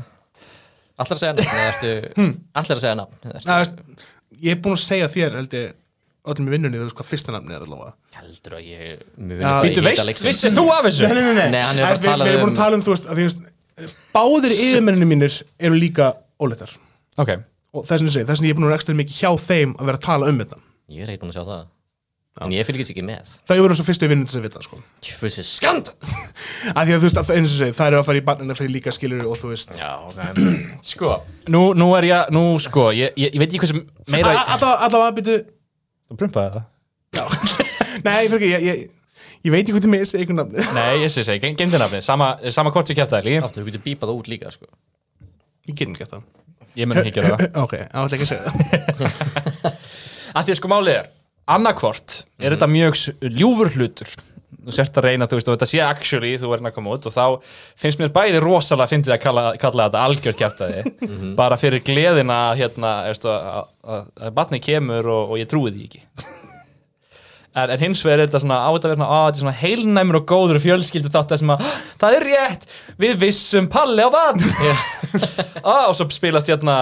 Allar 1.00 1.16
að 1.16 1.22
segja 1.22 1.36
nafn 1.38 2.32
Allar 2.58 2.78
að 2.80 2.82
segja 2.82 2.96
nafn 2.98 3.84
Ég 4.40 4.56
er 4.56 4.64
búin 4.64 4.74
að 4.78 4.82
segja 4.88 5.10
þér 5.14 5.38
held 5.38 5.54
ég 5.60 5.76
öllum 6.30 6.50
í 6.50 6.54
vinnunni, 6.56 6.80
þú 6.82 6.88
veist 6.88 6.98
hvað 6.98 7.08
fyrsta 7.12 7.34
nafni 7.34 7.54
er 7.56 7.64
allavega. 7.66 7.94
Heldur 8.18 8.56
að 8.58 8.66
ég 8.66 8.82
Já, 8.90 9.54
í 9.54 9.70
Býtu, 9.70 9.84
hita 9.86 10.06
veist, 10.10 10.26
vissið 10.26 10.58
þú 10.58 10.66
af 10.74 10.82
þessu? 10.90 11.06
Nei, 11.06 11.14
nei, 11.16 11.30
nei, 11.38 11.48
nei, 11.54 11.86
við, 12.02 12.10
erum 12.10 12.26
búin 12.26 12.50
um- 12.50 12.52
að 12.52 12.60
tala 12.60 12.80
um, 12.80 12.84
þú 12.86 12.94
veist, 12.96 13.08
að 13.10 13.22
því 13.22 13.28
veist 13.30 13.46
báðir 14.16 14.56
yfirmenninni 14.56 15.08
mínir 15.10 15.42
eru 15.60 15.80
líka 15.80 16.14
óleittar 16.42 16.72
Ok, 17.20 17.34
og 17.76 17.84
þess 17.90 18.06
vegna 18.06 18.14
þess 18.30 18.40
vegna 18.40 18.48
ég 18.48 18.54
er 18.54 18.58
búin 18.60 18.68
að 18.68 18.72
vera 18.72 18.80
ekstra 18.80 18.96
mikið 18.96 19.20
hjá 19.20 19.32
þeim 19.44 19.76
að 19.76 19.90
vera 19.90 20.00
að 20.00 20.06
tala 20.06 20.32
um 20.32 20.40
þetta. 20.40 20.64
Ég 20.90 21.04
er 21.04 21.12
eitthvað 21.14 21.34
að 21.34 21.36
sjá 21.36 21.44
það. 21.50 21.68
En 22.40 22.54
ég 22.56 22.64
fylgist 22.64 22.94
ekki 22.94 23.04
með. 23.04 23.32
Það 23.50 23.60
eru 23.60 23.76
svo 23.76 23.84
fyrstu 23.84 24.08
vinnunni 24.08 24.32
sem 24.32 24.44
vita, 24.46 24.62
sko. 24.64 24.78
Tjöfussi 25.04 25.44
skand 25.44 25.90
að 26.78 26.88
því 26.88 26.94
að 26.96 27.02
þú 27.02 27.08
veist, 27.10 27.20
að, 27.20 27.32
eins 27.36 27.52
og 27.52 27.58
segi, 27.60 27.76
það 27.76 27.90
eru 27.90 28.00
að 28.00 28.06
fara 28.08 28.22
í 28.22 28.24
barnina 28.30 28.56
fyrir 28.56 28.72
líka 28.78 28.94
skilur 28.96 29.26
og 29.28 29.36
þú 29.42 29.52
veist. 29.52 29.74
Já, 29.76 29.90
ok. 30.08 30.40
Sko. 30.94 31.18
Nú, 31.52 31.64
nú 31.76 31.90
er 31.98 32.08
ég, 32.08 32.32
nú 32.32 32.44
sko 32.64 32.86
Ég, 32.96 33.12
ég, 33.20 33.34
ég 33.34 33.42
veit 33.42 33.50
ekki 33.50 33.60
hvað 33.66 33.74
sem 33.74 33.82
meira 34.14 34.32
allavega 34.56 35.10
að 35.10 35.18
byrju 35.18 35.36
Þú 36.10 36.18
prumpaði 36.22 36.54
það? 36.56 36.64
nei, 38.08 38.30
fyrir 38.30 38.38
ekki, 38.38 38.52
ég, 38.54 38.66
ég, 38.70 38.99
ég 39.46 39.54
veit 39.54 39.64
ekki 39.64 39.76
hvað 39.76 39.86
til 39.86 39.94
mig 39.94 40.04
þessi 40.04 40.20
einhvern 40.22 40.42
nafni 40.44 40.68
Nei, 40.76 41.00
ég 41.06 41.14
sé 41.14 41.24
segi, 41.28 41.54
geimdi 41.56 41.80
nafni 41.80 42.02
Sama, 42.06 42.34
sama 42.56 42.74
hvort 42.76 42.92
ég 42.92 43.00
kæfti 43.00 43.16
það 43.18 43.30
líka 43.30 43.48
Aftur, 43.48 43.64
þú 43.64 43.72
getur 43.72 43.86
bípað 43.88 44.12
það 44.12 44.20
út 44.20 44.32
líka, 44.34 44.54
sko. 44.56 44.70
Ég 45.70 45.78
get 45.80 45.94
ekki 45.94 46.10
það 46.12 46.28
Ég 46.78 46.90
mun 46.90 47.00
ekki 47.02 47.14
gera 47.18 47.36
það. 47.36 47.46
Ok, 47.66 47.76
átt 47.82 48.16
ekki 48.16 48.26
að 48.26 48.32
segja 48.34 48.50
það. 48.50 49.78
Að 50.38 50.44
því 50.46 50.54
að 50.54 50.60
sko 50.60 50.72
málið 50.72 50.96
er 50.96 51.08
annarkvort 51.50 52.18
er 52.38 52.54
þetta 52.54 52.68
mjög 52.70 53.00
ljúfur 53.40 53.72
hlutur. 53.74 54.12
Þú 54.60 54.76
sért 54.76 54.98
að 55.00 55.06
reyna, 55.08 55.26
þú 55.30 55.38
veist, 55.40 55.50
og 55.50 55.56
þetta 55.56 55.68
sé 55.70 55.80
actually 55.82 56.34
þú 56.38 56.50
verður 56.52 56.70
að 56.70 56.76
koma 56.76 56.94
út 56.94 57.06
og 57.10 57.14
þá 57.16 57.24
finnst 57.80 58.02
mér 58.02 58.12
bæði 58.14 58.42
rosalega 58.44 58.92
fyndið 58.92 59.16
að 59.16 59.22
kalla, 59.24 59.44
kalla 59.62 59.88
þetta 59.88 60.04
algjört 60.06 60.42
kjæftæði 60.42 60.84
bara 61.40 61.58
fyrir 61.58 61.84
gleðina 61.86 62.40
hérna, 62.60 62.92
að, 63.08 63.30
að, 63.32 64.12
að 64.20 64.36
batni 64.36 64.60
kemur 64.62 65.10
og, 65.10 65.34
og 65.34 65.42
ég 65.42 65.50
trúi 65.50 65.72
því 65.74 65.88
ekki 65.88 66.04
en, 67.56 67.72
en 67.74 67.82
hins 67.82 68.04
vegar 68.06 68.24
er 68.24 68.30
þetta 68.30 68.44
svona 68.44 68.60
á 68.62 68.70
þetta 68.70 68.92
að 68.92 68.98
svona, 68.98 69.10
á, 69.10 69.20
þetta 69.26 69.38
er 69.38 69.44
svona 69.44 69.58
heilnæmur 69.62 70.20
og 70.22 70.28
góður 70.30 70.62
fjölskyldu 70.64 71.14
þátt 71.14 71.36
sem 71.42 71.54
að 71.56 71.66
það 72.02 72.20
er 72.20 72.28
rétt, 72.30 72.68
við 73.02 73.18
vissum 73.26 73.70
palli 73.72 74.06
á 74.06 74.10
batn 74.14 74.46
og 75.74 75.98
svo 75.98 76.10
spilast 76.14 76.52
hérna 76.52 76.78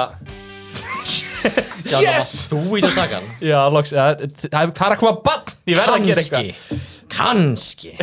Já, 1.88 1.98
yes! 2.04 2.32
Þú 2.52 2.60
í 2.78 2.84
þetta 2.84 2.94
takan 2.98 3.28
Já, 3.44 3.60
loks, 3.72 3.94
það 3.96 4.24
er 4.28 4.72
það 4.76 4.94
að 4.96 5.00
koma 5.02 5.14
bann 5.24 5.54
Ég 5.70 5.80
verð 5.80 5.94
að 5.96 6.08
gera 6.10 6.24
eitthvað. 6.24 6.84
Kanski 7.14 7.94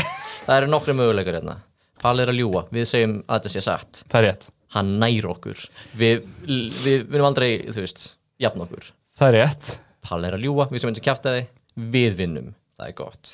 Það 0.44 0.56
eru 0.56 0.70
nokkri 0.72 0.94
möguleikar 0.96 1.38
hérna. 1.38 1.58
Pall 2.00 2.20
er 2.22 2.32
að 2.32 2.40
ljúa 2.40 2.64
Við 2.72 2.88
segjum 2.88 3.14
að 3.24 3.38
þetta 3.38 3.52
sé 3.52 3.64
satt. 3.64 4.02
Það 4.12 4.20
er 4.20 4.26
rétt. 4.28 4.46
Hann 4.74 4.94
nær 5.00 5.28
okkur. 5.30 5.60
Við, 5.96 6.24
við, 6.48 7.04
við 7.06 7.14
erum 7.14 7.28
aldrei, 7.28 7.48
þú 7.70 7.84
veist, 7.84 8.02
jafn 8.42 8.64
okkur. 8.64 8.88
Það 9.18 9.28
er 9.30 9.36
rétt. 9.38 9.70
Pall 10.04 10.26
er 10.28 10.36
að 10.36 10.46
ljúa 10.48 10.66
Við 10.72 10.82
segjum 10.82 10.94
þetta 10.94 11.06
kjafta 11.08 11.36
þig 11.36 11.52
Við 11.74 12.16
vinnum 12.20 12.52
Það 12.78 12.88
er 12.90 12.94
gott. 12.98 13.32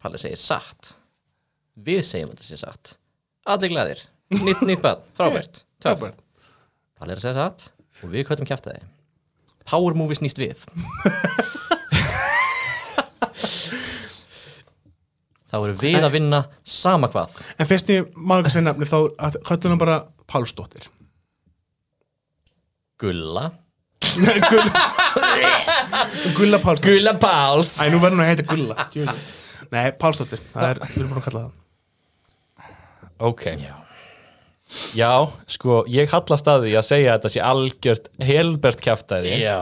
Palli 0.00 0.18
segir 0.20 0.40
satt. 0.40 0.94
Við 1.84 2.00
segjum 2.06 2.30
að 2.32 2.38
þetta 2.38 2.48
sé 2.48 2.58
satt. 2.62 2.94
Allir 3.48 3.72
glæðir 3.72 4.00
Nýtt, 4.34 4.62
nýtt 4.68 4.82
bad 4.84 5.04
Frábært. 5.18 5.62
Töff. 5.82 6.04
Palli 6.98 7.14
er 7.14 7.20
að 7.20 7.24
segja 7.24 7.36
satt 7.38 7.68
Og 8.04 8.12
við 8.12 8.26
kvötum 8.28 8.48
kjafta 8.48 8.74
þig 8.76 8.84
Power 9.68 9.92
movie 9.96 10.16
snýst 10.16 10.38
við. 10.40 10.62
Þá 15.48 15.56
erum 15.64 15.78
við 15.80 16.04
að 16.04 16.12
vinna 16.12 16.38
sama 16.68 17.08
hvað. 17.12 17.36
En 17.60 17.68
fyrst 17.68 17.88
ég 17.92 18.08
má 18.20 18.36
ekki 18.38 18.50
að 18.50 18.54
segja 18.54 18.66
nafni 18.66 18.88
þá 18.88 18.98
að- 19.28 19.38
hann 19.72 19.80
bara 19.80 19.98
Pálsdóttir. 20.28 20.88
Gulla. 23.00 23.46
Gulla 24.08 24.82
Gulla 26.36 26.60
Pálsdóttir. 26.62 26.98
Gula 26.98 27.14
Páls. 27.22 27.74
Æ, 27.82 27.88
nú 27.92 28.00
verður 28.02 28.18
hann 28.18 28.24
að 28.26 28.30
heita 28.32 28.46
Gulla. 28.48 28.88
Djöfull. 28.94 29.24
Nei, 29.74 29.82
Pálsdóttir, 30.00 30.42
það 30.54 30.70
er, 30.70 30.80
við 30.86 31.00
erum 31.02 31.10
búin 31.12 31.20
að 31.22 31.26
kalla 31.28 31.42
það. 31.46 31.54
Ok. 33.28 33.44
Já. 34.94 35.12
sko, 35.48 35.82
ég 35.88 36.10
hallast 36.12 36.48
að 36.50 36.66
því 36.66 36.72
að 36.76 36.86
segja 36.90 37.12
að 37.12 37.18
þetta 37.18 37.32
sé 37.32 37.44
algjört 37.48 38.08
helbert 38.20 38.82
kjaftaði 38.84 39.38
Já. 39.40 39.60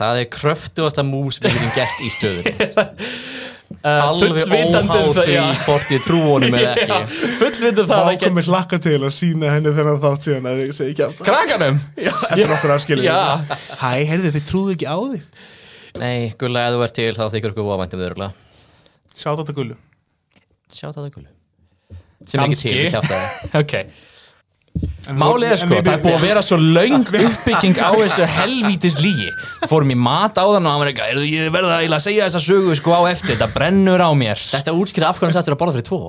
Það 0.00 0.20
er 0.22 0.30
kröftuasta 0.32 1.04
mús 1.04 1.38
við 1.42 1.52
getum 1.58 1.74
gert 1.76 2.00
í 2.00 2.08
stöðunni 2.14 2.54
fullvitandi 3.82 4.78
um 4.78 4.90
óháð 4.92 5.16
það, 5.16 5.28
því 5.28 5.34
já. 5.36 5.42
hvort 5.64 5.92
ég 5.94 6.04
trú 6.06 6.20
honum 6.26 6.56
eða 6.58 6.74
ekki. 6.76 6.98
Fullvitað 7.40 7.88
það 7.88 7.94
að 7.96 8.06
Þá 8.06 8.12
ekki 8.12 8.28
komið 8.28 8.50
hlakka 8.52 8.80
til 8.86 8.94
að 8.98 9.14
sína 9.16 9.52
henni 9.54 9.74
þennan 9.78 10.00
þátt 10.04 10.26
síðan 10.26 10.48
að 10.52 10.62
ég 10.62 10.76
segi 10.76 10.94
ekki 10.94 11.06
að 11.06 11.16
það 11.18 11.28
Krakanum? 11.30 11.80
Já, 12.06 12.12
eftir 12.28 12.54
okkur 12.58 12.74
afskilur 12.76 13.08
Já. 13.08 13.18
Hæ, 13.80 13.90
heyrðu, 14.12 14.32
þið 14.36 14.46
trúðu 14.52 14.76
ekki 14.76 14.88
á 14.88 14.96
þig? 15.14 15.26
Nei, 16.02 16.20
Gulla, 16.40 16.68
ef 16.68 16.76
þú 16.76 16.86
ert 16.86 16.96
til 17.00 17.10
þá 17.18 17.24
þykir 17.34 17.52
okkur 17.54 17.74
ofvænt 17.76 17.98
um 17.98 18.04
þau 18.04 18.08
á 19.28 19.32
þetta 19.42 19.58
Gullu. 19.58 19.76
Sjá 20.72 20.88
það 20.88 21.10
Gullu. 21.18 21.30
Sem 22.22 22.40
ekki 22.46 22.58
til, 22.62 22.72
Kannski. 22.72 22.78
við 22.78 22.94
kjátt 22.94 23.58
Ok 23.58 23.76
Málið 25.18 25.50
er 25.52 25.58
sko, 25.60 25.78
það 25.82 25.88
er 25.92 26.02
búið 26.02 26.14
að 26.16 26.22
vera 26.24 26.42
svo 26.46 26.56
löng 26.58 27.02
uppbygging 27.26 27.76
á 27.82 27.90
þessu 27.92 28.28
helvítis 28.36 28.94
lígi 29.02 29.26
Fórum 29.68 29.90
í 29.92 29.96
mat 29.98 30.38
á 30.38 30.44
þann 30.46 30.64
og 30.64 30.70
hann 30.72 30.80
var 30.82 30.90
eitthvað 30.92 31.10
"Heyrðu, 31.10 31.26
Ég 31.28 31.50
eiginlega 31.56 31.98
að 31.98 32.04
segja 32.06 32.28
þessa 32.28 32.42
sögu 32.46 32.76
sko 32.78 32.94
á 32.96 33.02
eftir. 33.10 33.34
Þetta 33.36 33.50
brennur 33.52 34.00
á 34.02 34.10
mér. 34.16 34.40
Þetta 34.40 34.74
útskýra 34.78 35.10
af 35.10 35.20
hvernig 35.20 35.36
settur 35.36 35.54
að 35.56 35.60
borða 35.60 35.74
fyrir 35.76 35.88
tvo. 35.90 36.00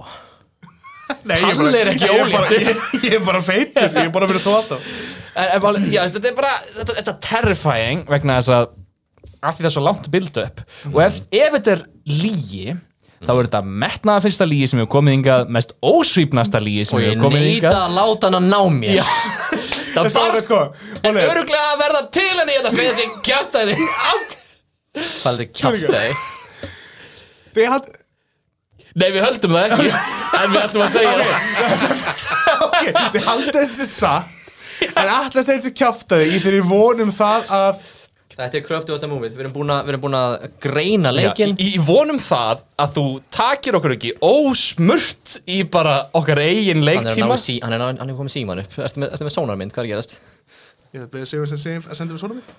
Nei, 1.30 1.36
ég 1.44 1.60
er 1.82 1.92
ekki 1.92 2.08
ég 2.08 2.32
bara- 2.32 2.46
óléttur. 2.48 2.64
ég, 2.64 2.86
ég 3.10 3.18
er 3.20 3.26
bara 3.28 3.42
feitur, 3.44 3.90
ég 3.92 4.08
er 4.08 4.14
bara 4.16 4.30
fyrir 4.32 4.46
tvo 4.46 4.56
alltaf 4.62 4.88
þetta 5.34 6.30
er 6.30 6.36
bara 6.38 6.54
þetta, 6.62 6.94
þetta 7.00 7.12
er 7.14 7.20
terrifying 7.28 8.04
vegna 8.10 8.40
þess 8.40 8.54
að 8.54 8.66
af 9.44 9.58
því 9.58 9.64
það 9.66 9.70
er 9.70 9.74
svo 9.76 9.84
langt 9.84 10.10
build 10.14 10.38
up. 10.40 10.62
Og 10.94 11.00
ef, 11.04 11.18
ef 11.36 11.56
þetta 11.58 11.72
er 11.74 11.82
lígi 12.08 12.76
þá 13.24 13.32
er 13.34 13.48
þetta 13.48 13.62
metnaða 13.84 14.24
fyrsta 14.26 14.46
lígi 14.50 14.68
sem 14.72 14.80
hefur 14.82 14.92
komið 14.98 15.16
hingað 15.18 15.52
mest 15.56 15.74
ósvífnasta 15.86 16.60
lígi 16.64 16.86
sem 16.90 16.98
Og 16.98 17.04
ég 17.06 17.14
hefur 17.14 17.26
komið 17.30 17.44
neita 17.46 17.56
hingað. 17.56 17.80
að 17.80 17.98
láta 17.98 18.30
hann 18.30 18.38
að 18.40 18.48
ná 18.52 18.62
mér. 18.78 19.00
Já, 19.00 19.06
það 19.96 20.20
var 20.20 20.40
sko, 20.46 20.62
en 21.08 21.20
öruglega 21.24 21.66
að 21.74 21.82
verða 21.84 22.02
til 22.18 22.30
henni 22.34 22.58
þetta 22.60 22.74
segja 22.78 22.94
sig 23.00 23.18
kjartaði 23.28 23.76
Hvað 24.94 25.28
er 25.34 25.42
þetta 25.42 25.50
kjátt 25.60 25.84
þig? 25.98 26.24
Þið 27.58 27.70
hald 27.74 27.92
Nei, 28.94 29.08
við 29.10 29.24
höldum 29.26 29.56
það 29.58 29.72
ekki 29.74 29.88
en 30.44 30.52
við 30.54 30.60
ætlum 30.68 30.84
að 30.86 30.92
segja 30.94 31.14
það. 31.18 31.32
Ok, 32.68 32.90
þið 33.16 33.24
haldið 33.26 33.56
þessi 33.58 33.88
satt 33.90 34.40
En 34.84 35.08
alltaf 35.10 35.48
þessi 35.48 35.72
kjaftaði 35.80 36.28
Í 36.36 36.42
þeirri 36.44 36.60
vonum 36.68 37.10
það 37.16 37.50
að 37.58 37.88
Þetta 38.34 38.58
er 38.58 38.64
kröftuasta 38.66 39.08
múmið 39.12 39.36
Við 39.38 39.44
erum 39.44 39.54
búin 39.54 39.72
að, 39.76 39.82
við 39.86 39.94
erum 39.94 40.02
búin 40.08 40.18
að 40.18 40.34
greina 40.64 41.12
Já, 41.12 41.18
leikinn. 41.20 41.54
í, 41.62 41.68
í 41.78 41.82
vonum 41.86 42.18
það 42.24 42.64
að 42.82 42.96
þú 42.98 43.04
takir 43.36 43.78
okkur 43.78 43.94
ekki 43.98 44.14
ósmurt 44.26 45.36
í 45.54 45.60
bara 45.70 45.96
okkar 46.18 46.42
eigin 46.42 46.82
Hann 46.82 46.90
er, 46.90 46.98
að 46.98 47.10
leiktíma. 47.14 47.38
hann, 47.68 47.76
er, 47.78 47.86
að- 47.88 48.00
hann 48.02 48.10
er 48.14 48.18
komið 48.18 48.34
síman 48.38 48.64
upp. 48.64 48.78
Ertu 48.88 49.04
með, 49.04 49.14
með 49.28 49.36
sónarmynd, 49.38 49.74
hvað 49.76 49.84
er 49.84 49.90
að 49.90 49.94
gerast? 49.94 50.16
Ég 50.94 51.06
beðið 51.14 51.30
segjum 51.34 51.50
sem 51.54 51.62
segjum 51.68 51.86
að 51.90 52.00
senda 52.02 52.14
við 52.18 52.36
mig 52.38 52.54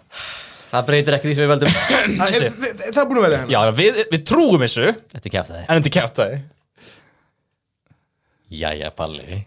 Það 0.75 0.87
breytir 0.89 1.15
ekki 1.19 1.29
því 1.29 1.35
sem 1.39 1.45
við 1.45 1.53
veldum 1.53 1.71
Það 2.19 2.39
er- 2.39 2.55
Það 2.95 3.03
er 3.03 3.09
búin 3.11 3.19
að 3.21 3.27
velja 3.29 3.41
hennar 3.43 3.55
Já, 3.55 3.75
við, 3.79 4.01
við 4.15 4.25
trúum 4.31 4.65
þessu. 4.65 4.87
En 4.91 4.97
Þetta 5.15 5.29
er 5.31 5.35
kjátt 5.37 5.51
þig 5.53 5.67
þetta 5.71 5.91
er 5.91 5.97
kjátaði 5.99 6.39
Jæja, 8.55 8.91
Palli 8.95 9.41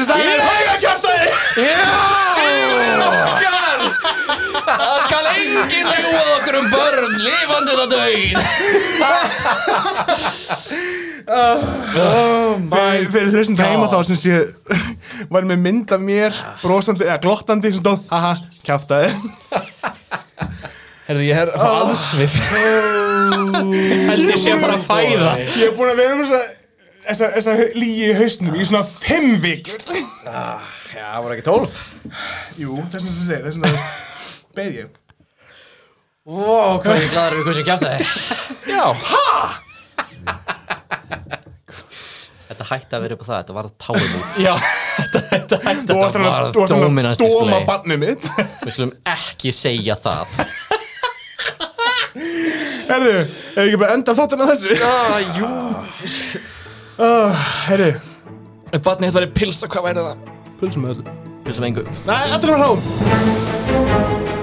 Þessi 0.00 0.14
sagði 0.16 0.30
er 0.32 0.40
hæga 0.40 0.74
kjaftaði 0.80 1.28
Sigurinn 2.32 3.02
okkar 3.04 3.82
Það 4.70 4.94
skal 5.02 5.26
enginn 5.28 5.90
ljúa 5.90 6.22
okkur 6.38 6.56
um 6.56 6.68
börn 6.72 7.16
lifandi 7.20 7.74
það 7.76 7.88
döið 7.92 8.32
Fyrir, 12.70 13.10
fyrir 13.12 13.28
hlustum 13.34 13.58
heima 13.60 13.90
þá 13.92 13.98
sem 14.08 14.18
sé 14.22 14.38
var 15.30 15.44
með 15.50 15.58
mynd 15.66 15.92
af 15.92 16.00
mér 16.00 16.32
brosandi, 16.62 17.04
eða 17.04 17.20
glottandi 17.20 17.68
sem 17.74 17.82
stóð, 17.82 18.00
haha, 18.08 18.32
kjaftaði. 18.66 19.10
Herðu, 21.10 21.26
ég 21.26 21.42
er 21.42 21.52
að 21.52 21.60
fá 21.60 21.70
aðsvif 21.84 22.34
Held 24.08 24.24
ég 24.30 24.40
sé 24.40 24.56
að 24.56 24.64
fara 24.64 24.78
að 24.78 24.86
fæða. 24.88 25.32
Ég 25.60 25.68
er 25.68 25.76
búin 25.76 25.92
að 25.92 26.00
vera 26.00 26.16
með 26.16 26.24
þessa 26.24 26.40
þessa, 26.40 26.59
þessa 27.08 27.56
lígi 27.78 28.10
í 28.10 28.18
hausnum 28.18 28.54
í 28.58 28.66
svona 28.68 28.84
fimm 28.88 29.38
vikur. 29.42 29.82
Já, 30.26 30.60
það 30.90 31.24
voru 31.24 31.36
ekki 31.36 31.48
tólf. 31.48 31.80
Jú, 32.60 32.76
þess 32.92 33.06
að 33.06 33.18
segja, 33.24 33.42
þess 33.46 33.58
að 33.64 34.08
beð 34.56 34.78
ég 34.80 34.88
Wow, 36.30 36.78
hvað 36.82 36.94
er 36.94 37.00
ég 37.00 37.12
gladur 37.14 37.38
við 37.38 37.46
hversu 37.48 37.62
kjátt 37.66 37.84
þig 37.86 38.00
Já, 38.70 38.86
Þetta 42.50 42.66
hætti 42.66 42.96
að 42.98 43.04
vera 43.04 43.16
upp 43.16 43.22
á 43.22 43.26
það, 43.28 43.38
þetta 43.38 43.56
varð 43.56 43.72
power 43.80 44.06
move 44.10 44.28
já 44.46 44.52
Þetta, 45.00 45.22
þetta, 45.30 45.60
Þú 45.88 45.96
var 45.96 46.18
að, 46.20 46.50
þú 46.52 46.60
varst 46.60 46.74
hann 46.74 47.06
að 47.08 47.22
dóma 47.22 47.60
barnið 47.64 48.00
mitt. 48.02 48.26
Við 48.66 48.74
slum 48.76 48.90
ekki 49.08 49.52
segja 49.54 49.94
það. 49.96 50.34
Herðu, 52.90 53.14
ef 53.22 53.60
ekki 53.64 53.80
bara 53.80 53.96
enda 53.96 54.16
þáttan 54.18 54.44
að 54.44 54.52
þessu? 54.52 54.76
Ah, 54.84 55.18
jú 55.38 55.48
uh, 57.00 57.46
Herðu, 57.68 57.92
Ef 58.70 58.84
barnið 58.86 59.10
þetta 59.10 59.20
væri 59.22 59.32
pilsa, 59.38 59.70
hvað 59.70 59.88
væri 59.88 60.04
það? 60.06 60.28
pulsum 60.60 60.84
með 60.84 61.00
þessu 61.00 61.18
Pulsum 61.40 61.64
engu. 61.70 61.82
Nei, 62.06 62.20
allir 62.36 62.52
var 62.52 62.60
hráum 62.60 64.39